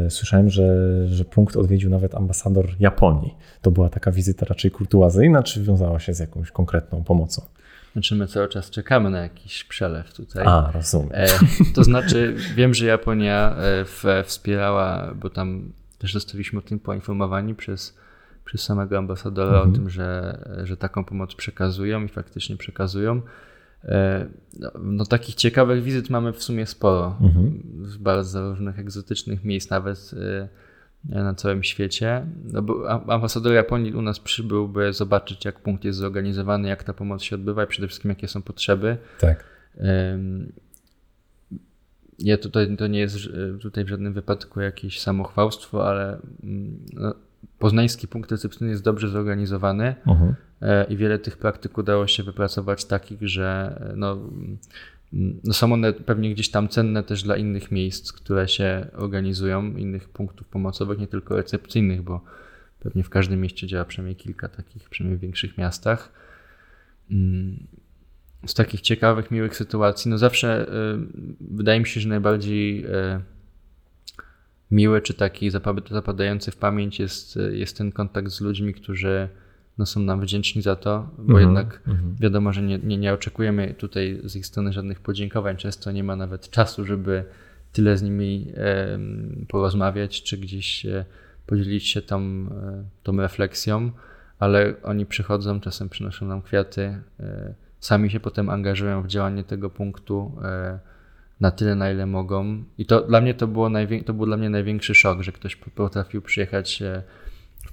słyszałem, 0.09 0.51
że, 0.51 1.09
że 1.09 1.25
punkt 1.25 1.57
odwiedził 1.57 1.91
nawet 1.91 2.15
ambasador 2.15 2.67
Japonii. 2.81 3.35
To 3.63 3.71
była 3.71 3.89
taka 3.89 4.13
wizyta 4.13 4.47
raczej 4.47 4.71
kurtuazyjna, 4.71 5.43
czy 5.43 5.63
wiązała 5.63 6.01
się 6.01 6.15
z 6.15 6.19
jakąś 6.19 6.51
konkretną 6.51 7.05
pomocą? 7.05 7.43
Znaczy 7.99 8.15
my 8.15 8.27
cały 8.27 8.49
czas 8.49 8.71
czekamy 8.71 9.11
na 9.11 9.19
jakiś 9.19 9.65
przelew 9.65 10.15
tutaj. 10.15 10.45
A, 10.47 10.71
rozumiem. 10.75 11.11
E, 11.13 11.27
to 11.75 11.85
znaczy 11.85 12.37
wiem, 12.57 12.75
że 12.75 12.87
Japonia 12.87 13.57
w, 13.59 14.23
wspierała, 14.25 15.15
bo 15.15 15.31
tam 15.31 15.73
też 15.99 16.13
zostaliśmy 16.13 16.59
o 16.59 16.63
tym 16.63 16.79
poinformowani 16.79 17.55
przez 17.55 17.99
przez 18.49 18.63
samego 18.63 18.99
ambasadora 18.99 19.57
mhm. 19.57 19.71
o 19.71 19.73
tym, 19.75 19.91
że, 19.91 20.39
że 20.65 20.77
taką 20.77 21.05
pomoc 21.05 21.35
przekazują 21.35 22.05
i 22.05 22.09
faktycznie 22.09 22.57
przekazują. 22.57 23.23
E, 23.85 24.27
no, 24.59 24.71
no, 24.83 25.07
takich 25.07 25.35
ciekawych 25.35 25.83
wizyt 25.83 26.11
mamy 26.11 26.33
w 26.33 26.43
sumie 26.43 26.67
sporo, 26.67 27.17
mhm. 27.21 27.63
z 27.83 27.97
bardzo 27.97 28.51
różnych 28.51 28.79
egzotycznych 28.79 29.45
miejsc, 29.45 29.71
nawet 29.71 30.11
e, 30.15 30.49
na 31.05 31.35
całym 31.35 31.63
świecie. 31.63 32.27
No 32.45 32.65
ambasador 33.09 33.53
Japonii 33.53 33.93
u 33.93 34.03
nas 34.03 34.21
przybył, 34.21 34.69
by 34.69 34.93
zobaczyć, 34.93 35.45
jak 35.45 35.61
punkt 35.61 35.85
jest 35.85 35.99
zorganizowany, 35.99 36.69
jak 36.69 36.85
ta 36.85 36.93
pomoc 36.93 37.23
się 37.23 37.37
odbywa 37.37 37.65
i 37.65 37.67
przede 37.67 37.89
wszystkim, 37.89 38.09
jakie 38.09 38.29
są 38.29 38.43
potrzeby. 38.43 38.97
Tak. 39.21 39.45
Ja 42.19 42.39
tutaj, 42.39 42.77
to 42.77 42.87
nie 42.87 43.01
jest 43.01 43.17
tutaj 43.61 43.85
w 43.85 43.89
żadnym 43.89 44.13
wypadku 44.13 44.61
jakieś 44.61 45.01
samochwałstwo, 45.01 45.89
ale 45.89 46.19
mm, 46.43 46.79
no, 46.93 47.15
poznański 47.59 48.09
punkt 48.09 48.31
recepcyjny 48.31 48.71
jest 48.71 48.85
dobrze 48.85 49.09
zorganizowany 49.09 49.95
uh-huh. 50.07 50.35
i 50.89 50.97
wiele 50.97 51.19
tych 51.19 51.37
praktyk 51.37 51.79
udało 51.79 52.07
się 52.07 52.23
wypracować 52.23 52.85
takich, 52.85 53.29
że 53.29 53.79
e, 53.81 53.97
no, 53.97 54.19
no 55.13 55.53
są 55.53 55.73
one 55.73 55.93
pewnie 55.93 56.35
gdzieś 56.35 56.51
tam 56.51 56.69
cenne 56.69 57.03
też 57.03 57.23
dla 57.23 57.37
innych 57.37 57.71
miejsc, 57.71 58.13
które 58.13 58.49
się 58.49 58.87
organizują, 58.97 59.77
innych 59.77 60.09
punktów 60.09 60.47
pomocowych, 60.47 60.99
nie 60.99 61.07
tylko 61.07 61.37
recepcyjnych, 61.37 62.03
bo 62.03 62.25
pewnie 62.81 63.03
w 63.03 63.11
każdym 63.11 63.41
mieście 63.41 63.67
działa 63.67 63.85
przynajmniej 63.85 64.17
kilka 64.17 64.49
takich, 64.49 64.89
przynajmniej 64.89 65.19
w 65.19 65.23
większych 65.23 65.59
miastach. 65.59 66.13
Mm, 67.11 67.67
z 68.47 68.55
takich 68.55 68.81
ciekawych, 68.81 69.31
miłych 69.31 69.57
sytuacji, 69.57 70.11
no 70.11 70.19
zawsze 70.19 70.69
y, 70.69 70.69
wydaje 71.41 71.81
mi 71.81 71.87
się, 71.87 72.01
że 72.01 72.09
najbardziej 72.09 72.87
y, 72.87 73.21
miły 74.71 75.03
czy 75.03 75.15
taki 75.15 75.51
zapadający 75.91 76.51
w 76.51 76.57
pamięć 76.57 76.99
jest, 76.99 77.39
jest 77.51 77.79
ten 77.79 77.93
kontakt 77.93 78.29
z 78.29 78.41
ludźmi, 78.41 78.75
którzy 78.75 79.29
no, 79.79 79.87
są 79.87 80.01
nam 80.01 80.21
wdzięczni 80.21 80.63
za 80.63 80.77
to, 80.77 81.11
bo 81.19 81.23
mm 81.23 81.37
-hmm, 81.37 81.47
jednak 81.47 81.83
mm 81.87 81.99
-hmm. 81.99 82.21
wiadomo, 82.21 82.53
że 82.53 82.63
nie, 82.63 82.79
nie, 82.79 82.99
nie 82.99 83.13
oczekujemy 83.13 83.75
tutaj 83.75 84.21
z 84.25 84.37
ich 84.37 84.47
strony 84.47 84.73
żadnych 84.73 85.01
podziękowań. 85.01 85.57
Często 85.57 85.93
nie 85.93 86.05
ma 86.05 86.17
nawet 86.17 86.51
czasu, 86.51 86.85
żeby 86.85 87.25
tyle 87.73 87.97
z 87.97 88.03
nimi 88.03 88.53
e, 88.57 88.99
porozmawiać, 89.49 90.23
czy 90.23 90.39
gdzieś 90.39 90.87
e, 90.87 91.05
podzielić 91.47 91.89
się 91.89 92.03
tą, 92.03 92.21
e, 92.21 92.85
tą 93.03 93.17
refleksją, 93.17 93.91
ale 94.39 94.75
oni 94.83 95.07
przychodzą, 95.07 95.61
czasem 95.61 95.89
przynoszą 95.89 96.27
nam 96.27 96.43
kwiaty, 96.43 96.99
e, 97.21 97.55
sami 97.81 98.11
się 98.11 98.21
potem 98.21 98.51
angażują 98.51 99.03
w 99.03 99.07
działanie 99.07 99.45
tego 99.45 99.71
punktu 99.71 100.33
e, 100.45 100.79
na 101.41 101.51
tyle, 101.51 101.75
na 101.75 101.91
ile 101.91 102.07
mogą. 102.07 102.65
I 102.79 102.87
to 102.87 103.01
dla 103.01 103.21
mnie 103.21 103.35
to, 103.35 103.47
było 103.47 103.69
najwię- 103.69 104.05
to 104.05 104.15
był 104.15 104.27
dla 104.27 104.37
mnie 104.37 104.51
największy 104.51 104.95
szok, 104.95 105.23
że 105.23 105.33
ktoś 105.33 105.57
potrafił 105.57 106.23
przyjechać 106.23 106.83
e, 106.83 107.03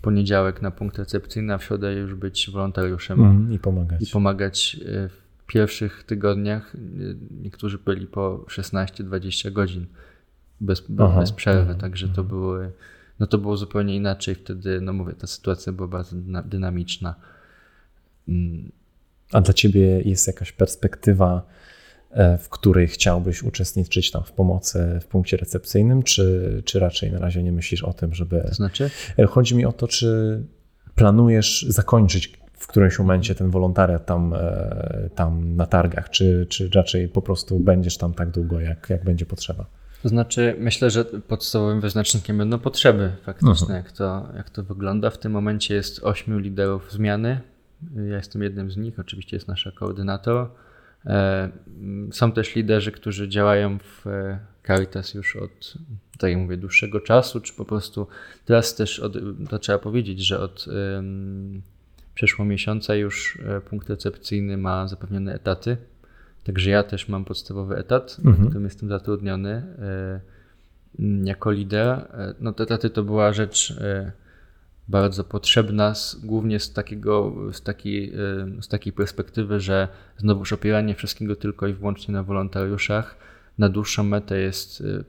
poniedziałek 0.05 0.61
na 0.61 0.71
punkt 0.71 0.97
recepcyjny, 0.97 1.53
a 1.53 1.57
w 1.57 1.63
środę 1.63 1.93
już 1.93 2.15
być 2.15 2.49
wolontariuszem 2.49 3.19
mm, 3.19 3.53
i 3.53 3.59
pomagać. 3.59 4.01
I 4.01 4.11
pomagać 4.11 4.77
e, 4.85 5.09
w 5.09 5.45
pierwszych 5.47 6.03
tygodniach. 6.03 6.75
E, 6.75 6.79
niektórzy 7.43 7.77
byli 7.85 8.07
po 8.07 8.45
16-20 8.47 9.51
godzin 9.51 9.85
bez, 10.61 10.83
Aha, 10.99 11.19
bez 11.19 11.31
przerwy, 11.31 11.73
tak, 11.73 11.81
także 11.81 12.07
to 12.09 12.23
były, 12.23 12.71
no 13.19 13.27
to 13.27 13.37
było 13.37 13.57
zupełnie 13.57 13.95
inaczej. 13.95 14.35
Wtedy, 14.35 14.81
no 14.81 14.93
mówię, 14.93 15.13
ta 15.13 15.27
sytuacja 15.27 15.73
była 15.73 15.87
bardzo 15.87 16.15
dynamiczna. 16.45 17.15
Mm. 18.27 18.71
A 19.31 19.41
dla 19.41 19.53
ciebie 19.53 20.01
jest 20.01 20.27
jakaś 20.27 20.51
perspektywa, 20.51 21.41
w 22.39 22.49
której 22.49 22.87
chciałbyś 22.87 23.43
uczestniczyć 23.43 24.11
tam 24.11 24.23
w 24.23 24.31
pomocy 24.31 24.99
w 25.01 25.05
punkcie 25.05 25.37
recepcyjnym, 25.37 26.03
czy, 26.03 26.61
czy 26.65 26.79
raczej 26.79 27.11
na 27.11 27.19
razie 27.19 27.43
nie 27.43 27.51
myślisz 27.51 27.83
o 27.83 27.93
tym, 27.93 28.13
żeby. 28.13 28.41
To 28.47 28.53
znaczy? 28.53 28.89
E, 29.19 29.25
chodzi 29.25 29.55
mi 29.55 29.65
o 29.65 29.71
to, 29.71 29.87
czy 29.87 30.41
planujesz 30.95 31.65
zakończyć 31.69 32.39
w 32.53 32.67
którymś 32.67 32.99
momencie 32.99 33.35
ten 33.35 33.49
wolontariat 33.49 34.05
tam, 34.05 34.33
e, 34.33 35.09
tam 35.15 35.55
na 35.55 35.65
targach, 35.65 36.09
czy, 36.09 36.47
czy 36.49 36.69
raczej 36.69 37.07
po 37.07 37.21
prostu 37.21 37.59
będziesz 37.59 37.97
tam 37.97 38.13
tak 38.13 38.31
długo, 38.31 38.59
jak, 38.59 38.89
jak 38.89 39.03
będzie 39.03 39.25
potrzeba? 39.25 39.65
To 40.03 40.09
znaczy, 40.09 40.55
myślę, 40.59 40.89
że 40.89 41.05
podstawowym 41.05 41.81
wyznacznikiem 41.81 42.37
będą 42.37 42.59
potrzeby 42.59 43.11
faktyczne, 43.23 43.75
jak 43.75 43.91
to, 43.91 44.27
jak 44.35 44.49
to 44.49 44.63
wygląda. 44.63 45.09
W 45.09 45.17
tym 45.17 45.31
momencie 45.31 45.75
jest 45.75 46.03
ośmiu 46.03 46.39
liderów 46.39 46.91
zmiany. 46.91 47.39
Ja 48.09 48.15
jestem 48.15 48.41
jednym 48.41 48.71
z 48.71 48.77
nich, 48.77 48.99
oczywiście 48.99 49.37
jest 49.37 49.47
nasza 49.47 49.71
koordynator. 49.71 50.49
E, 51.05 51.49
są 52.11 52.31
też 52.31 52.55
liderzy, 52.55 52.91
którzy 52.91 53.29
działają 53.29 53.77
w 53.79 54.07
e, 54.07 54.39
Caritas 54.67 55.13
już 55.13 55.35
od, 55.35 55.73
tak 56.19 56.31
jak 56.31 56.39
mówię, 56.39 56.57
dłuższego 56.57 56.99
czasu, 57.01 57.41
czy 57.41 57.53
po 57.53 57.65
prostu 57.65 58.07
teraz 58.45 58.75
też, 58.75 58.99
od, 58.99 59.13
to 59.49 59.59
trzeba 59.59 59.79
powiedzieć, 59.79 60.19
że 60.19 60.39
od 60.39 60.67
um, 60.67 61.61
przeszło 62.15 62.45
miesiąca 62.45 62.95
już 62.95 63.39
e, 63.45 63.61
punkt 63.61 63.89
recepcyjny 63.89 64.57
ma 64.57 64.87
zapewnione 64.87 65.33
etaty. 65.33 65.77
Także 66.43 66.69
ja 66.69 66.83
też 66.83 67.09
mam 67.09 67.25
podstawowy 67.25 67.77
etat, 67.77 68.17
mhm. 68.19 68.35
w 68.35 68.47
którym 68.47 68.63
jestem 68.63 68.89
zatrudniony 68.89 69.63
jako 71.23 71.51
lider. 71.51 72.07
No 72.39 72.53
te 72.53 72.63
etaty 72.63 72.89
to 72.89 73.03
była 73.03 73.33
rzecz 73.33 73.73
bardzo 74.87 75.23
potrzebna, 75.23 75.95
z, 75.95 76.15
głównie 76.15 76.59
z, 76.59 76.73
takiego, 76.73 77.33
z, 77.51 77.61
takiej, 77.61 78.13
z 78.61 78.67
takiej 78.67 78.93
perspektywy, 78.93 79.59
że 79.59 79.87
znowuż 80.17 80.53
opieranie 80.53 80.95
wszystkiego 80.95 81.35
tylko 81.35 81.67
i 81.67 81.73
wyłącznie 81.73 82.13
na 82.13 82.23
wolontariuszach 82.23 83.25
na 83.57 83.69
dłuższą 83.69 84.03
metę 84.03 84.39
jest, 84.39 84.81
y, 84.81 85.03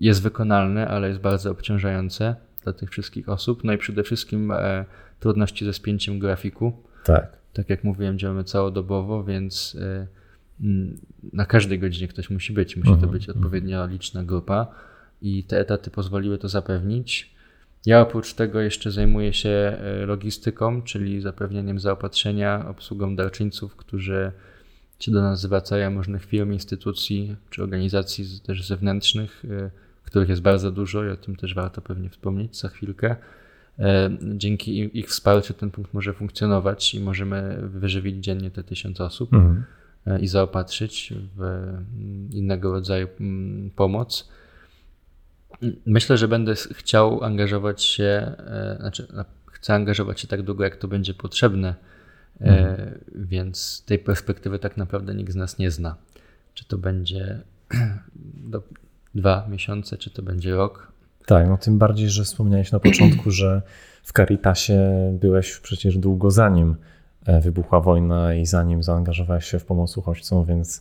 jest 0.00 0.22
wykonalne, 0.22 0.88
ale 0.88 1.08
jest 1.08 1.20
bardzo 1.20 1.50
obciążające 1.50 2.36
dla 2.64 2.72
tych 2.72 2.90
wszystkich 2.90 3.28
osób. 3.28 3.64
No 3.64 3.72
i 3.72 3.78
przede 3.78 4.02
wszystkim 4.02 4.50
e, 4.50 4.84
trudności 5.20 5.64
ze 5.64 5.72
spięciem 5.72 6.18
grafiku. 6.18 6.72
Tak. 7.04 7.36
Tak 7.52 7.70
jak 7.70 7.84
mówiłem, 7.84 8.18
działamy 8.18 8.44
całodobowo, 8.44 9.24
więc 9.24 9.76
e, 9.80 10.06
na 11.32 11.46
każdej 11.46 11.78
godzinie 11.78 12.08
ktoś 12.08 12.30
musi 12.30 12.52
być. 12.52 12.76
Musi 12.76 12.88
to 12.88 12.94
mhm, 12.94 13.12
być 13.12 13.28
odpowiednio 13.28 13.86
liczna 13.86 14.24
grupa 14.24 14.66
i 15.22 15.44
te 15.44 15.60
etaty 15.60 15.90
pozwoliły 15.90 16.38
to 16.38 16.48
zapewnić. 16.48 17.35
Ja 17.86 18.00
oprócz 18.00 18.34
tego 18.34 18.60
jeszcze 18.60 18.90
zajmuję 18.90 19.32
się 19.32 19.48
e, 19.48 20.06
logistyką, 20.06 20.82
czyli 20.82 21.20
zapewnieniem 21.20 21.80
zaopatrzenia, 21.80 22.68
obsługą 22.68 23.16
darczyńców, 23.16 23.76
którzy 23.76 24.32
się 24.98 25.12
do 25.12 25.22
nas 25.22 25.40
zwracają, 25.40 25.96
różnych 25.96 26.24
firm, 26.24 26.52
instytucji 26.52 27.36
czy 27.50 27.62
organizacji 27.62 28.40
też 28.46 28.66
zewnętrznych, 28.66 29.44
e, 29.44 29.70
których 30.04 30.28
jest 30.28 30.42
bardzo 30.42 30.70
dużo 30.70 31.04
i 31.04 31.08
o 31.08 31.16
tym 31.16 31.36
też 31.36 31.54
warto 31.54 31.80
pewnie 31.80 32.10
wspomnieć 32.10 32.60
za 32.60 32.68
chwilkę. 32.68 33.16
E, 33.78 34.10
dzięki 34.22 34.98
ich 34.98 35.08
wsparciu 35.08 35.54
ten 35.54 35.70
punkt 35.70 35.94
może 35.94 36.12
funkcjonować 36.12 36.94
i 36.94 37.00
możemy 37.00 37.58
wyżywić 37.62 38.24
dziennie 38.24 38.50
te 38.50 38.64
tysiąc 38.64 39.00
osób 39.00 39.34
mhm. 39.34 39.64
i 40.20 40.26
zaopatrzyć 40.26 41.14
w 41.36 41.42
mm, 41.42 42.28
innego 42.32 42.72
rodzaju 42.72 43.08
mm, 43.20 43.70
pomoc. 43.70 44.28
Myślę, 45.86 46.16
że 46.16 46.28
będę 46.28 46.54
chciał 46.54 47.24
angażować 47.24 47.82
się, 47.82 48.04
e, 48.04 48.76
znaczy 48.80 49.06
chcę 49.52 49.74
angażować 49.74 50.20
się 50.20 50.28
tak 50.28 50.42
długo, 50.42 50.64
jak 50.64 50.76
to 50.76 50.88
będzie 50.88 51.14
potrzebne, 51.14 51.74
e, 52.40 52.44
mhm. 52.44 52.98
więc 53.14 53.84
tej 53.86 53.98
perspektywy 53.98 54.58
tak 54.58 54.76
naprawdę 54.76 55.14
nikt 55.14 55.32
z 55.32 55.36
nas 55.36 55.58
nie 55.58 55.70
zna. 55.70 55.96
Czy 56.54 56.64
to 56.64 56.78
będzie 56.78 57.40
dwa 59.14 59.46
miesiące, 59.48 59.96
czy 59.96 60.10
to 60.10 60.22
będzie 60.22 60.54
rok. 60.54 60.92
Tak, 61.26 61.48
no 61.48 61.56
tym 61.56 61.78
bardziej, 61.78 62.10
że 62.10 62.24
wspomniałeś 62.24 62.72
na 62.72 62.80
początku, 62.80 63.30
że 63.30 63.62
w 64.02 64.12
Caritasie 64.12 64.78
byłeś 65.20 65.58
przecież 65.58 65.98
długo 65.98 66.30
zanim 66.30 66.76
e, 67.26 67.40
wybuchła 67.40 67.80
wojna 67.80 68.34
i 68.34 68.46
zanim 68.46 68.82
zaangażowałeś 68.82 69.44
się 69.44 69.58
w 69.58 69.64
pomoc 69.64 69.96
uchodźcom, 69.96 70.44
więc 70.44 70.80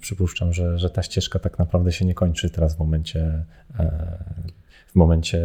przypuszczam, 0.00 0.52
że, 0.52 0.78
że 0.78 0.90
ta 0.90 1.02
ścieżka 1.02 1.38
tak 1.38 1.58
naprawdę 1.58 1.92
się 1.92 2.04
nie 2.04 2.14
kończy 2.14 2.50
teraz 2.50 2.76
w 2.76 2.78
momencie, 2.78 3.44
e, 3.78 4.18
w 4.86 4.94
momencie, 4.94 5.38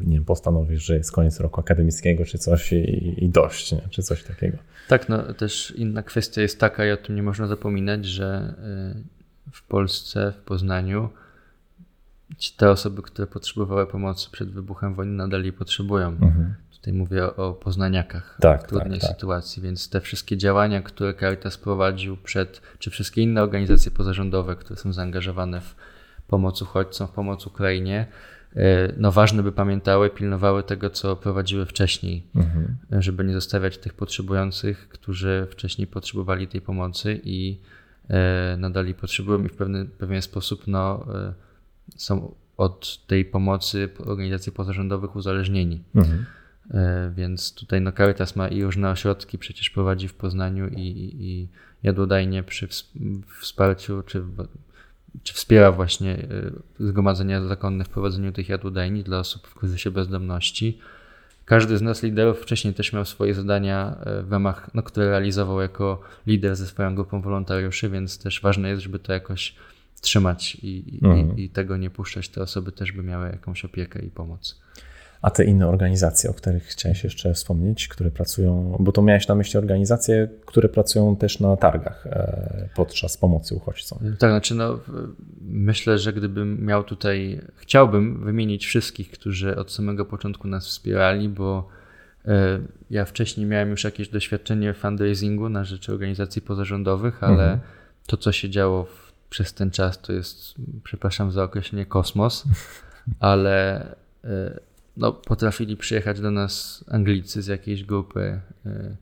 nie 0.00 0.16
wiem, 0.16 0.24
postanowisz, 0.24 0.82
że 0.82 0.96
jest 0.96 1.12
koniec 1.12 1.40
roku 1.40 1.60
akademickiego 1.60 2.24
czy 2.24 2.38
coś 2.38 2.72
i, 2.72 3.24
i 3.24 3.28
dość, 3.28 3.72
nie? 3.72 3.80
czy 3.90 4.02
coś 4.02 4.24
takiego. 4.24 4.58
Tak, 4.88 5.08
no 5.08 5.34
też 5.34 5.70
inna 5.70 6.02
kwestia 6.02 6.42
jest 6.42 6.60
taka 6.60 6.86
i 6.86 6.90
o 6.90 6.96
tym 6.96 7.16
nie 7.16 7.22
można 7.22 7.46
zapominać, 7.46 8.04
że 8.04 8.26
e, 8.26 9.52
w 9.52 9.62
Polsce, 9.62 10.32
w 10.32 10.44
Poznaniu 10.44 11.08
te 12.56 12.70
osoby, 12.70 13.02
które 13.02 13.26
potrzebowały 13.26 13.86
pomocy 13.86 14.28
przed 14.30 14.50
wybuchem 14.50 14.94
wojny 14.94 15.12
nadal 15.12 15.42
jej 15.42 15.52
potrzebują. 15.52 16.08
Mhm. 16.08 16.54
Tutaj 16.70 16.92
mówię 16.92 17.36
o 17.36 17.52
poznaniakach 17.52 18.38
tak, 18.40 18.64
w 18.64 18.66
trudnej 18.66 19.00
tak, 19.00 19.08
tak. 19.08 19.16
sytuacji, 19.16 19.62
więc 19.62 19.90
te 19.90 20.00
wszystkie 20.00 20.36
działania, 20.36 20.82
które 20.82 21.14
Caritas 21.14 21.58
prowadził 21.58 22.16
przed, 22.16 22.62
czy 22.78 22.90
wszystkie 22.90 23.22
inne 23.22 23.42
organizacje 23.42 23.90
pozarządowe, 23.90 24.56
które 24.56 24.80
są 24.80 24.92
zaangażowane 24.92 25.60
w 25.60 25.74
pomoc 26.28 26.62
uchodźcom, 26.62 27.08
w 27.08 27.10
pomoc 27.10 27.46
Ukrainie, 27.46 28.06
e, 28.56 28.92
no 28.96 29.12
ważne 29.12 29.42
by 29.42 29.52
pamiętały, 29.52 30.10
pilnowały 30.10 30.62
tego, 30.62 30.90
co 30.90 31.16
prowadziły 31.16 31.66
wcześniej, 31.66 32.26
mhm. 32.34 32.76
żeby 32.92 33.24
nie 33.24 33.34
zostawiać 33.34 33.78
tych 33.78 33.94
potrzebujących, 33.94 34.88
którzy 34.88 35.46
wcześniej 35.50 35.86
potrzebowali 35.86 36.48
tej 36.48 36.60
pomocy 36.60 37.20
i 37.24 37.58
e, 38.08 38.56
nadal 38.58 38.94
potrzebują 38.94 39.44
i 39.44 39.48
w 39.48 39.56
pewien, 39.56 39.88
pewien 39.98 40.22
sposób 40.22 40.66
no, 40.66 41.06
e, 41.14 41.47
są 41.96 42.34
od 42.56 43.06
tej 43.06 43.24
pomocy 43.24 43.88
organizacji 44.06 44.52
pozarządowych 44.52 45.16
uzależnieni. 45.16 45.82
Mhm. 45.94 46.24
E, 46.70 47.12
więc 47.16 47.54
tutaj 47.54 47.80
no 47.80 47.92
Caritas 47.92 48.36
ma 48.36 48.48
i 48.48 48.62
różne 48.62 48.90
ośrodki, 48.90 49.38
przecież 49.38 49.70
prowadzi 49.70 50.08
w 50.08 50.14
Poznaniu 50.14 50.68
i, 50.68 51.14
i 51.20 51.48
jadłodajnie 51.82 52.42
przy 52.42 52.68
wsparciu, 53.40 54.02
czy, 54.06 54.22
czy 55.22 55.34
wspiera 55.34 55.72
właśnie 55.72 56.12
e, 56.14 56.50
zgromadzenia 56.80 57.42
zakonne 57.46 57.84
w 57.84 57.88
prowadzeniu 57.88 58.32
tych 58.32 58.48
jadłodajni 58.48 59.04
dla 59.04 59.18
osób 59.18 59.46
w 59.46 59.54
kryzysie 59.54 59.90
bezdomności. 59.90 60.78
Każdy 61.44 61.78
z 61.78 61.82
nas 61.82 62.02
liderów 62.02 62.38
wcześniej 62.38 62.74
też 62.74 62.92
miał 62.92 63.04
swoje 63.04 63.34
zadania 63.34 63.96
e, 64.00 64.22
w 64.22 64.32
ramach, 64.32 64.70
no, 64.74 64.82
które 64.82 65.10
realizował 65.10 65.60
jako 65.60 66.00
lider 66.26 66.56
ze 66.56 66.66
swoją 66.66 66.94
grupą 66.94 67.20
wolontariuszy, 67.20 67.90
więc 67.90 68.18
też 68.18 68.40
ważne 68.40 68.68
jest, 68.68 68.82
żeby 68.82 68.98
to 68.98 69.12
jakoś 69.12 69.54
trzymać 70.00 70.54
i, 70.62 71.00
mhm. 71.02 71.38
i, 71.38 71.42
i 71.42 71.50
tego 71.50 71.76
nie 71.76 71.90
puszczać. 71.90 72.28
Te 72.28 72.42
osoby 72.42 72.72
też 72.72 72.92
by 72.92 73.02
miały 73.02 73.26
jakąś 73.26 73.64
opiekę 73.64 74.02
i 74.02 74.10
pomoc. 74.10 74.60
A 75.22 75.30
te 75.30 75.44
inne 75.44 75.68
organizacje, 75.68 76.30
o 76.30 76.34
których 76.34 76.64
chciałeś 76.64 77.04
jeszcze 77.04 77.34
wspomnieć, 77.34 77.88
które 77.88 78.10
pracują, 78.10 78.76
bo 78.80 78.92
to 78.92 79.02
miałeś 79.02 79.28
na 79.28 79.34
myśli 79.34 79.58
organizacje, 79.58 80.28
które 80.46 80.68
pracują 80.68 81.16
też 81.16 81.40
na 81.40 81.56
targach 81.56 82.06
e, 82.06 82.68
podczas 82.76 83.16
pomocy 83.16 83.54
uchodźcom. 83.54 83.98
Tak, 84.18 84.30
znaczy 84.30 84.54
no, 84.54 84.78
myślę, 85.40 85.98
że 85.98 86.12
gdybym 86.12 86.64
miał 86.66 86.84
tutaj, 86.84 87.40
chciałbym 87.56 88.24
wymienić 88.24 88.66
wszystkich, 88.66 89.10
którzy 89.10 89.56
od 89.56 89.72
samego 89.72 90.04
początku 90.04 90.48
nas 90.48 90.66
wspierali, 90.66 91.28
bo 91.28 91.68
e, 92.24 92.60
ja 92.90 93.04
wcześniej 93.04 93.46
miałem 93.46 93.70
już 93.70 93.84
jakieś 93.84 94.08
doświadczenie 94.08 94.74
w 94.74 94.76
fundraisingu 94.76 95.48
na 95.48 95.64
rzecz 95.64 95.88
organizacji 95.88 96.42
pozarządowych, 96.42 97.24
ale 97.24 97.42
mhm. 97.42 97.60
to, 98.06 98.16
co 98.16 98.32
się 98.32 98.50
działo 98.50 98.84
w, 98.84 99.07
przez 99.30 99.54
ten 99.54 99.70
czas, 99.70 100.00
to 100.00 100.12
jest, 100.12 100.54
przepraszam 100.84 101.32
za 101.32 101.44
określenie, 101.44 101.86
kosmos, 101.86 102.44
ale 103.20 103.82
e, 104.24 104.60
no, 104.96 105.12
potrafili 105.12 105.76
przyjechać 105.76 106.20
do 106.20 106.30
nas 106.30 106.84
Anglicy 106.90 107.42
z 107.42 107.46
jakiejś 107.46 107.84
grupy, 107.84 108.40
e, 108.66 108.96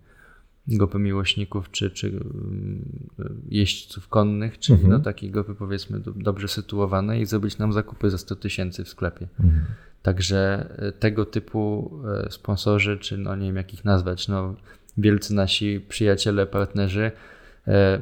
grupy 0.69 0.99
miłośników 0.99 1.71
czy, 1.71 1.91
czy 1.91 2.09
mm, 2.09 3.09
jeźdźców 3.49 4.09
konnych, 4.09 4.59
czyli 4.59 4.75
mhm. 4.75 4.93
no, 4.93 4.99
takiej 4.99 5.31
grupy 5.31 5.55
powiedzmy 5.55 6.01
dobrze 6.17 6.49
sytuowanej 6.49 7.21
i 7.21 7.27
zrobić 7.27 7.59
nam 7.59 7.73
zakupy 7.73 8.11
za 8.11 8.19
100 8.19 8.37
tysięcy 8.37 8.85
w 8.85 8.89
sklepie. 8.89 9.29
Mhm. 9.41 9.65
Także 10.03 10.71
e, 10.79 10.93
tego 10.93 11.27
typu 11.27 11.91
sponsorzy, 12.31 12.99
czy 12.99 13.19
no 13.19 13.37
nie 13.37 13.47
wiem 13.47 13.57
jak 13.57 13.75
ich 13.75 13.85
nazwać, 13.85 14.29
no 14.29 14.55
wielcy 14.99 15.35
nasi 15.35 15.81
przyjaciele, 15.89 16.47
partnerzy, 16.47 17.13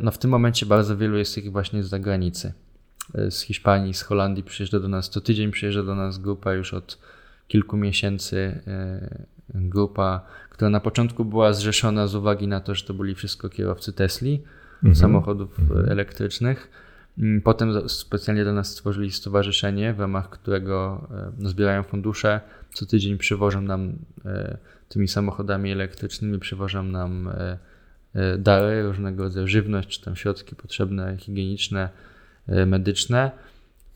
no 0.01 0.11
w 0.11 0.19
tym 0.19 0.31
momencie 0.31 0.67
bardzo 0.67 0.97
wielu 0.97 1.17
jest 1.17 1.39
ich 1.39 1.53
właśnie 1.53 1.83
z 1.83 1.89
zagranicy. 1.89 2.53
Z 3.31 3.41
Hiszpanii, 3.41 3.95
z 3.95 4.03
Holandii 4.03 4.45
przyjeżdża 4.45 4.81
do 4.81 4.89
nas 4.89 5.11
co 5.11 5.21
tydzień, 5.21 5.51
przyjeżdża 5.51 5.83
do 5.83 5.95
nas 5.95 6.19
grupa 6.19 6.53
już 6.53 6.75
od 6.75 6.99
kilku 7.49 7.77
miesięcy 7.77 8.61
e, 8.67 9.27
grupa, 9.55 10.27
która 10.51 10.71
na 10.71 10.81
początku 10.81 11.25
była 11.25 11.53
zrzeszona 11.53 12.07
z 12.07 12.15
uwagi 12.15 12.49
na 12.49 12.61
to, 12.61 12.75
że 12.75 12.85
to 12.85 12.95
byli 12.95 13.15
wszystko 13.15 13.49
kierowcy 13.49 13.93
Tesli, 13.93 14.43
mhm. 14.75 14.95
samochodów 14.95 15.59
mhm. 15.59 15.89
elektrycznych. 15.89 16.71
Mm, 17.19 17.41
potem 17.43 17.89
specjalnie 17.89 18.45
dla 18.45 18.53
nas 18.53 18.69
stworzyli 18.69 19.13
stowarzyszenie, 19.13 19.95
w 19.95 20.01
ramach 20.01 20.31
którego 20.31 21.09
e, 21.11 21.33
no, 21.39 21.49
zbierają 21.49 21.83
fundusze. 21.83 22.41
Co 22.73 22.87
tydzień 22.87 23.19
przywożą 23.19 23.61
nam 23.61 23.93
e, 24.25 24.59
tymi 24.89 25.09
samochodami 25.09 25.73
elektrycznymi, 25.73 26.39
przywożą 26.39 26.83
nam 26.83 27.31
dary, 28.39 28.83
różnego 28.83 29.23
rodzaju 29.23 29.49
żywność, 29.49 29.89
czy 29.89 30.05
tam 30.05 30.17
środki 30.17 30.57
potrzebne, 30.57 31.17
higieniczne, 31.19 31.89
medyczne. 32.67 33.31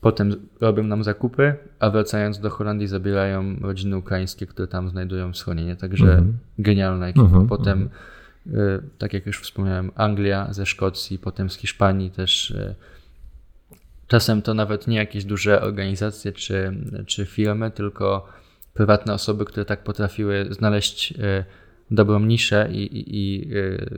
Potem 0.01 0.35
robią 0.61 0.83
nam 0.83 1.03
zakupy, 1.03 1.55
a 1.79 1.89
wracając 1.89 2.39
do 2.39 2.49
Holandii 2.49 2.87
zabierają 2.87 3.55
rodziny 3.61 3.97
ukraińskie, 3.97 4.47
które 4.47 4.67
tam 4.67 4.89
znajdują 4.89 5.33
schronienie. 5.33 5.75
Także 5.75 6.13
mm 6.13 6.23
-hmm. 6.23 6.33
genialna 6.59 7.07
ekipa. 7.07 7.25
-hmm. 7.25 7.47
Potem, 7.47 7.89
y, 8.47 8.51
tak 8.97 9.13
jak 9.13 9.25
już 9.25 9.41
wspomniałem, 9.41 9.91
Anglia 9.95 10.47
ze 10.53 10.65
Szkocji, 10.65 11.19
potem 11.19 11.49
z 11.49 11.55
Hiszpanii 11.55 12.11
też. 12.11 12.53
Czasem 14.07 14.41
to 14.41 14.53
nawet 14.53 14.87
nie 14.87 14.97
jakieś 14.97 15.25
duże 15.25 15.61
organizacje 15.61 16.31
czy, 16.31 16.73
czy 17.05 17.25
firmy, 17.25 17.71
tylko 17.71 18.27
prywatne 18.73 19.13
osoby, 19.13 19.45
które 19.45 19.65
tak 19.65 19.83
potrafiły 19.83 20.47
znaleźć 20.49 21.13
dobrą 21.91 22.19
niszę 22.19 22.69
i, 22.71 22.97
i, 22.97 23.17
i 23.17 23.49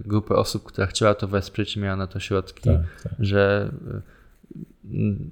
grupę 0.06 0.36
osób, 0.36 0.64
która 0.64 0.88
chciała 0.88 1.14
to 1.14 1.28
wesprzeć 1.28 1.76
i 1.76 1.80
miała 1.80 1.96
na 1.96 2.08
to 2.08 2.20
środki, 2.20 2.64
tak, 2.64 2.82
tak. 3.04 3.14
że 3.20 3.72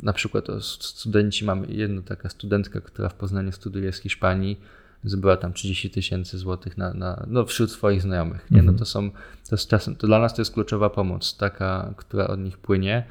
na 0.04 0.14
przykład 0.14 0.48
studenci, 0.62 1.46
mamy 1.46 1.68
jedną 1.68 2.02
taka 2.04 2.30
studentka, 2.30 2.82
która 2.82 3.10
w 3.10 3.14
Poznaniu 3.14 3.52
studiuje 3.52 3.94
z 3.94 4.00
Hiszpanii, 4.00 4.60
zbyła 5.04 5.38
tam 5.38 5.54
30 5.54 5.90
tysięcy 5.90 6.38
złotych 6.38 6.78
na, 6.78 6.94
na, 6.94 7.26
no 7.28 7.46
wśród 7.46 7.72
swoich 7.72 8.02
znajomych. 8.02 8.52
Nie? 8.52 8.58
No 8.58 8.72
mhm. 8.72 8.78
to 8.78 8.86
są, 8.86 9.12
to, 9.50 9.56
jest 9.56 9.68
czasem, 9.68 9.96
to 9.96 10.08
dla 10.08 10.20
nas 10.20 10.34
to 10.36 10.42
jest 10.42 10.54
kluczowa 10.54 10.90
pomoc, 10.90 11.38
taka, 11.38 11.94
która 11.98 12.28
od 12.28 12.40
nich 12.40 12.58
płynie, 12.58 13.06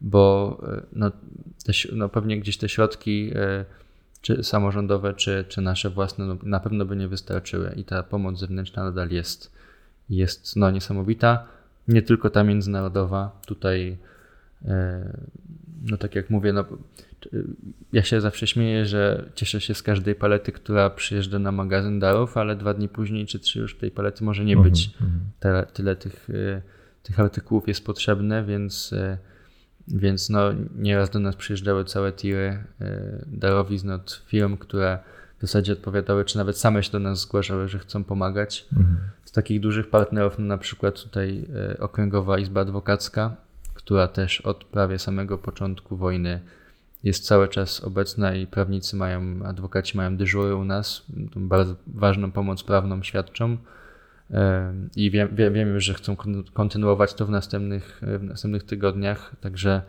bo 0.00 0.56
e, 0.68 0.82
no, 0.92 1.10
te, 1.64 1.72
no 1.92 2.08
pewnie 2.08 2.40
gdzieś 2.40 2.56
te 2.56 2.68
środki 2.68 3.30
czy 4.22 4.44
samorządowe, 4.44 5.14
czy, 5.14 5.44
czy 5.48 5.60
nasze 5.60 5.90
własne 5.90 6.24
no, 6.24 6.36
na 6.42 6.60
pewno 6.60 6.84
by 6.84 6.96
nie 6.96 7.08
wystarczyły 7.08 7.72
i 7.76 7.84
ta 7.84 8.02
pomoc 8.02 8.38
zewnętrzna 8.38 8.84
nadal 8.84 9.10
jest, 9.10 9.52
jest 10.10 10.56
no, 10.56 10.70
niesamowita. 10.70 11.46
Nie 11.88 12.02
tylko 12.02 12.30
ta 12.30 12.44
międzynarodowa, 12.44 13.40
tutaj 13.46 13.96
e, 14.64 15.18
no 15.82 15.96
tak 15.96 16.14
jak 16.14 16.30
mówię, 16.30 16.52
no, 16.52 16.64
ja 17.92 18.02
się 18.02 18.20
zawsze 18.20 18.46
śmieję, 18.46 18.86
że 18.86 19.24
cieszę 19.34 19.60
się 19.60 19.74
z 19.74 19.82
każdej 19.82 20.14
palety, 20.14 20.52
która 20.52 20.90
przyjeżdża 20.90 21.38
na 21.38 21.52
magazyn 21.52 21.98
darów, 21.98 22.36
ale 22.36 22.56
dwa 22.56 22.74
dni 22.74 22.88
później 22.88 23.26
czy 23.26 23.38
trzy 23.38 23.58
już 23.58 23.78
tej 23.78 23.90
palety 23.90 24.24
może 24.24 24.44
nie 24.44 24.56
być. 24.56 24.86
Mhm, 24.86 25.10
mhm. 25.10 25.30
Tyle, 25.40 25.66
tyle 25.72 25.96
tych, 25.96 26.30
y, 26.30 26.62
tych 27.02 27.20
artykułów 27.20 27.68
jest 27.68 27.84
potrzebne, 27.84 28.44
więc, 28.44 28.94
więc 29.90 30.30
no, 30.30 30.40
nieraz 30.76 31.10
do 31.10 31.18
nas 31.18 31.36
przyjeżdżały 31.36 31.84
całe 31.84 32.12
tiry 32.12 32.64
y, 32.80 32.86
darowizn 33.26 33.90
od 33.90 34.22
firm, 34.26 34.56
które 34.56 34.98
w 35.38 35.40
zasadzie 35.40 35.72
odpowiadały, 35.72 36.24
czy 36.24 36.38
nawet 36.38 36.58
same 36.58 36.82
się 36.82 36.90
do 36.92 36.98
nas 36.98 37.20
zgłaszały, 37.20 37.68
że 37.68 37.78
chcą 37.78 38.04
pomagać. 38.04 38.66
Mhm. 38.72 38.98
Z 39.24 39.32
takich 39.32 39.60
dużych 39.60 39.90
partnerów, 39.90 40.38
no 40.38 40.44
na 40.44 40.58
przykład 40.58 41.02
tutaj 41.02 41.44
Okręgowa 41.78 42.38
Izba 42.38 42.60
Adwokacka, 42.60 43.36
która 43.74 44.08
też 44.08 44.40
od 44.40 44.64
prawie 44.64 44.98
samego 44.98 45.38
początku 45.38 45.96
wojny 45.96 46.40
jest 47.04 47.24
cały 47.24 47.48
czas 47.48 47.84
obecna 47.84 48.34
i 48.34 48.46
prawnicy 48.46 48.96
mają, 48.96 49.44
adwokaci 49.44 49.96
mają 49.96 50.16
dyżury 50.16 50.54
u 50.54 50.64
nas, 50.64 51.02
bardzo 51.36 51.74
ważną 51.86 52.32
pomoc 52.32 52.62
prawną 52.62 53.02
świadczą 53.02 53.56
i 54.96 55.10
wiem, 55.10 55.28
wiem, 55.32 55.54
wiem 55.54 55.80
że 55.80 55.94
chcą 55.94 56.16
kontynuować 56.52 57.14
to 57.14 57.26
w 57.26 57.30
następnych, 57.30 58.00
w 58.02 58.22
następnych 58.22 58.62
tygodniach, 58.62 59.36
także 59.40 59.82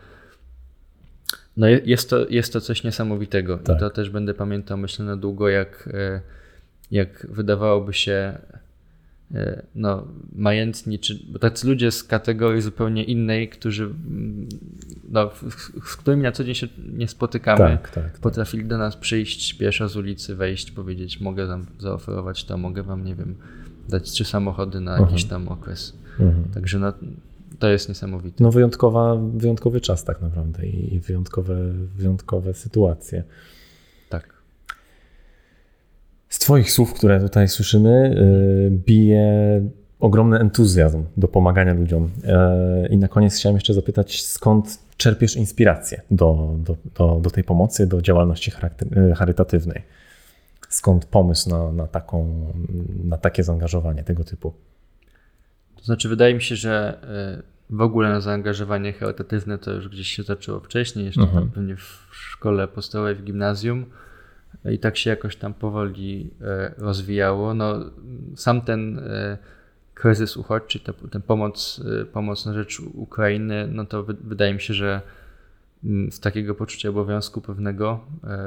no 1.58 1.68
jest, 1.68 2.10
to, 2.10 2.28
jest 2.30 2.54
to 2.54 2.62
coś 2.62 2.84
niesamowitego 2.84 3.58
tak. 3.58 3.78
i 3.78 3.80
to 3.80 3.90
też 3.90 4.10
będę 4.10 4.34
pamiętał 4.34 4.78
myślę 4.78 5.06
na 5.06 5.18
długo, 5.18 5.50
jak, 5.50 5.90
e, 5.94 6.22
jak 6.92 7.28
wydawałoby 7.30 7.94
się 7.94 8.38
E, 9.36 9.64
no, 9.76 10.08
majętni, 10.36 11.00
czy 11.00 11.20
bo 11.30 11.40
tacy 11.40 11.68
ludzie 11.68 11.92
z 11.92 12.04
kategorii 12.04 12.62
zupełnie 12.62 13.04
innej, 13.04 13.50
którzy, 13.50 13.90
no, 15.10 15.32
z 15.86 15.96
którymi 15.96 16.24
na 16.24 16.32
co 16.32 16.44
dzień 16.44 16.56
się 16.56 16.68
nie 16.94 17.08
spotykamy, 17.08 17.58
tak, 17.58 17.90
tak, 17.92 18.12
tak. 18.12 18.20
potrafili 18.20 18.66
do 18.66 18.78
nas 18.78 18.96
przyjść 18.96 19.54
pieszo 19.54 19.90
z 19.90 19.98
ulicy, 19.98 20.36
wejść, 20.36 20.72
powiedzieć, 20.72 21.20
mogę 21.20 21.48
wam 21.48 21.66
zaoferować 21.80 22.44
to, 22.44 22.58
mogę 22.58 22.84
wam, 22.84 23.04
nie 23.04 23.16
wiem, 23.16 23.36
dać 23.90 24.12
trzy 24.12 24.26
samochody 24.26 24.80
na 24.80 24.92
mhm. 24.92 25.10
jakiś 25.10 25.26
tam 25.26 25.48
okres. 25.48 25.94
Mhm. 26.20 26.44
Także 26.54 26.80
no, 26.80 26.94
to 27.60 27.70
jest 27.70 27.90
niesamowite. 27.90 28.44
No 28.44 28.52
wyjątkowa, 28.52 29.16
wyjątkowy 29.16 29.82
czas 29.82 30.04
tak 30.04 30.22
naprawdę 30.22 30.66
i 30.66 31.00
wyjątkowe, 31.00 31.56
wyjątkowe 31.96 32.54
sytuacje. 32.54 33.24
Z 36.32 36.40
Twoich 36.40 36.72
słów, 36.72 36.94
które 36.94 37.20
tutaj 37.20 37.48
słyszymy, 37.48 38.16
y, 38.68 38.72
bije 38.72 39.62
ogromny 40.00 40.40
entuzjazm 40.40 41.04
do 41.18 41.28
pomagania 41.28 41.74
ludziom. 41.74 42.10
Y, 42.84 42.88
I 42.88 42.98
na 42.98 43.08
koniec 43.08 43.36
chciałem 43.36 43.56
jeszcze 43.56 43.74
zapytać, 43.74 44.24
skąd 44.24 44.80
czerpiesz 44.98 45.36
inspirację 45.36 46.02
do, 46.12 46.56
do, 46.58 46.76
do, 46.96 47.20
do 47.22 47.30
tej 47.30 47.44
pomocy, 47.44 47.88
do 47.88 48.02
działalności 48.02 48.52
y, 48.52 49.16
charytatywnej? 49.16 49.82
Skąd 50.72 51.06
pomysł 51.06 51.50
na, 51.50 51.72
na, 51.72 51.88
taką, 51.88 52.48
na 53.04 53.18
takie 53.18 53.44
zaangażowanie 53.44 54.04
tego 54.04 54.24
typu? 54.24 54.54
To 55.76 55.84
znaczy, 55.84 56.10
wydaje 56.10 56.34
mi 56.34 56.42
się, 56.42 56.56
że 56.56 57.00
w 57.70 57.82
ogóle 57.82 58.10
na 58.10 58.22
zaangażowanie 58.22 58.94
charytatywne 58.94 59.58
to 59.58 59.72
już 59.72 59.90
gdzieś 59.90 60.08
się 60.08 60.24
zaczęło 60.24 60.60
wcześniej, 60.60 61.06
jeszcze 61.06 61.22
mhm. 61.22 61.44
tam 61.44 61.52
pewnie 61.52 61.76
w 61.76 62.08
szkole 62.12 62.68
podstawowej, 62.68 63.16
w 63.16 63.24
gimnazjum 63.24 63.86
i 64.66 64.80
tak 64.80 64.98
się 64.98 65.10
jakoś 65.10 65.36
tam 65.36 65.54
powoli 65.54 66.30
e, 66.42 66.74
rozwijało. 66.78 67.54
No, 67.54 67.76
sam 68.36 68.62
ten 68.62 69.00
e, 69.00 69.38
kryzys 69.94 70.38
uchodźczy, 70.38 70.80
ten 71.12 71.22
pomoc, 71.22 71.82
e, 72.02 72.06
pomoc 72.06 72.46
na 72.46 72.54
rzecz 72.54 72.80
Ukrainy, 72.80 73.68
no 73.72 73.86
to 73.86 74.04
wydaje 74.04 74.54
mi 74.54 74.62
się, 74.62 74.74
że 74.74 75.02
z 76.12 76.20
takiego 76.20 76.56
poczucia 76.56 76.90
obowiązku 76.90 77.42
pewnego. 77.42 78.00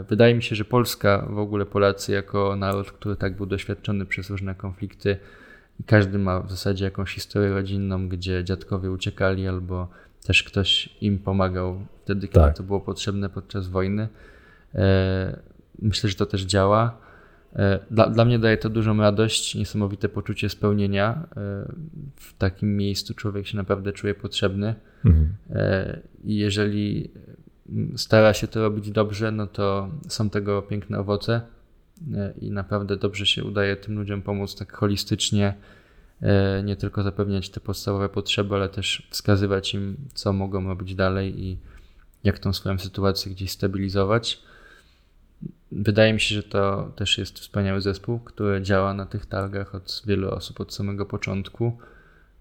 Wydaje 0.09 0.35
mi 0.35 0.43
się, 0.43 0.57
że 0.57 0.64
Polska, 0.64 1.26
w 1.30 1.39
ogóle 1.39 1.66
Polacy 1.66 2.12
jako 2.12 2.57
naród, 2.57 2.93
który 2.93 3.16
tak 3.16 3.37
był 3.37 3.47
doświadczony 3.47 4.07
przez 4.07 4.30
różne 4.30 4.55
konflikty, 4.55 5.16
każdy 5.87 6.18
ma 6.18 6.41
w 6.41 6.51
zasadzie 6.51 6.85
jakąś 6.85 7.14
historię 7.14 7.51
rodzinną, 7.51 8.09
gdzie 8.09 8.45
dziadkowie 8.45 8.91
uciekali 8.91 9.49
albo 9.49 9.89
też 10.26 10.43
ktoś 10.43 10.97
im 11.01 11.18
pomagał 11.18 11.87
wtedy, 12.05 12.28
kiedy 12.28 12.41
tak. 12.41 12.57
to 12.57 12.62
było 12.62 12.80
potrzebne 12.80 13.28
podczas 13.28 13.68
wojny. 13.68 14.09
Myślę, 15.78 16.11
że 16.11 16.16
to 16.16 16.26
też 16.26 16.43
działa. 16.43 17.04
E, 17.57 17.79
dla, 17.91 18.11
dla 18.11 18.25
mnie 18.25 18.39
daje 18.39 18.57
to 18.57 18.69
dużą 18.69 18.97
radość, 18.97 19.55
niesamowite 19.55 20.09
poczucie 20.09 20.49
spełnienia. 20.49 21.27
E, 21.37 21.73
w 22.17 22.37
takim 22.39 22.77
miejscu 22.77 23.15
człowiek 23.15 23.47
się 23.47 23.57
naprawdę 23.57 23.93
czuje 23.93 24.15
potrzebny. 24.15 24.75
Mhm. 25.05 25.35
E, 25.51 26.01
I 26.25 26.37
jeżeli 26.37 27.11
stara 27.97 28.35
się 28.35 28.49
to 28.49 28.61
robić 28.61 28.91
dobrze, 28.91 29.33
no 29.33 29.47
to 29.47 29.89
są 30.09 30.31
tego 30.31 30.63
piękne 30.63 30.99
owoce. 30.99 31.41
I 32.41 32.51
naprawdę 32.51 32.97
dobrze 32.97 33.27
się 33.27 33.45
udaje 33.45 33.77
tym 33.77 33.99
ludziom 33.99 34.23
pomóc 34.23 34.57
tak 34.57 34.73
holistycznie, 34.73 35.55
nie 36.65 36.77
tylko 36.77 37.03
zapewniać 37.03 37.51
te 37.51 37.61
podstawowe 37.61 38.09
potrzeby, 38.09 38.55
ale 38.55 38.69
też 38.69 39.09
wskazywać 39.11 39.75
im, 39.75 39.97
co 40.15 40.33
mogą 40.33 40.69
robić 40.69 40.95
dalej 40.95 41.45
i 41.45 41.59
jak 42.25 42.39
tą 42.39 42.53
swoją 42.53 42.79
sytuację 42.79 43.33
gdzieś 43.33 43.51
stabilizować. 43.51 44.43
Wydaje 45.77 46.12
mi 46.12 46.20
się, 46.20 46.35
że 46.35 46.43
to 46.43 46.93
też 46.97 47.18
jest 47.18 47.39
wspaniały 47.39 47.81
zespół, 47.81 48.18
który 48.18 48.62
działa 48.62 48.95
na 48.95 49.07
tych 49.07 49.27
targach 49.27 49.75
od 49.75 50.03
wielu 50.07 50.31
osób 50.31 50.61
od 50.61 50.75
samego 50.75 51.07
początku. 51.07 51.79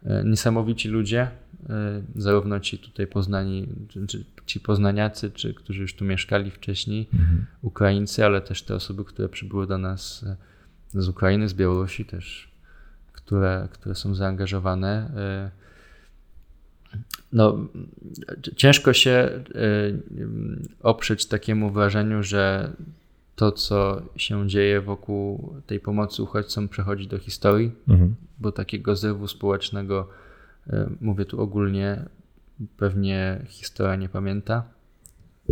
E, 0.05 0.23
niesamowici 0.23 0.89
ludzie, 0.89 1.21
e, 1.21 2.01
zarówno 2.15 2.59
ci 2.59 2.77
tutaj 2.77 3.07
poznani, 3.07 3.67
czy, 4.07 4.25
ci 4.45 4.59
poznaniacy, 4.59 5.31
czy 5.31 5.53
którzy 5.53 5.81
już 5.81 5.95
tu 5.95 6.05
mieszkali 6.05 6.51
wcześniej, 6.51 7.09
mhm. 7.13 7.45
Ukraińcy, 7.61 8.25
ale 8.25 8.41
też 8.41 8.63
te 8.63 8.75
osoby, 8.75 9.05
które 9.05 9.29
przybyły 9.29 9.67
do 9.67 9.77
nas 9.77 10.25
e, 10.95 11.01
z 11.01 11.07
Ukrainy, 11.07 11.49
z 11.49 11.53
Białorusi 11.53 12.05
też, 12.05 12.51
które, 13.13 13.67
które 13.71 13.95
są 13.95 14.15
zaangażowane. 14.15 15.11
No, 17.31 17.67
ciężko 18.55 18.93
się 18.93 19.43
oprzeć 20.81 21.25
takiemu 21.25 21.71
wrażeniu, 21.71 22.23
że 22.23 22.71
to, 23.36 23.51
co 23.51 24.01
się 24.15 24.47
dzieje 24.47 24.81
wokół 24.81 25.55
tej 25.67 25.79
pomocy 25.79 26.23
uchodźcom, 26.23 26.69
przechodzi 26.69 27.07
do 27.07 27.17
historii, 27.17 27.71
mhm. 27.88 28.15
bo 28.39 28.51
takiego 28.51 28.95
zrywu 28.95 29.27
społecznego, 29.27 30.09
e, 30.67 30.89
mówię 31.01 31.25
tu 31.25 31.41
ogólnie, 31.41 32.05
pewnie 32.77 33.45
historia 33.47 33.95
nie 33.95 34.09
pamięta. 34.09 34.63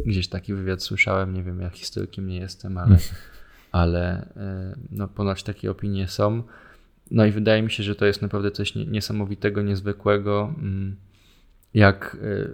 Gdzieś 0.05 0.27
taki 0.27 0.53
wywiad 0.53 0.83
słyszałem, 0.83 1.33
nie 1.33 1.43
wiem, 1.43 1.61
ja 1.61 1.69
historykiem 1.69 2.27
nie 2.27 2.37
jestem, 2.37 2.77
ale, 2.77 2.91
mhm. 2.91 3.15
ale 3.71 4.27
e, 4.35 4.75
no, 4.91 5.07
ponoć 5.07 5.43
takie 5.43 5.71
opinie 5.71 6.07
są. 6.07 6.43
No 7.11 7.25
i 7.25 7.31
wydaje 7.31 7.61
mi 7.61 7.71
się, 7.71 7.83
że 7.83 7.95
to 7.95 8.05
jest 8.05 8.21
naprawdę 8.21 8.51
coś 8.51 8.75
niesamowitego, 8.75 9.61
niezwykłego, 9.61 10.53
mm, 10.57 10.95
jak 11.73 12.17
e, 12.21 12.49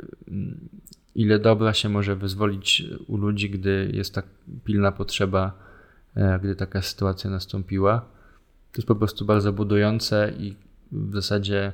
ile 1.17 1.39
dobra 1.39 1.73
się 1.73 1.89
może 1.89 2.15
wyzwolić 2.15 2.83
u 3.07 3.17
ludzi, 3.17 3.49
gdy 3.49 3.91
jest 3.93 4.13
tak 4.13 4.25
pilna 4.63 4.91
potrzeba, 4.91 5.51
e, 6.15 6.39
gdy 6.39 6.55
taka 6.55 6.81
sytuacja 6.81 7.29
nastąpiła. 7.29 7.99
To 8.71 8.77
jest 8.77 8.87
po 8.87 8.95
prostu 8.95 9.25
bardzo 9.25 9.53
budujące 9.53 10.33
i 10.39 10.55
w 10.91 11.13
zasadzie 11.13 11.73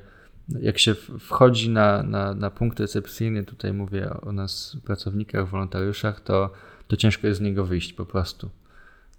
jak 0.62 0.80
się 0.80 0.96
wchodzi 1.20 1.70
na, 1.70 2.04
na, 2.04 2.34
na 2.34 2.50
punkt 2.50 2.80
recepcyjny, 2.80 3.44
tutaj 3.44 3.74
mówię 3.74 4.10
o 4.22 4.32
nas 4.32 4.78
pracownikach, 4.86 5.50
wolontariuszach, 5.50 6.22
to, 6.22 6.54
to 6.88 6.98
ciężko 6.98 7.28
jest 7.28 7.40
z 7.40 7.44
niego 7.44 7.66
wyjść 7.66 7.94
po 7.94 8.06
prostu. 8.06 8.50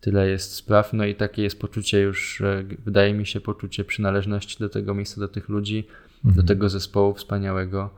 Tyle 0.01 0.29
jest 0.29 0.53
spraw, 0.53 0.93
no 0.93 1.05
i 1.05 1.15
takie 1.15 1.43
jest 1.43 1.61
poczucie 1.61 2.01
już, 2.01 2.43
wydaje 2.85 3.15
mi 3.15 3.27
się, 3.27 3.41
poczucie 3.41 3.85
przynależności 3.85 4.59
do 4.59 4.69
tego 4.69 4.95
miejsca, 4.95 5.21
do 5.21 5.29
tych 5.29 5.49
ludzi, 5.49 5.87
mhm. 6.25 6.35
do 6.35 6.43
tego 6.43 6.69
zespołu 6.69 7.15
wspaniałego. 7.15 7.91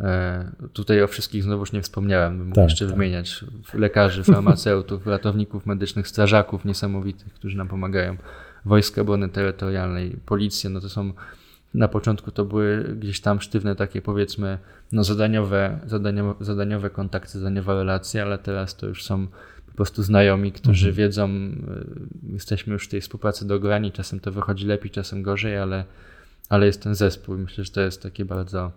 E, 0.00 0.50
tutaj 0.72 1.02
o 1.02 1.08
wszystkich 1.08 1.42
znowuż 1.42 1.72
nie 1.72 1.82
wspomniałem, 1.82 2.38
bym 2.38 2.46
mógł 2.46 2.56
tak, 2.56 2.64
jeszcze 2.64 2.86
tak. 2.86 2.94
wymieniać 2.94 3.44
lekarzy, 3.74 4.24
farmaceutów, 4.24 5.06
ratowników 5.16 5.66
medycznych, 5.66 6.08
strażaków 6.08 6.64
niesamowitych, 6.64 7.34
którzy 7.34 7.56
nam 7.56 7.68
pomagają, 7.68 8.16
Wojska 8.64 9.00
Obrony 9.00 9.28
Terytorialnej, 9.28 10.16
Policja, 10.26 10.70
no 10.70 10.80
to 10.80 10.88
są 10.88 11.12
na 11.74 11.88
początku 11.88 12.30
to 12.30 12.44
były 12.44 12.96
gdzieś 13.00 13.20
tam 13.20 13.40
sztywne 13.40 13.76
takie 13.76 14.02
powiedzmy 14.02 14.58
no 14.92 15.04
zadaniowe, 15.04 15.78
zadaniowe, 15.86 16.44
zadaniowe 16.44 16.90
kontakty, 16.90 17.38
zadaniowe 17.38 17.74
relacje, 17.74 18.22
ale 18.22 18.38
teraz 18.38 18.76
to 18.76 18.86
już 18.86 19.04
są 19.04 19.26
po 19.66 19.72
prostu 19.76 20.02
znajomi, 20.02 20.52
którzy 20.52 20.88
mhm. 20.88 20.96
wiedzą, 20.96 21.28
y, 21.28 22.32
jesteśmy 22.32 22.72
już 22.72 22.86
w 22.86 22.90
tej 22.90 23.00
współpracy 23.00 23.46
do 23.46 23.60
grani, 23.60 23.92
czasem 23.92 24.20
to 24.20 24.32
wychodzi 24.32 24.66
lepiej, 24.66 24.90
czasem 24.90 25.22
gorzej, 25.22 25.58
ale, 25.58 25.84
ale 26.48 26.66
jest 26.66 26.82
ten 26.82 26.94
zespół 26.94 27.36
i 27.36 27.38
myślę, 27.38 27.64
że 27.64 27.70
to 27.70 27.80
jest 27.80 28.02
takie 28.02 28.24
bardzo 28.24 28.72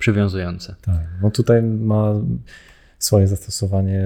przywiązujące. 0.00 0.74
Tak, 0.82 1.08
no 1.22 1.30
tutaj 1.30 1.62
ma 1.62 2.14
swoje 2.98 3.26
zastosowanie 3.26 4.04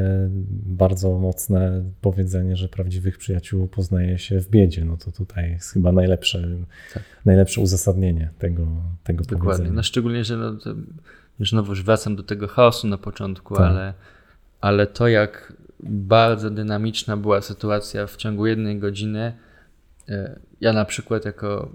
bardzo 0.67 1.19
mocne 1.19 1.85
powiedzenie, 2.01 2.57
że 2.57 2.69
prawdziwych 2.69 3.19
przyjaciół 3.19 3.69
poznaje 3.69 4.19
się 4.19 4.41
w 4.41 4.49
biedzie. 4.49 4.85
No 4.85 4.97
to 4.97 5.13
tutaj 5.13 5.51
jest 5.51 5.73
chyba 5.73 5.93
najlepsze, 5.93 6.49
tak. 6.95 7.03
najlepsze 7.25 7.61
uzasadnienie 7.61 8.31
tego, 8.39 8.67
tego 9.05 9.25
Dokładnie. 9.25 9.45
powiedzenia. 9.45 9.71
No 9.71 9.83
szczególnie, 9.83 10.25
że 10.25 10.37
no 10.37 10.53
to, 10.53 10.75
już 11.39 11.51
znowu 11.51 11.75
wracam 11.75 12.17
do 12.17 12.23
tego 12.23 12.49
chaosu 12.49 12.87
na 12.87 12.99
początku, 12.99 13.55
tak. 13.55 13.65
ale, 13.65 13.95
ale 14.61 14.87
to 14.87 15.09
jak 15.09 15.53
bardzo 15.81 16.51
dynamiczna 16.51 17.17
była 17.17 17.41
sytuacja 17.41 18.07
w 18.07 18.17
ciągu 18.17 18.47
jednej 18.47 18.79
godziny, 18.79 19.33
ja 20.61 20.73
na 20.73 20.85
przykład 20.85 21.25
jako, 21.25 21.71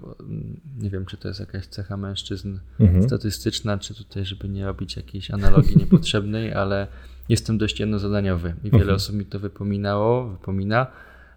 nie 0.78 0.90
wiem, 0.90 1.06
czy 1.06 1.16
to 1.16 1.28
jest 1.28 1.40
jakaś 1.40 1.66
cecha 1.66 1.96
mężczyzn 1.96 2.58
mhm. 2.80 3.02
statystyczna, 3.02 3.78
czy 3.78 3.94
tutaj, 3.94 4.24
żeby 4.24 4.48
nie 4.48 4.66
robić 4.66 4.96
jakiejś 4.96 5.30
analogii 5.30 5.76
niepotrzebnej, 5.76 6.52
ale 6.62 6.86
jestem 7.28 7.58
dość 7.58 7.80
jednozadaniowy 7.80 8.54
i 8.64 8.70
wiele 8.70 8.82
mhm. 8.82 8.96
osób 8.96 9.16
mi 9.16 9.26
to 9.26 9.38
wypominało, 9.38 10.28
wypomina, 10.28 10.86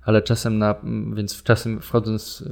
ale 0.01 0.21
czasem 0.21 0.57
na, 0.57 0.75
więc 1.13 1.43
czasem 1.43 1.81
wchodząc, 1.81 2.43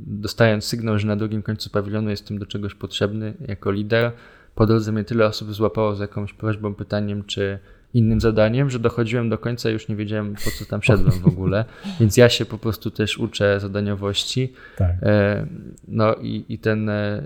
dostając 0.00 0.64
sygnał, 0.64 0.98
że 0.98 1.06
na 1.06 1.16
drugim 1.16 1.42
końcu 1.42 1.70
pawilonu 1.70 2.10
jestem 2.10 2.38
do 2.38 2.46
czegoś 2.46 2.74
potrzebny 2.74 3.34
jako 3.48 3.70
lider, 3.70 4.12
po 4.54 4.66
drodze 4.66 4.92
mnie 4.92 5.04
tyle 5.04 5.26
osób 5.26 5.54
złapało 5.54 5.96
z 5.96 6.00
jakąś 6.00 6.32
prośbą, 6.32 6.74
pytaniem, 6.74 7.24
czy 7.24 7.58
innym 7.94 8.20
zadaniem, 8.20 8.70
że 8.70 8.78
dochodziłem 8.78 9.28
do 9.28 9.38
końca 9.38 9.70
i 9.70 9.72
już 9.72 9.88
nie 9.88 9.96
wiedziałem, 9.96 10.34
po 10.34 10.50
co 10.50 10.64
tam 10.64 10.82
szedłem 10.82 11.20
w 11.20 11.26
ogóle. 11.26 11.64
Więc 12.00 12.16
ja 12.16 12.28
się 12.28 12.44
po 12.44 12.58
prostu 12.58 12.90
też 12.90 13.18
uczę 13.18 13.60
zadaniowości. 13.60 14.52
Tak. 14.76 14.96
E, 15.02 15.46
no 15.88 16.14
i, 16.14 16.44
i 16.48 16.58
ten, 16.58 16.88
e, 16.88 17.22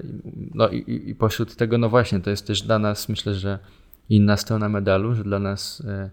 no 0.55 0.69
i, 0.69 1.11
i 1.11 1.15
pośród 1.15 1.57
tego, 1.57 1.79
no 1.79 1.89
właśnie, 1.89 2.21
to 2.21 2.31
jest 2.31 2.47
też 2.47 2.63
dla 2.63 2.79
nas, 2.79 3.09
myślę, 3.09 3.35
że 3.35 3.59
inna 4.09 4.37
strona 4.37 4.69
medalu, 4.69 5.15
że 5.15 5.25
dla 5.25 5.39
nas, 5.39 5.83
e, 5.87 6.11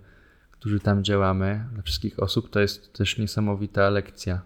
którzy 0.51 0.79
tam 0.79 1.03
działamy, 1.03 1.65
dla 1.73 1.83
wszystkich 1.83 2.19
osób, 2.19 2.49
to 2.49 2.59
jest 2.59 2.93
też 2.93 3.17
niesamowita 3.17 3.89
lekcja. 3.89 4.41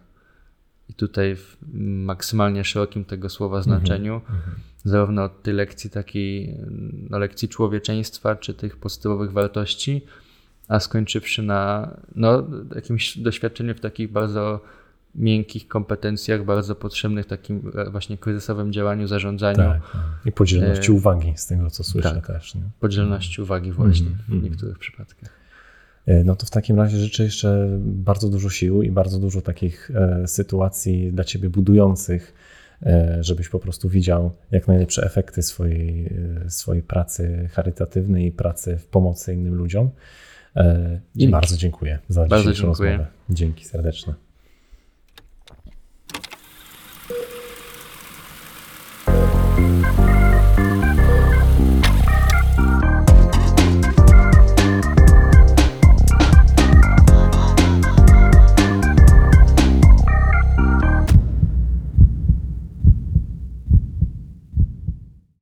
I 0.88 0.94
tutaj 0.94 1.36
w 1.36 1.56
maksymalnie 2.04 2.64
szerokim 2.64 3.04
tego 3.04 3.28
słowa 3.28 3.62
znaczeniu. 3.62 4.12
Mm 4.12 4.40
-hmm 4.40 4.67
zarówno 4.84 5.24
od 5.24 5.42
tej 5.42 5.54
lekcji 5.54 5.90
takiej, 5.90 6.56
no, 7.10 7.18
lekcji 7.18 7.48
człowieczeństwa, 7.48 8.36
czy 8.36 8.54
tych 8.54 8.76
podstawowych 8.76 9.32
wartości, 9.32 10.04
a 10.68 10.80
skończywszy 10.80 11.42
na 11.42 11.90
no, 12.16 12.46
jakimś 12.74 13.18
doświadczeniu 13.18 13.74
w 13.74 13.80
takich 13.80 14.12
bardzo 14.12 14.60
miękkich 15.14 15.68
kompetencjach, 15.68 16.44
bardzo 16.44 16.74
potrzebnych 16.74 17.26
takim 17.26 17.72
właśnie 17.90 18.18
kryzysowym 18.18 18.72
działaniu, 18.72 19.06
zarządzaniu. 19.06 19.56
Tak, 19.56 19.92
tak. 19.92 20.02
I 20.24 20.32
podzielności 20.32 20.90
e... 20.90 20.94
uwagi 20.94 21.32
z 21.36 21.46
tego, 21.46 21.70
co 21.70 21.84
słyszę 21.84 22.14
tak, 22.14 22.26
też. 22.26 22.54
Nie? 22.54 22.62
Podzielności 22.80 23.42
uwagi 23.42 23.72
właśnie 23.72 24.06
mm 24.06 24.18
-hmm. 24.18 24.22
w 24.22 24.32
mhm. 24.32 24.42
niektórych 24.42 24.78
przypadkach. 24.78 25.30
E, 26.06 26.24
no 26.24 26.36
to 26.36 26.46
w 26.46 26.50
takim 26.50 26.76
razie 26.76 26.96
życzę 26.96 27.24
jeszcze 27.24 27.68
bardzo 27.80 28.28
dużo 28.28 28.50
sił 28.50 28.82
i 28.82 28.90
bardzo 28.90 29.18
dużo 29.18 29.40
takich 29.40 29.90
e, 29.94 30.28
sytuacji 30.28 31.12
dla 31.12 31.24
Ciebie 31.24 31.50
budujących, 31.50 32.34
E, 32.34 32.57
żebyś 33.20 33.48
po 33.48 33.58
prostu 33.58 33.88
widział 33.88 34.30
jak 34.50 34.68
najlepsze 34.68 35.02
efekty 35.02 35.42
swojej, 35.42 36.06
e, 36.46 36.50
swojej 36.50 36.82
pracy 36.82 37.48
charytatywnej 37.52 38.26
i 38.26 38.32
pracy 38.32 38.76
w 38.76 38.86
pomocy 38.86 39.34
innym 39.34 39.54
ludziom. 39.54 39.90
E, 40.56 41.00
I 41.14 41.18
Dzięki. 41.18 41.32
bardzo 41.32 41.56
dziękuję 41.56 41.98
za 42.08 42.20
bardzo 42.26 42.36
dzisiejszą 42.38 42.66
dziękuję. 42.66 42.90
rozmowę. 42.90 43.10
Dzięki 43.30 43.64
serdeczne. 43.64 44.14